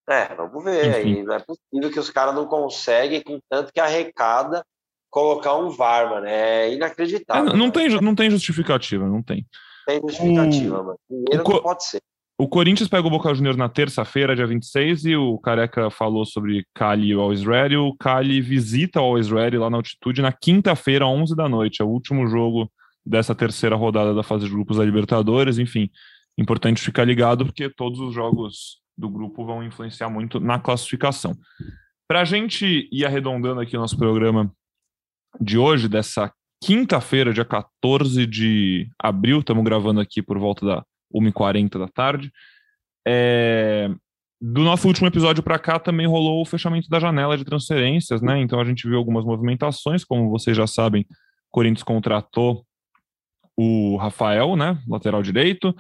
É, 0.09 0.35
vamos 0.35 0.65
ver. 0.65 0.95
Aí. 0.97 1.23
Não 1.23 1.35
é 1.35 1.39
possível 1.39 1.91
que 1.93 2.01
os 2.01 2.11
caras 2.11 2.35
não 2.35 2.47
conseguem, 2.47 3.23
com 3.23 3.39
tanto 3.49 3.73
que 3.73 3.79
arrecada, 3.79 4.65
colocar 5.09 5.57
um 5.57 5.71
VAR, 5.71 6.11
mano. 6.11 6.27
É 6.27 6.73
inacreditável. 6.73 7.53
É, 7.53 7.57
não, 7.57 7.71
tem, 7.71 7.89
não 8.01 8.15
tem 8.17 8.31
justificativa, 8.31 9.07
não 9.07 9.23
tem. 9.23 9.47
Tem 9.91 10.01
justificativa, 10.01 10.81
o, 10.81 10.85
mano. 10.85 10.99
Dinheiro 11.09 11.45
o, 11.45 11.53
não 11.53 11.63
pode 11.63 11.85
ser. 11.85 12.01
O 12.39 12.49
Corinthians 12.49 12.89
pega 12.89 13.07
o 13.07 13.11
Boca 13.11 13.35
Juniors 13.35 13.57
na 13.57 13.69
terça-feira, 13.69 14.35
dia 14.35 14.47
26, 14.47 15.05
e 15.05 15.17
o 15.17 15.39
Careca 15.39 15.91
falou 15.91 16.25
sobre 16.25 16.65
Cali 16.75 17.09
e 17.09 17.15
o 17.15 17.21
Always 17.21 17.43
Ready. 17.43 17.77
O 17.77 17.95
Cali 17.95 18.41
visita 18.41 18.99
o 18.99 19.05
Always 19.05 19.29
Ready 19.29 19.59
lá 19.59 19.69
na 19.69 19.77
altitude 19.77 20.23
na 20.23 20.33
quinta-feira, 20.33 21.07
11 21.07 21.37
da 21.37 21.49
noite. 21.51 21.83
É 21.83 21.85
o 21.85 21.89
último 21.89 22.27
jogo 22.27 22.71
dessa 23.05 23.35
terceira 23.35 23.77
rodada 23.77 24.15
da 24.15 24.23
fase 24.23 24.47
de 24.47 24.51
grupos 24.51 24.79
da 24.79 24.85
Libertadores. 24.85 25.59
Enfim, 25.59 25.91
importante 26.39 26.81
ficar 26.81 27.05
ligado, 27.05 27.45
porque 27.45 27.69
todos 27.69 28.01
os 28.01 28.15
jogos 28.15 28.81
do 28.97 29.11
grupo 29.11 29.45
vão 29.45 29.63
influenciar 29.63 30.09
muito 30.09 30.41
na 30.41 30.59
classificação. 30.59 31.37
Para 32.09 32.23
a 32.23 32.25
gente 32.25 32.89
ir 32.91 33.05
arredondando 33.05 33.61
aqui 33.61 33.77
o 33.77 33.81
nosso 33.81 33.99
programa 33.99 34.51
de 35.39 35.59
hoje, 35.59 35.89
dessa 35.89 36.33
quinta-feira, 36.63 37.33
dia 37.33 37.45
14 37.45 38.27
de 38.27 38.89
abril, 38.99 39.41
estamos 39.41 39.65
gravando 39.65 40.01
aqui 40.01 40.23
por 40.23 40.39
volta 40.39 40.67
da 40.67 40.85
1h40 41.15 41.79
da 41.79 41.89
tarde. 41.89 42.31
É, 43.07 43.91
do 44.41 44.63
nosso 44.63 44.87
último 44.87 45.07
episódio 45.07 45.43
para 45.43 45.59
cá 45.59 45.79
também 45.79 46.07
rolou 46.07 46.41
o 46.41 46.47
fechamento 46.47 46.89
da 46.89 47.01
janela 47.01 47.37
de 47.37 47.45
transferências, 47.45 48.23
né? 48.23 48.41
Então 48.41 48.61
a 48.61 48.65
gente 48.65 48.87
viu 48.89 48.99
algumas 48.99 49.25
movimentações, 49.25 50.05
como 50.05 50.31
vocês 50.31 50.57
já 50.57 50.67
sabem, 50.67 51.07
Corinthians 51.51 51.83
contratou 51.83 52.65
o 53.57 53.97
Rafael, 53.97 54.57
né, 54.57 54.79
lateral 54.89 55.23
direito, 55.23 55.75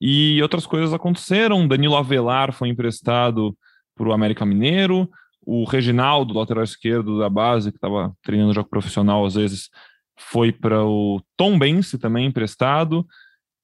e 0.00 0.40
outras 0.40 0.66
coisas 0.66 0.94
aconteceram. 0.94 1.68
Danilo 1.68 1.96
Avelar 1.96 2.52
foi 2.52 2.68
emprestado 2.68 3.56
para 3.94 4.08
o 4.08 4.12
América 4.12 4.46
Mineiro, 4.46 5.10
o 5.44 5.64
Reginaldo, 5.64 6.32
lateral 6.32 6.64
esquerdo 6.64 7.18
da 7.18 7.28
base, 7.28 7.70
que 7.70 7.76
estava 7.76 8.14
treinando 8.22 8.54
jogo 8.54 8.70
profissional 8.70 9.26
às 9.26 9.34
vezes, 9.34 9.68
foi 10.18 10.52
para 10.52 10.84
o 10.84 11.22
Tom 11.36 11.58
Bense 11.58 11.98
também 11.98 12.26
emprestado. 12.26 13.06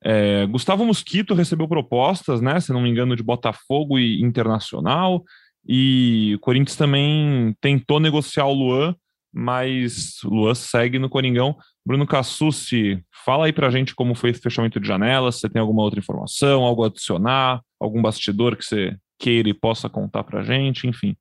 É, 0.03 0.47
Gustavo 0.47 0.85
Mosquito 0.85 1.35
recebeu 1.35 1.67
propostas, 1.67 2.41
né? 2.41 2.61
Se 2.61 2.73
não 2.73 2.81
me 2.81 2.91
engano, 2.91 3.17
de 3.17 3.23
Botafogo 3.23 3.99
e 3.99 4.23
Internacional. 4.23 5.25
E 5.67 6.35
o 6.37 6.41
Corinthians 6.41 6.77
também 6.77 7.57
tentou 7.61 7.99
negociar 7.99 8.45
o 8.47 8.53
Luan, 8.53 8.95
mas 9.33 10.23
o 10.23 10.29
Luan 10.29 10.55
segue 10.55 10.99
no 10.99 11.09
Coringão. 11.09 11.57
Bruno 11.87 12.07
Cassucci, 12.07 13.03
fala 13.25 13.47
aí 13.47 13.53
pra 13.53 13.71
gente 13.71 13.95
como 13.95 14.15
foi 14.15 14.31
esse 14.31 14.41
fechamento 14.41 14.79
de 14.79 14.87
janela, 14.87 15.33
se 15.33 15.41
você 15.41 15.49
tem 15.49 15.61
alguma 15.61 15.83
outra 15.83 15.99
informação, 15.99 16.65
algo 16.65 16.85
a 16.85 16.87
adicionar, 16.87 17.63
algum 17.81 18.01
bastidor 18.01 18.57
que 18.57 18.65
você 18.65 18.97
queira 19.19 19.49
e 19.49 19.55
possa 19.55 19.89
contar 19.89 20.23
pra 20.25 20.43
gente, 20.43 20.87
enfim. 20.87 21.17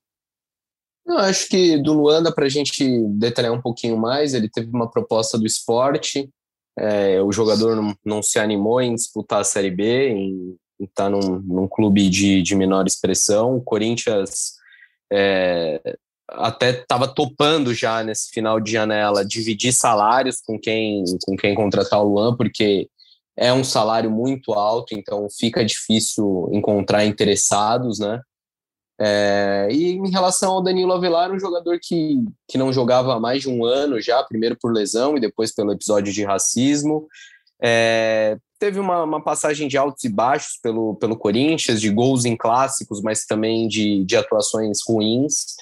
Eu 1.06 1.18
acho 1.18 1.50
que 1.50 1.78
do 1.78 1.94
Luanda, 1.94 2.34
para 2.34 2.46
a 2.46 2.50
gente 2.50 2.86
detalhar 3.10 3.52
um 3.52 3.62
pouquinho 3.62 3.98
mais, 3.98 4.34
ele 4.34 4.50
teve 4.50 4.70
uma 4.70 4.90
proposta 4.90 5.38
do 5.38 5.46
esporte, 5.46 6.30
é, 6.78 7.22
o 7.22 7.32
jogador 7.32 7.76
não, 7.76 7.96
não, 8.04 8.24
se 8.24 8.40
animou 8.40 8.82
em 8.82 8.96
disputar 8.96 9.42
a 9.42 9.44
Série 9.44 9.70
B, 9.70 10.10
em 10.10 10.58
estar 10.80 11.04
tá 11.04 11.10
num, 11.10 11.40
num, 11.40 11.68
clube 11.68 12.10
de, 12.10 12.42
de 12.42 12.56
menor 12.56 12.88
expressão. 12.88 13.58
O 13.58 13.62
Corinthians 13.62 14.54
é, 15.12 15.98
até 16.30 16.72
estava 16.72 17.08
topando 17.08 17.74
já 17.74 18.04
nesse 18.04 18.32
final 18.32 18.60
de 18.60 18.72
janela 18.72 19.26
dividir 19.26 19.72
salários 19.72 20.42
com 20.42 20.60
quem, 20.60 21.04
com 21.26 21.36
quem 21.36 21.54
contratar 21.54 22.02
o 22.02 22.08
Luan, 22.08 22.36
porque 22.36 22.90
é 23.38 23.52
um 23.52 23.64
salário 23.64 24.10
muito 24.10 24.54
alto, 24.54 24.96
então 24.96 25.28
fica 25.30 25.66
difícil 25.66 26.50
encontrar 26.52 27.06
interessados, 27.06 28.00
né? 28.00 28.22
É, 29.06 29.68
e 29.70 29.92
em 29.92 30.10
relação 30.10 30.54
ao 30.54 30.64
Danilo 30.64 30.94
Avelar, 30.94 31.30
um 31.30 31.40
jogador 31.40 31.78
que, 31.82 32.24
que 32.48 32.58
não 32.58 32.72
jogava 32.72 33.14
há 33.14 33.20
mais 33.20 33.42
de 33.42 33.50
um 33.50 33.66
ano 33.66 34.00
já, 34.00 34.24
primeiro 34.24 34.56
por 34.58 34.72
lesão 34.72 35.18
e 35.18 35.20
depois 35.20 35.54
pelo 35.54 35.74
episódio 35.74 36.14
de 36.14 36.24
racismo. 36.24 37.06
É, 37.62 38.38
teve 38.58 38.80
uma, 38.80 39.04
uma, 39.04 39.22
passagem 39.22 39.68
de 39.68 39.78
altos 39.78 40.06
e 40.06 40.10
baixos 40.10 40.58
pelo, 40.64 40.96
pelo 40.96 41.18
Corinthians, 41.18 41.82
de 41.82 41.90
gols 41.90 42.24
em 42.24 42.38
clássicos, 42.38 43.02
mas 43.02 43.26
também 43.26 43.68
de, 43.68 44.06
de 44.06 44.16
atuações 44.16 44.80
ruins. 44.88 45.58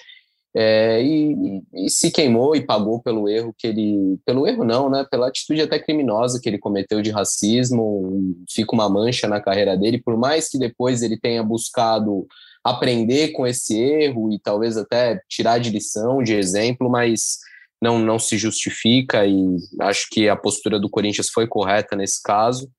É, 0.53 1.01
e, 1.01 1.63
e, 1.73 1.89
se 1.89 2.11
queimou 2.11 2.55
e 2.55 2.61
pagou 2.61 3.01
pelo 3.01 3.27
erro 3.27 3.55
que 3.57 3.65
ele. 3.65 4.19
Pelo 4.23 4.45
erro, 4.45 4.63
não, 4.63 4.87
né? 4.87 5.03
Pela 5.09 5.29
atitude 5.29 5.61
até 5.61 5.79
criminosa 5.79 6.39
que 6.39 6.47
ele 6.47 6.59
cometeu 6.59 7.01
de 7.01 7.09
racismo. 7.09 8.35
Fica 8.47 8.75
uma 8.75 8.89
mancha 8.89 9.27
na 9.27 9.41
carreira 9.41 9.75
dele, 9.75 9.97
por 9.97 10.15
mais 10.15 10.47
que 10.47 10.59
depois 10.59 11.01
ele 11.01 11.17
tenha 11.17 11.41
buscado 11.41 12.27
aprender 12.63 13.31
com 13.31 13.45
esse 13.47 13.77
erro 13.77 14.31
e 14.31 14.39
talvez 14.39 14.77
até 14.77 15.19
tirar 15.27 15.59
de 15.59 15.69
lição, 15.69 16.21
de 16.21 16.35
exemplo, 16.35 16.89
mas 16.89 17.39
não, 17.81 17.97
não 17.97 18.19
se 18.19 18.37
justifica 18.37 19.25
e 19.25 19.57
acho 19.79 20.07
que 20.11 20.29
a 20.29 20.35
postura 20.35 20.79
do 20.79 20.89
Corinthians 20.89 21.29
foi 21.29 21.47
correta 21.47 21.95
nesse 21.95 22.21
caso. 22.21 22.69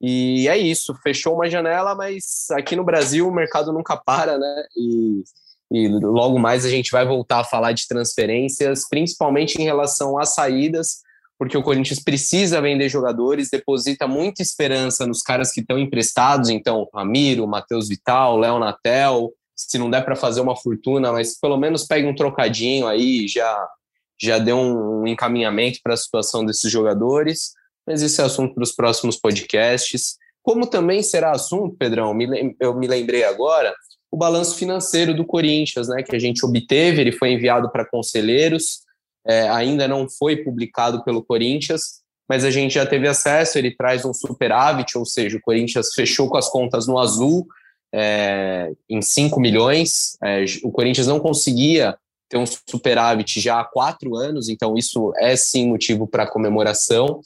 E 0.00 0.48
é 0.48 0.58
isso, 0.58 0.94
fechou 1.02 1.34
uma 1.34 1.48
janela, 1.48 1.94
mas 1.94 2.46
aqui 2.50 2.74
no 2.74 2.84
Brasil 2.84 3.28
o 3.28 3.34
mercado 3.34 3.72
nunca 3.72 3.96
para, 3.96 4.36
né? 4.36 4.64
E, 4.76 5.22
e 5.70 5.88
logo 5.88 6.38
mais 6.38 6.64
a 6.64 6.68
gente 6.68 6.90
vai 6.90 7.06
voltar 7.06 7.40
a 7.40 7.44
falar 7.44 7.72
de 7.72 7.86
transferências, 7.86 8.88
principalmente 8.88 9.54
em 9.54 9.64
relação 9.64 10.18
às 10.18 10.34
saídas, 10.34 10.98
porque 11.38 11.56
o 11.56 11.62
Corinthians 11.62 12.02
precisa 12.02 12.60
vender 12.60 12.88
jogadores, 12.88 13.50
deposita 13.50 14.06
muita 14.06 14.42
esperança 14.42 15.06
nos 15.06 15.20
caras 15.20 15.52
que 15.52 15.60
estão 15.60 15.78
emprestados, 15.78 16.48
então 16.48 16.88
Ramiro, 16.94 17.46
Matheus 17.46 17.88
Vital, 17.88 18.38
Léo 18.38 18.58
Natel, 18.58 19.32
se 19.54 19.78
não 19.78 19.90
der 19.90 20.04
para 20.04 20.16
fazer 20.16 20.40
uma 20.40 20.56
fortuna, 20.56 21.12
mas 21.12 21.38
pelo 21.38 21.56
menos 21.56 21.84
pegue 21.84 22.06
um 22.06 22.14
trocadinho 22.14 22.86
aí, 22.86 23.26
já 23.28 23.68
já 24.20 24.38
deu 24.38 24.56
um 24.56 25.06
encaminhamento 25.06 25.80
para 25.82 25.94
a 25.94 25.96
situação 25.96 26.44
desses 26.44 26.70
jogadores, 26.70 27.52
mas 27.86 28.00
esse 28.00 28.20
é 28.20 28.24
assunto 28.24 28.54
para 28.54 28.62
os 28.62 28.72
próximos 28.72 29.16
podcasts. 29.16 30.16
Como 30.40 30.66
também 30.66 31.02
será 31.02 31.32
assunto, 31.32 31.76
Pedrão, 31.76 32.16
eu 32.60 32.74
me 32.74 32.86
lembrei 32.86 33.24
agora, 33.24 33.74
o 34.10 34.16
balanço 34.16 34.56
financeiro 34.56 35.14
do 35.14 35.24
Corinthians, 35.24 35.88
né, 35.88 36.02
que 36.02 36.14
a 36.14 36.18
gente 36.18 36.46
obteve, 36.46 37.00
ele 37.00 37.12
foi 37.12 37.32
enviado 37.32 37.70
para 37.72 37.84
conselheiros, 37.84 38.83
é, 39.26 39.48
ainda 39.48 39.88
não 39.88 40.08
foi 40.08 40.36
publicado 40.36 41.02
pelo 41.04 41.22
Corinthians, 41.22 42.02
mas 42.28 42.44
a 42.44 42.50
gente 42.50 42.74
já 42.74 42.86
teve 42.86 43.08
acesso. 43.08 43.58
Ele 43.58 43.74
traz 43.74 44.04
um 44.04 44.12
superávit, 44.12 44.96
ou 44.96 45.04
seja, 45.04 45.36
o 45.36 45.40
Corinthians 45.40 45.94
fechou 45.94 46.28
com 46.28 46.36
as 46.36 46.48
contas 46.48 46.86
no 46.86 46.98
azul 46.98 47.46
é, 47.92 48.72
em 48.88 49.00
5 49.00 49.40
milhões. 49.40 50.16
É, 50.22 50.44
o 50.62 50.70
Corinthians 50.70 51.06
não 51.06 51.20
conseguia 51.20 51.96
ter 52.28 52.38
um 52.38 52.44
superávit 52.46 53.40
já 53.40 53.60
há 53.60 53.64
quatro 53.64 54.16
anos, 54.16 54.48
então 54.48 54.76
isso 54.76 55.12
é 55.16 55.36
sim 55.36 55.68
motivo 55.68 56.06
para 56.06 56.26
comemoração. 56.26 57.20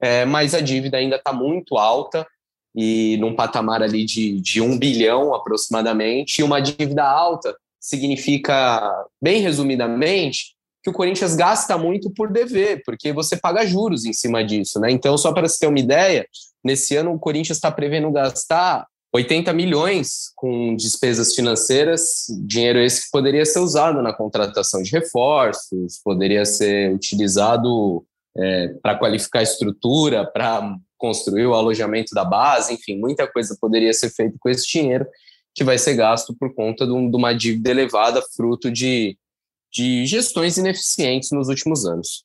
É, 0.00 0.24
mas 0.24 0.54
a 0.54 0.60
dívida 0.60 0.96
ainda 0.96 1.16
está 1.16 1.32
muito 1.32 1.76
alta 1.76 2.26
e 2.74 3.16
num 3.18 3.34
patamar 3.34 3.82
ali 3.82 4.04
de, 4.04 4.40
de 4.40 4.60
um 4.60 4.78
bilhão 4.78 5.34
aproximadamente. 5.34 6.38
E 6.38 6.42
uma 6.42 6.60
dívida 6.60 7.04
alta 7.04 7.56
significa, 7.80 9.06
bem 9.20 9.40
resumidamente, 9.40 10.54
que 10.82 10.90
o 10.90 10.92
Corinthians 10.92 11.36
gasta 11.36 11.78
muito 11.78 12.10
por 12.10 12.30
dever, 12.30 12.82
porque 12.84 13.12
você 13.12 13.36
paga 13.36 13.64
juros 13.64 14.04
em 14.04 14.12
cima 14.12 14.44
disso, 14.44 14.80
né? 14.80 14.90
Então, 14.90 15.16
só 15.16 15.32
para 15.32 15.48
você 15.48 15.60
ter 15.60 15.66
uma 15.68 15.78
ideia, 15.78 16.26
nesse 16.64 16.96
ano 16.96 17.12
o 17.12 17.18
Corinthians 17.18 17.56
está 17.58 17.70
prevendo 17.70 18.10
gastar 18.10 18.86
80 19.14 19.52
milhões 19.52 20.32
com 20.34 20.74
despesas 20.74 21.34
financeiras, 21.34 22.26
dinheiro 22.46 22.78
esse 22.78 23.04
que 23.04 23.10
poderia 23.12 23.44
ser 23.44 23.60
usado 23.60 24.02
na 24.02 24.12
contratação 24.12 24.82
de 24.82 24.90
reforços, 24.90 26.00
poderia 26.02 26.44
ser 26.44 26.94
utilizado 26.94 28.04
é, 28.36 28.68
para 28.82 28.96
qualificar 28.96 29.40
a 29.40 29.42
estrutura, 29.44 30.24
para 30.24 30.76
construir 30.96 31.46
o 31.46 31.54
alojamento 31.54 32.14
da 32.14 32.24
base, 32.24 32.72
enfim, 32.72 32.98
muita 32.98 33.26
coisa 33.26 33.56
poderia 33.60 33.92
ser 33.92 34.10
feita 34.10 34.36
com 34.40 34.48
esse 34.48 34.66
dinheiro 34.66 35.06
que 35.54 35.62
vai 35.62 35.76
ser 35.76 35.94
gasto 35.94 36.34
por 36.34 36.54
conta 36.54 36.86
de, 36.86 36.92
uma 36.92 37.34
dívida 37.34 37.70
elevada, 37.70 38.22
fruto 38.34 38.70
de 38.70 39.18
de 39.72 40.04
gestões 40.06 40.58
ineficientes 40.58 41.30
nos 41.32 41.48
últimos 41.48 41.86
anos. 41.86 42.24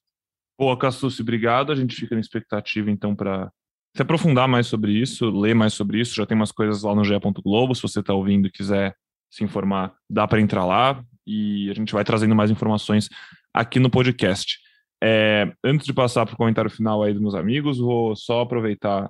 Boa, 0.60 0.78
Cassucci, 0.78 1.22
obrigado. 1.22 1.72
A 1.72 1.76
gente 1.76 1.95
fica 1.95 2.16
na 2.16 2.22
expectativa, 2.22 2.89
então, 2.91 3.16
para 3.16 3.52
se 3.95 4.02
aprofundar 4.02 4.48
mais 4.48 4.68
sobre 4.68 4.91
isso, 4.91 5.30
ler 5.30 5.56
mais 5.56 5.74
sobre 5.74 6.00
isso. 6.00 6.16
Já 6.16 6.26
tem 6.26 6.36
umas 6.36 6.52
coisas 6.52 6.84
lá 6.84 6.93
no 6.93 7.04
GE. 7.04 7.14
Globo. 7.43 7.74
Se 7.74 7.82
você 7.82 8.00
está 8.00 8.14
ouvindo 8.14 8.48
e 8.48 8.52
quiser 8.52 8.95
se 9.32 9.43
informar, 9.43 9.95
dá 10.10 10.28
para 10.28 10.41
entrar 10.41 10.66
lá 10.66 11.04
e 11.26 11.70
a 11.70 11.74
gente 11.74 11.93
vai 11.93 12.04
trazendo 12.04 12.36
mais 12.36 12.50
informações 12.50 13.10
aqui 13.54 13.80
no 13.80 13.89
podcast. 13.89 14.60
É, 15.04 15.52
antes 15.64 15.86
de 15.86 15.93
passar 15.93 16.26
para 16.26 16.34
o 16.34 16.38
comentário 16.38 16.72
final 16.72 17.04
aí 17.04 17.14
dos 17.14 17.22
meus 17.22 17.36
amigos, 17.36 17.78
vou 17.78 18.16
só 18.16 18.41
aproveitar 18.41 19.10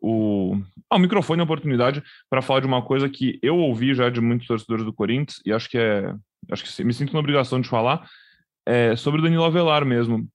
o, 0.00 0.56
ah, 0.90 0.96
o 0.96 0.98
microfone 0.98 1.40
a 1.40 1.44
oportunidade 1.44 2.02
para 2.28 2.42
falar 2.42 2.60
de 2.60 2.66
uma 2.66 2.82
coisa 2.82 3.08
que 3.08 3.38
eu 3.42 3.56
ouvi 3.56 3.94
já 3.94 4.10
de 4.10 4.20
muitos 4.20 4.46
torcedores 4.46 4.84
do 4.84 4.92
Corinthians 4.92 5.40
e 5.46 5.52
acho 5.52 5.68
que 5.68 5.78
é 5.78 6.14
acho 6.50 6.64
que 6.64 6.84
me 6.84 6.92
sinto 6.92 7.12
na 7.12 7.20
obrigação 7.20 7.60
de 7.60 7.68
falar, 7.68 8.08
é, 8.66 8.94
sobre 8.96 9.20
o 9.20 9.22
Danilo 9.22 9.44
Avelar 9.44 9.84
mesmo. 9.84 10.28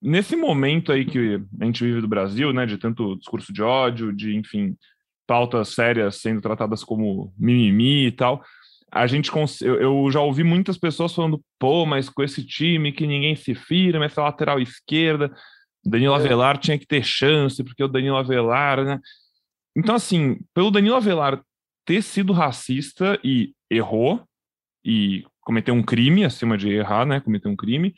Nesse 0.00 0.34
momento 0.34 0.90
aí 0.90 1.04
que 1.04 1.40
a 1.60 1.64
gente 1.64 1.84
vive 1.84 2.00
do 2.00 2.08
Brasil, 2.08 2.52
né, 2.52 2.66
de 2.66 2.76
tanto 2.76 3.16
discurso 3.16 3.52
de 3.52 3.62
ódio, 3.62 4.12
de, 4.12 4.34
enfim, 4.34 4.76
pautas 5.26 5.68
sérias 5.68 6.16
sendo 6.16 6.40
tratadas 6.40 6.82
como 6.82 7.32
mimimi 7.38 8.06
e 8.06 8.12
tal, 8.12 8.42
a 8.90 9.06
gente 9.06 9.30
eu, 9.62 10.10
já 10.10 10.20
ouvi 10.20 10.44
muitas 10.44 10.76
pessoas 10.76 11.14
falando, 11.14 11.42
pô, 11.58 11.86
mas 11.86 12.10
com 12.10 12.22
esse 12.22 12.44
time 12.44 12.92
que 12.92 13.06
ninguém 13.06 13.34
se 13.34 13.54
firma, 13.54 14.04
essa 14.04 14.22
lateral 14.22 14.60
esquerda, 14.60 15.32
Danilo 15.84 16.14
é. 16.14 16.16
Avelar 16.16 16.58
tinha 16.58 16.78
que 16.78 16.86
ter 16.86 17.02
chance, 17.02 17.64
porque 17.64 17.82
o 17.82 17.88
Danilo 17.88 18.16
Avelar, 18.16 18.84
né? 18.84 19.00
Então, 19.74 19.94
assim, 19.94 20.38
pelo 20.52 20.70
Danilo 20.70 20.96
Avelar 20.96 21.42
ter 21.86 22.02
sido 22.02 22.32
racista 22.32 23.18
e 23.24 23.54
errou, 23.70 24.22
e 24.84 25.24
cometeu 25.40 25.74
um 25.74 25.82
crime 25.82 26.24
acima 26.24 26.56
de 26.56 26.70
errar, 26.70 27.04
né? 27.06 27.20
Cometeu 27.20 27.50
um 27.50 27.56
crime, 27.56 27.94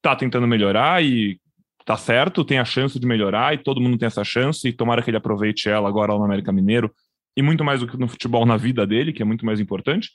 tá 0.00 0.14
tentando 0.16 0.46
melhorar 0.46 1.02
e 1.02 1.38
tá 1.84 1.96
certo, 1.96 2.44
tem 2.44 2.58
a 2.58 2.64
chance 2.64 2.98
de 2.98 3.06
melhorar 3.06 3.54
e 3.54 3.58
todo 3.58 3.80
mundo 3.80 3.98
tem 3.98 4.06
essa 4.06 4.24
chance 4.24 4.66
e 4.66 4.72
tomara 4.72 5.02
que 5.02 5.10
ele 5.10 5.16
aproveite 5.16 5.68
ela 5.68 5.88
agora 5.88 6.12
lá 6.12 6.18
no 6.18 6.24
América 6.24 6.52
Mineiro 6.52 6.92
e 7.36 7.42
muito 7.42 7.64
mais 7.64 7.80
do 7.80 7.86
que 7.86 7.96
no 7.96 8.08
futebol 8.08 8.46
na 8.46 8.56
vida 8.56 8.86
dele, 8.86 9.12
que 9.12 9.22
é 9.22 9.24
muito 9.24 9.44
mais 9.44 9.58
importante. 9.58 10.10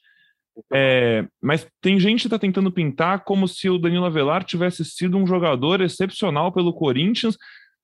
É, 0.73 1.25
mas 1.41 1.67
tem 1.81 1.99
gente 1.99 2.23
que 2.23 2.29
tá 2.29 2.39
tentando 2.39 2.71
pintar 2.71 3.23
como 3.23 3.47
se 3.47 3.69
o 3.69 3.77
Danilo 3.77 4.05
Avelar 4.05 4.43
tivesse 4.43 4.83
sido 4.85 5.17
um 5.17 5.27
jogador 5.27 5.81
excepcional 5.81 6.51
pelo 6.51 6.73
Corinthians, 6.73 7.37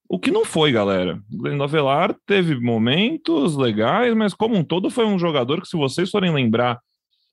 o 0.10 0.20
que 0.20 0.32
não 0.32 0.44
foi, 0.46 0.72
galera. 0.72 1.20
O 1.32 1.44
Danilo 1.44 1.64
Avelar 1.64 2.16
teve 2.26 2.60
momentos 2.60 3.56
legais, 3.56 4.14
mas 4.16 4.34
como 4.34 4.56
um 4.56 4.64
todo 4.64 4.90
foi 4.90 5.06
um 5.06 5.20
jogador 5.20 5.62
que, 5.62 5.68
se 5.68 5.78
vocês 5.78 6.10
forem 6.10 6.34
lembrar 6.34 6.80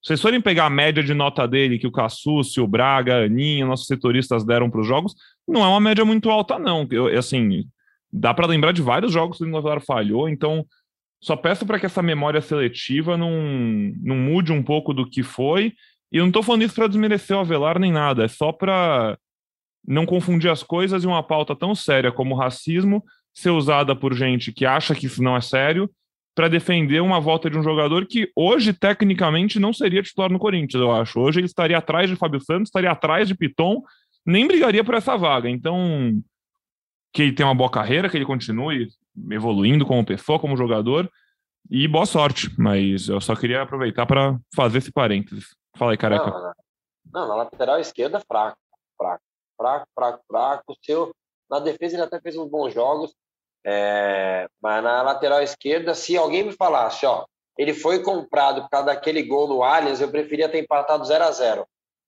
vocês 0.03 0.21
forem 0.21 0.41
pegar 0.41 0.67
a 0.67 0.71
média 0.71 1.03
de 1.03 1.13
nota 1.13 1.47
dele, 1.47 1.79
que 1.79 1.87
o 1.87 1.93
Cassucci, 1.93 2.61
o 2.61 2.67
Braga, 2.67 3.25
Aninha, 3.25 3.67
nossos 3.67 3.87
setoristas 3.87 4.45
deram 4.45 4.71
para 4.71 4.81
os 4.81 4.87
jogos, 4.87 5.15
não 5.47 5.63
é 5.63 5.69
uma 5.69 5.81
média 5.81 6.05
muito 6.05 6.31
alta, 6.31 6.59
não. 6.59 6.87
Eu, 6.91 7.07
assim, 7.19 7.67
dá 8.11 8.33
para 8.33 8.47
lembrar 8.47 8.73
de 8.73 8.81
vários 8.81 9.13
jogos 9.13 9.39
que 9.39 9.45
o 9.45 9.47
Inovar 9.47 9.81
falhou, 9.81 10.29
então 10.29 10.65
só 11.23 11.37
peço 11.37 11.67
para 11.67 11.79
que 11.79 11.85
essa 11.85 12.03
memória 12.03 12.41
seletiva 12.41 13.17
não, 13.17 13.31
não 14.03 14.17
mude 14.17 14.53
um 14.53 14.63
pouco 14.63 14.95
do 14.95 15.09
que 15.09 15.23
foi. 15.23 15.75
E 16.11 16.17
eu 16.17 16.23
não 16.23 16.29
estou 16.29 16.43
falando 16.43 16.63
isso 16.63 16.75
para 16.75 16.89
desmerecer 16.89 17.37
o 17.37 17.41
Avelar 17.41 17.79
nem 17.79 17.93
nada, 17.93 18.25
é 18.25 18.29
só 18.29 18.53
para 18.53 19.19
não 19.87 20.07
confundir 20.07 20.51
as 20.51 20.63
coisas 20.63 21.05
e 21.05 21.07
uma 21.07 21.23
pauta 21.23 21.55
tão 21.55 21.75
séria 21.75 22.11
como 22.11 22.35
o 22.35 22.39
racismo 22.39 23.05
ser 23.35 23.51
usada 23.51 23.95
por 23.95 24.15
gente 24.15 24.53
que 24.53 24.67
acha 24.67 24.95
que 24.95 25.07
isso 25.07 25.23
não 25.23 25.37
é 25.37 25.41
sério 25.41 25.91
para 26.35 26.49
defender 26.49 27.01
uma 27.01 27.21
volta 27.21 27.51
de 27.51 27.59
um 27.59 27.63
jogador 27.63 28.07
que 28.07 28.31
hoje, 28.37 28.73
tecnicamente, 28.73 29.59
não 29.59 29.73
seria 29.73 30.03
titular 30.03 30.31
no 30.31 30.39
Corinthians, 30.39 30.81
eu 30.81 30.93
acho. 30.93 31.21
Hoje 31.21 31.41
ele 31.41 31.47
estaria 31.47 31.77
atrás 31.77 32.09
de 32.09 32.17
Fábio 32.17 32.41
Santos, 32.41 32.69
estaria 32.69 32.91
atrás 32.91 33.29
de 33.29 33.35
Piton, 33.35 33.83
nem 34.25 34.47
brigaria 34.47 34.85
por 34.85 34.95
essa 34.95 35.17
vaga. 35.17 35.49
Então, 35.51 36.23
que 37.13 37.23
ele 37.23 37.33
tenha 37.33 37.49
uma 37.49 37.55
boa 37.55 37.71
carreira, 37.71 38.09
que 38.09 38.17
ele 38.17 38.25
continue 38.25 38.89
evoluindo 39.31 39.85
como 39.85 40.05
pessoa, 40.05 40.39
como 40.39 40.57
jogador, 40.57 41.11
e 41.69 41.87
boa 41.89 42.07
sorte. 42.07 42.49
Mas 42.59 43.09
eu 43.09 43.21
só 43.21 43.35
queria 43.35 43.63
aproveitar 43.63 44.07
para 44.07 44.39
fazer 44.55 44.79
esse 44.79 44.93
parênteses. 44.93 45.55
Fala 45.77 45.93
aí, 45.93 45.99
careca. 45.99 46.31
Não, 46.31 46.53
Não, 47.13 47.29
na 47.29 47.35
lateral 47.35 47.81
esquerda, 47.81 48.21
fraco, 48.21 48.57
fraco, 48.97 49.23
fraco, 49.57 49.87
fraco, 49.95 50.25
fraco. 50.29 50.77
Seu, 50.83 51.15
na 51.51 51.59
defesa, 51.59 51.97
ele 51.97 52.03
até 52.03 52.21
fez 52.21 52.37
uns 52.37 52.49
bons 52.49 52.73
jogos, 52.73 53.15
é, 53.65 54.49
mas 54.61 54.83
na 54.83 55.03
lateral 55.03 55.43
esquerda, 55.43 55.95
se 55.95 56.17
alguém 56.17 56.45
me 56.45 56.53
falasse, 56.53 57.05
ó, 57.05 57.27
ele 57.59 57.75
foi 57.75 58.03
comprado 58.03 58.63
por 58.63 58.71
causa 58.71 58.87
daquele 58.87 59.23
gol 59.23 59.47
no 59.47 59.63
Allianz, 59.63 60.01
eu 60.01 60.11
preferia 60.11 60.49
ter 60.49 60.63
empatado 60.63 61.05
0 61.05 61.25
a 61.25 61.31
0 61.31 61.67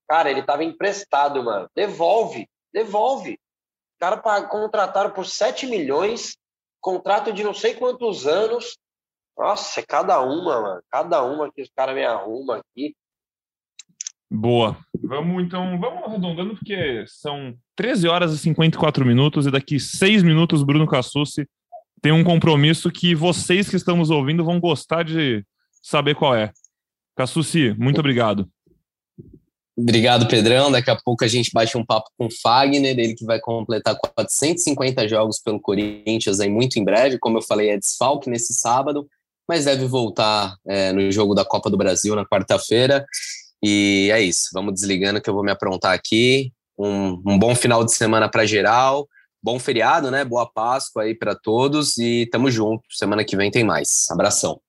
Cara, 0.09 0.31
ele 0.31 0.43
tava 0.43 0.65
emprestado, 0.65 1.43
mano. 1.43 1.69
Devolve, 1.75 2.49
devolve. 2.73 3.35
O 3.35 3.99
cara 4.01 4.21
contrataram 4.43 5.11
por 5.11 5.25
7 5.25 5.67
milhões, 5.67 6.37
contrato 6.81 7.33
de 7.33 7.45
não 7.45 7.55
sei 7.55 7.75
quantos 7.75 8.27
anos. 8.27 8.77
Nossa, 9.39 9.81
é 9.81 9.83
cada 9.83 10.21
uma, 10.21 10.61
mano. 10.61 10.83
Cada 10.91 11.23
uma 11.23 11.51
que 11.51 11.63
os 11.63 11.71
caras 11.75 11.95
me 11.95 12.05
arrumam 12.05 12.57
aqui. 12.57 12.95
Boa. 14.31 14.77
Vamos 15.03 15.43
então, 15.43 15.79
vamos 15.79 16.05
arredondando, 16.05 16.57
porque 16.57 17.05
são 17.07 17.55
13 17.77 18.09
horas 18.09 18.33
e 18.33 18.39
54 18.39 19.05
minutos, 19.05 19.47
e 19.47 19.51
daqui 19.51 19.81
6 19.81 20.23
minutos, 20.23 20.63
Bruno 20.63 20.87
Cassucci 20.87 21.47
tem 22.03 22.11
um 22.13 22.25
compromisso 22.25 22.91
que 22.91 23.15
vocês 23.15 23.69
que 23.69 23.77
estamos 23.77 24.11
ouvindo 24.11 24.45
vão 24.45 24.59
gostar 24.59 25.05
de 25.05 25.45
saber 25.81 26.17
qual 26.17 26.35
é. 26.35 26.51
Cassucci, 27.17 27.75
muito 27.79 28.01
obrigado. 28.01 28.49
Obrigado, 29.77 30.29
Pedrão. 30.29 30.71
Daqui 30.71 30.91
a 30.91 30.97
pouco 30.97 31.25
a 31.25 31.29
gente 31.29 31.51
bate 31.53 31.79
um 31.79 31.85
papo 31.85 32.11
com 32.19 32.27
o 32.27 32.31
Fagner, 32.43 32.99
ele 32.99 33.15
que 33.15 33.25
vai 33.25 33.41
completar 33.41 33.97
450 33.97 35.09
jogos 35.09 35.41
pelo 35.41 35.61
Corinthians 35.61 36.41
aí 36.41 36.51
muito 36.51 36.79
em 36.79 36.85
breve. 36.85 37.19
Como 37.19 37.39
eu 37.39 37.43
falei, 37.43 37.71
é 37.71 37.79
desfalque 37.79 38.29
nesse 38.29 38.53
sábado, 38.53 39.07
mas 39.49 39.65
deve 39.65 39.87
voltar 39.87 40.57
é, 40.67 40.93
no 40.93 41.11
jogo 41.11 41.35
da 41.35 41.45
Copa 41.45 41.71
do 41.71 41.77
Brasil 41.77 42.15
na 42.15 42.27
quarta-feira. 42.27 43.07
E 43.63 44.11
é 44.13 44.21
isso. 44.21 44.51
Vamos 44.53 44.75
desligando 44.75 45.21
que 45.23 45.31
eu 45.31 45.35
vou 45.35 45.45
me 45.45 45.53
aprontar 45.53 45.95
aqui. 45.95 46.53
Um, 46.79 47.23
um 47.27 47.39
bom 47.39 47.55
final 47.55 47.85
de 47.85 47.95
semana 47.95 48.29
para 48.29 48.47
geral. 48.47 49.09
Bom 49.43 49.59
feriado, 49.59 50.11
né? 50.11 50.25
Boa 50.25 50.49
Páscoa 50.51 51.03
aí 51.03 51.15
para 51.15 51.35
todos 51.35 51.99
e 51.99 52.27
tamo 52.31 52.51
junto. 52.51 52.83
Semana 52.91 53.25
que 53.25 53.37
vem 53.37 53.51
tem 53.51 53.65
mais. 53.65 54.07
Abração. 54.11 54.61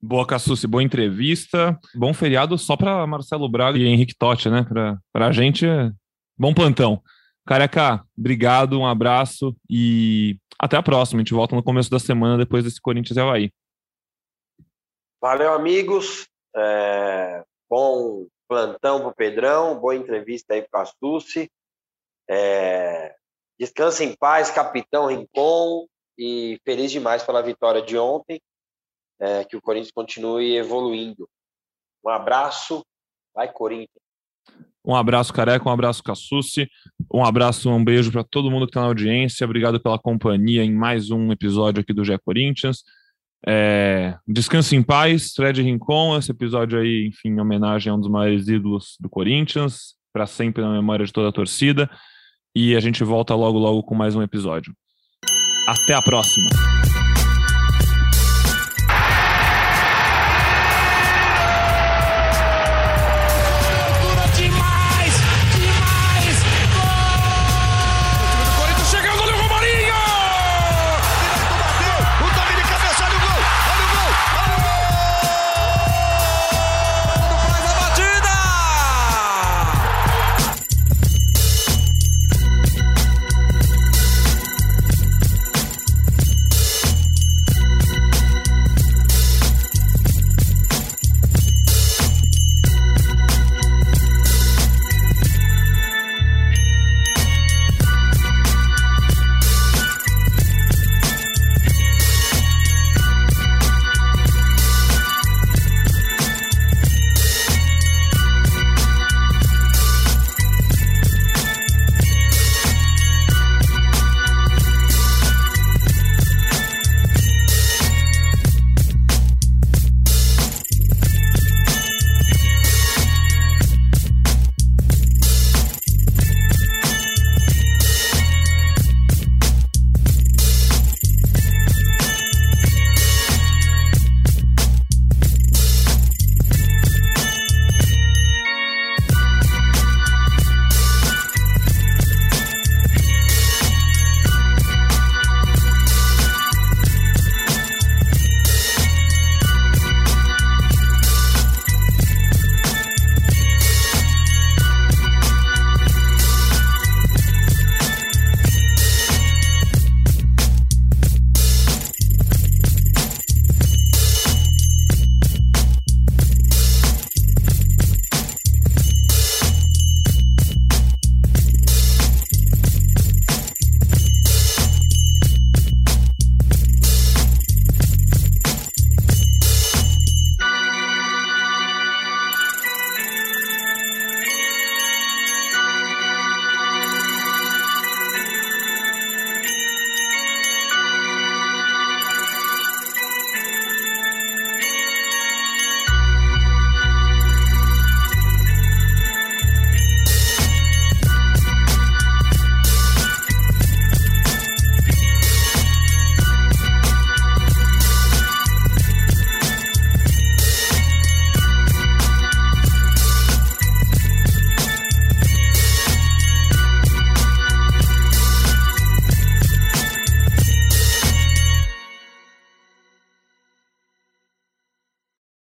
Boa, 0.00 0.26
Cassucci, 0.26 0.66
boa 0.66 0.82
entrevista. 0.82 1.78
Bom 1.94 2.12
feriado 2.12 2.58
só 2.58 2.76
para 2.76 3.06
Marcelo 3.06 3.48
Braga 3.48 3.78
e 3.78 3.84
Henrique 3.84 4.16
Totti, 4.18 4.48
né? 4.50 4.66
Para 5.12 5.26
a 5.26 5.32
gente, 5.32 5.66
bom 6.36 6.52
plantão. 6.52 7.00
Careca, 7.46 8.04
obrigado, 8.18 8.80
um 8.80 8.86
abraço 8.86 9.54
e 9.70 10.38
até 10.58 10.76
a 10.76 10.82
próxima. 10.82 11.20
A 11.20 11.22
gente 11.22 11.34
volta 11.34 11.54
no 11.54 11.62
começo 11.62 11.90
da 11.90 11.98
semana 11.98 12.36
depois 12.36 12.64
desse 12.64 12.80
Corinthians 12.80 13.16
e 13.16 13.20
Havaí. 13.20 13.52
Valeu, 15.20 15.52
amigos. 15.52 16.26
É... 16.56 17.44
Bom 17.70 18.26
plantão 18.52 19.00
pro 19.00 19.14
Pedrão, 19.14 19.80
boa 19.80 19.96
entrevista 19.96 20.52
aí 20.52 20.60
pro 20.60 20.72
Cassucci. 20.72 21.50
É... 22.28 23.14
Descansa 23.58 24.04
em 24.04 24.14
paz, 24.14 24.50
capitão 24.50 25.06
Rincon, 25.06 25.86
e 26.18 26.60
feliz 26.62 26.90
demais 26.90 27.22
pela 27.22 27.42
vitória 27.42 27.80
de 27.80 27.96
ontem 27.96 28.38
é, 29.18 29.44
que 29.44 29.56
o 29.56 29.62
Corinthians 29.62 29.92
continue 29.92 30.56
evoluindo. 30.56 31.26
Um 32.04 32.10
abraço, 32.10 32.84
vai 33.34 33.50
Corinthians. 33.50 34.02
Um 34.84 34.94
abraço, 34.94 35.32
Careca, 35.32 35.66
um 35.66 35.72
abraço, 35.72 36.02
Cassucci, 36.02 36.68
um 37.10 37.24
abraço, 37.24 37.70
um 37.70 37.82
beijo 37.82 38.12
para 38.12 38.24
todo 38.24 38.50
mundo 38.50 38.66
que 38.66 38.70
está 38.70 38.80
na 38.80 38.88
audiência. 38.88 39.44
Obrigado 39.44 39.80
pela 39.80 39.98
companhia 39.98 40.62
em 40.62 40.72
mais 40.72 41.10
um 41.10 41.32
episódio 41.32 41.80
aqui 41.80 41.94
do 41.94 42.04
Gé 42.04 42.18
Corinthians. 42.18 42.82
É, 43.46 44.16
descanse 44.26 44.76
em 44.76 44.82
paz, 44.82 45.32
Fred 45.34 45.62
Rincon. 45.62 46.16
Esse 46.16 46.30
episódio 46.30 46.78
aí, 46.78 47.06
enfim, 47.06 47.30
em 47.30 47.40
homenagem 47.40 47.90
a 47.90 47.94
um 47.94 48.00
dos 48.00 48.10
maiores 48.10 48.48
ídolos 48.48 48.96
do 49.00 49.08
Corinthians, 49.08 49.94
para 50.12 50.26
sempre 50.26 50.62
na 50.62 50.70
memória 50.70 51.04
de 51.04 51.12
toda 51.12 51.28
a 51.28 51.32
torcida. 51.32 51.90
E 52.54 52.76
a 52.76 52.80
gente 52.80 53.02
volta 53.02 53.34
logo, 53.34 53.58
logo 53.58 53.82
com 53.82 53.94
mais 53.94 54.14
um 54.14 54.22
episódio. 54.22 54.74
Até 55.66 55.94
a 55.94 56.02
próxima! 56.02 56.81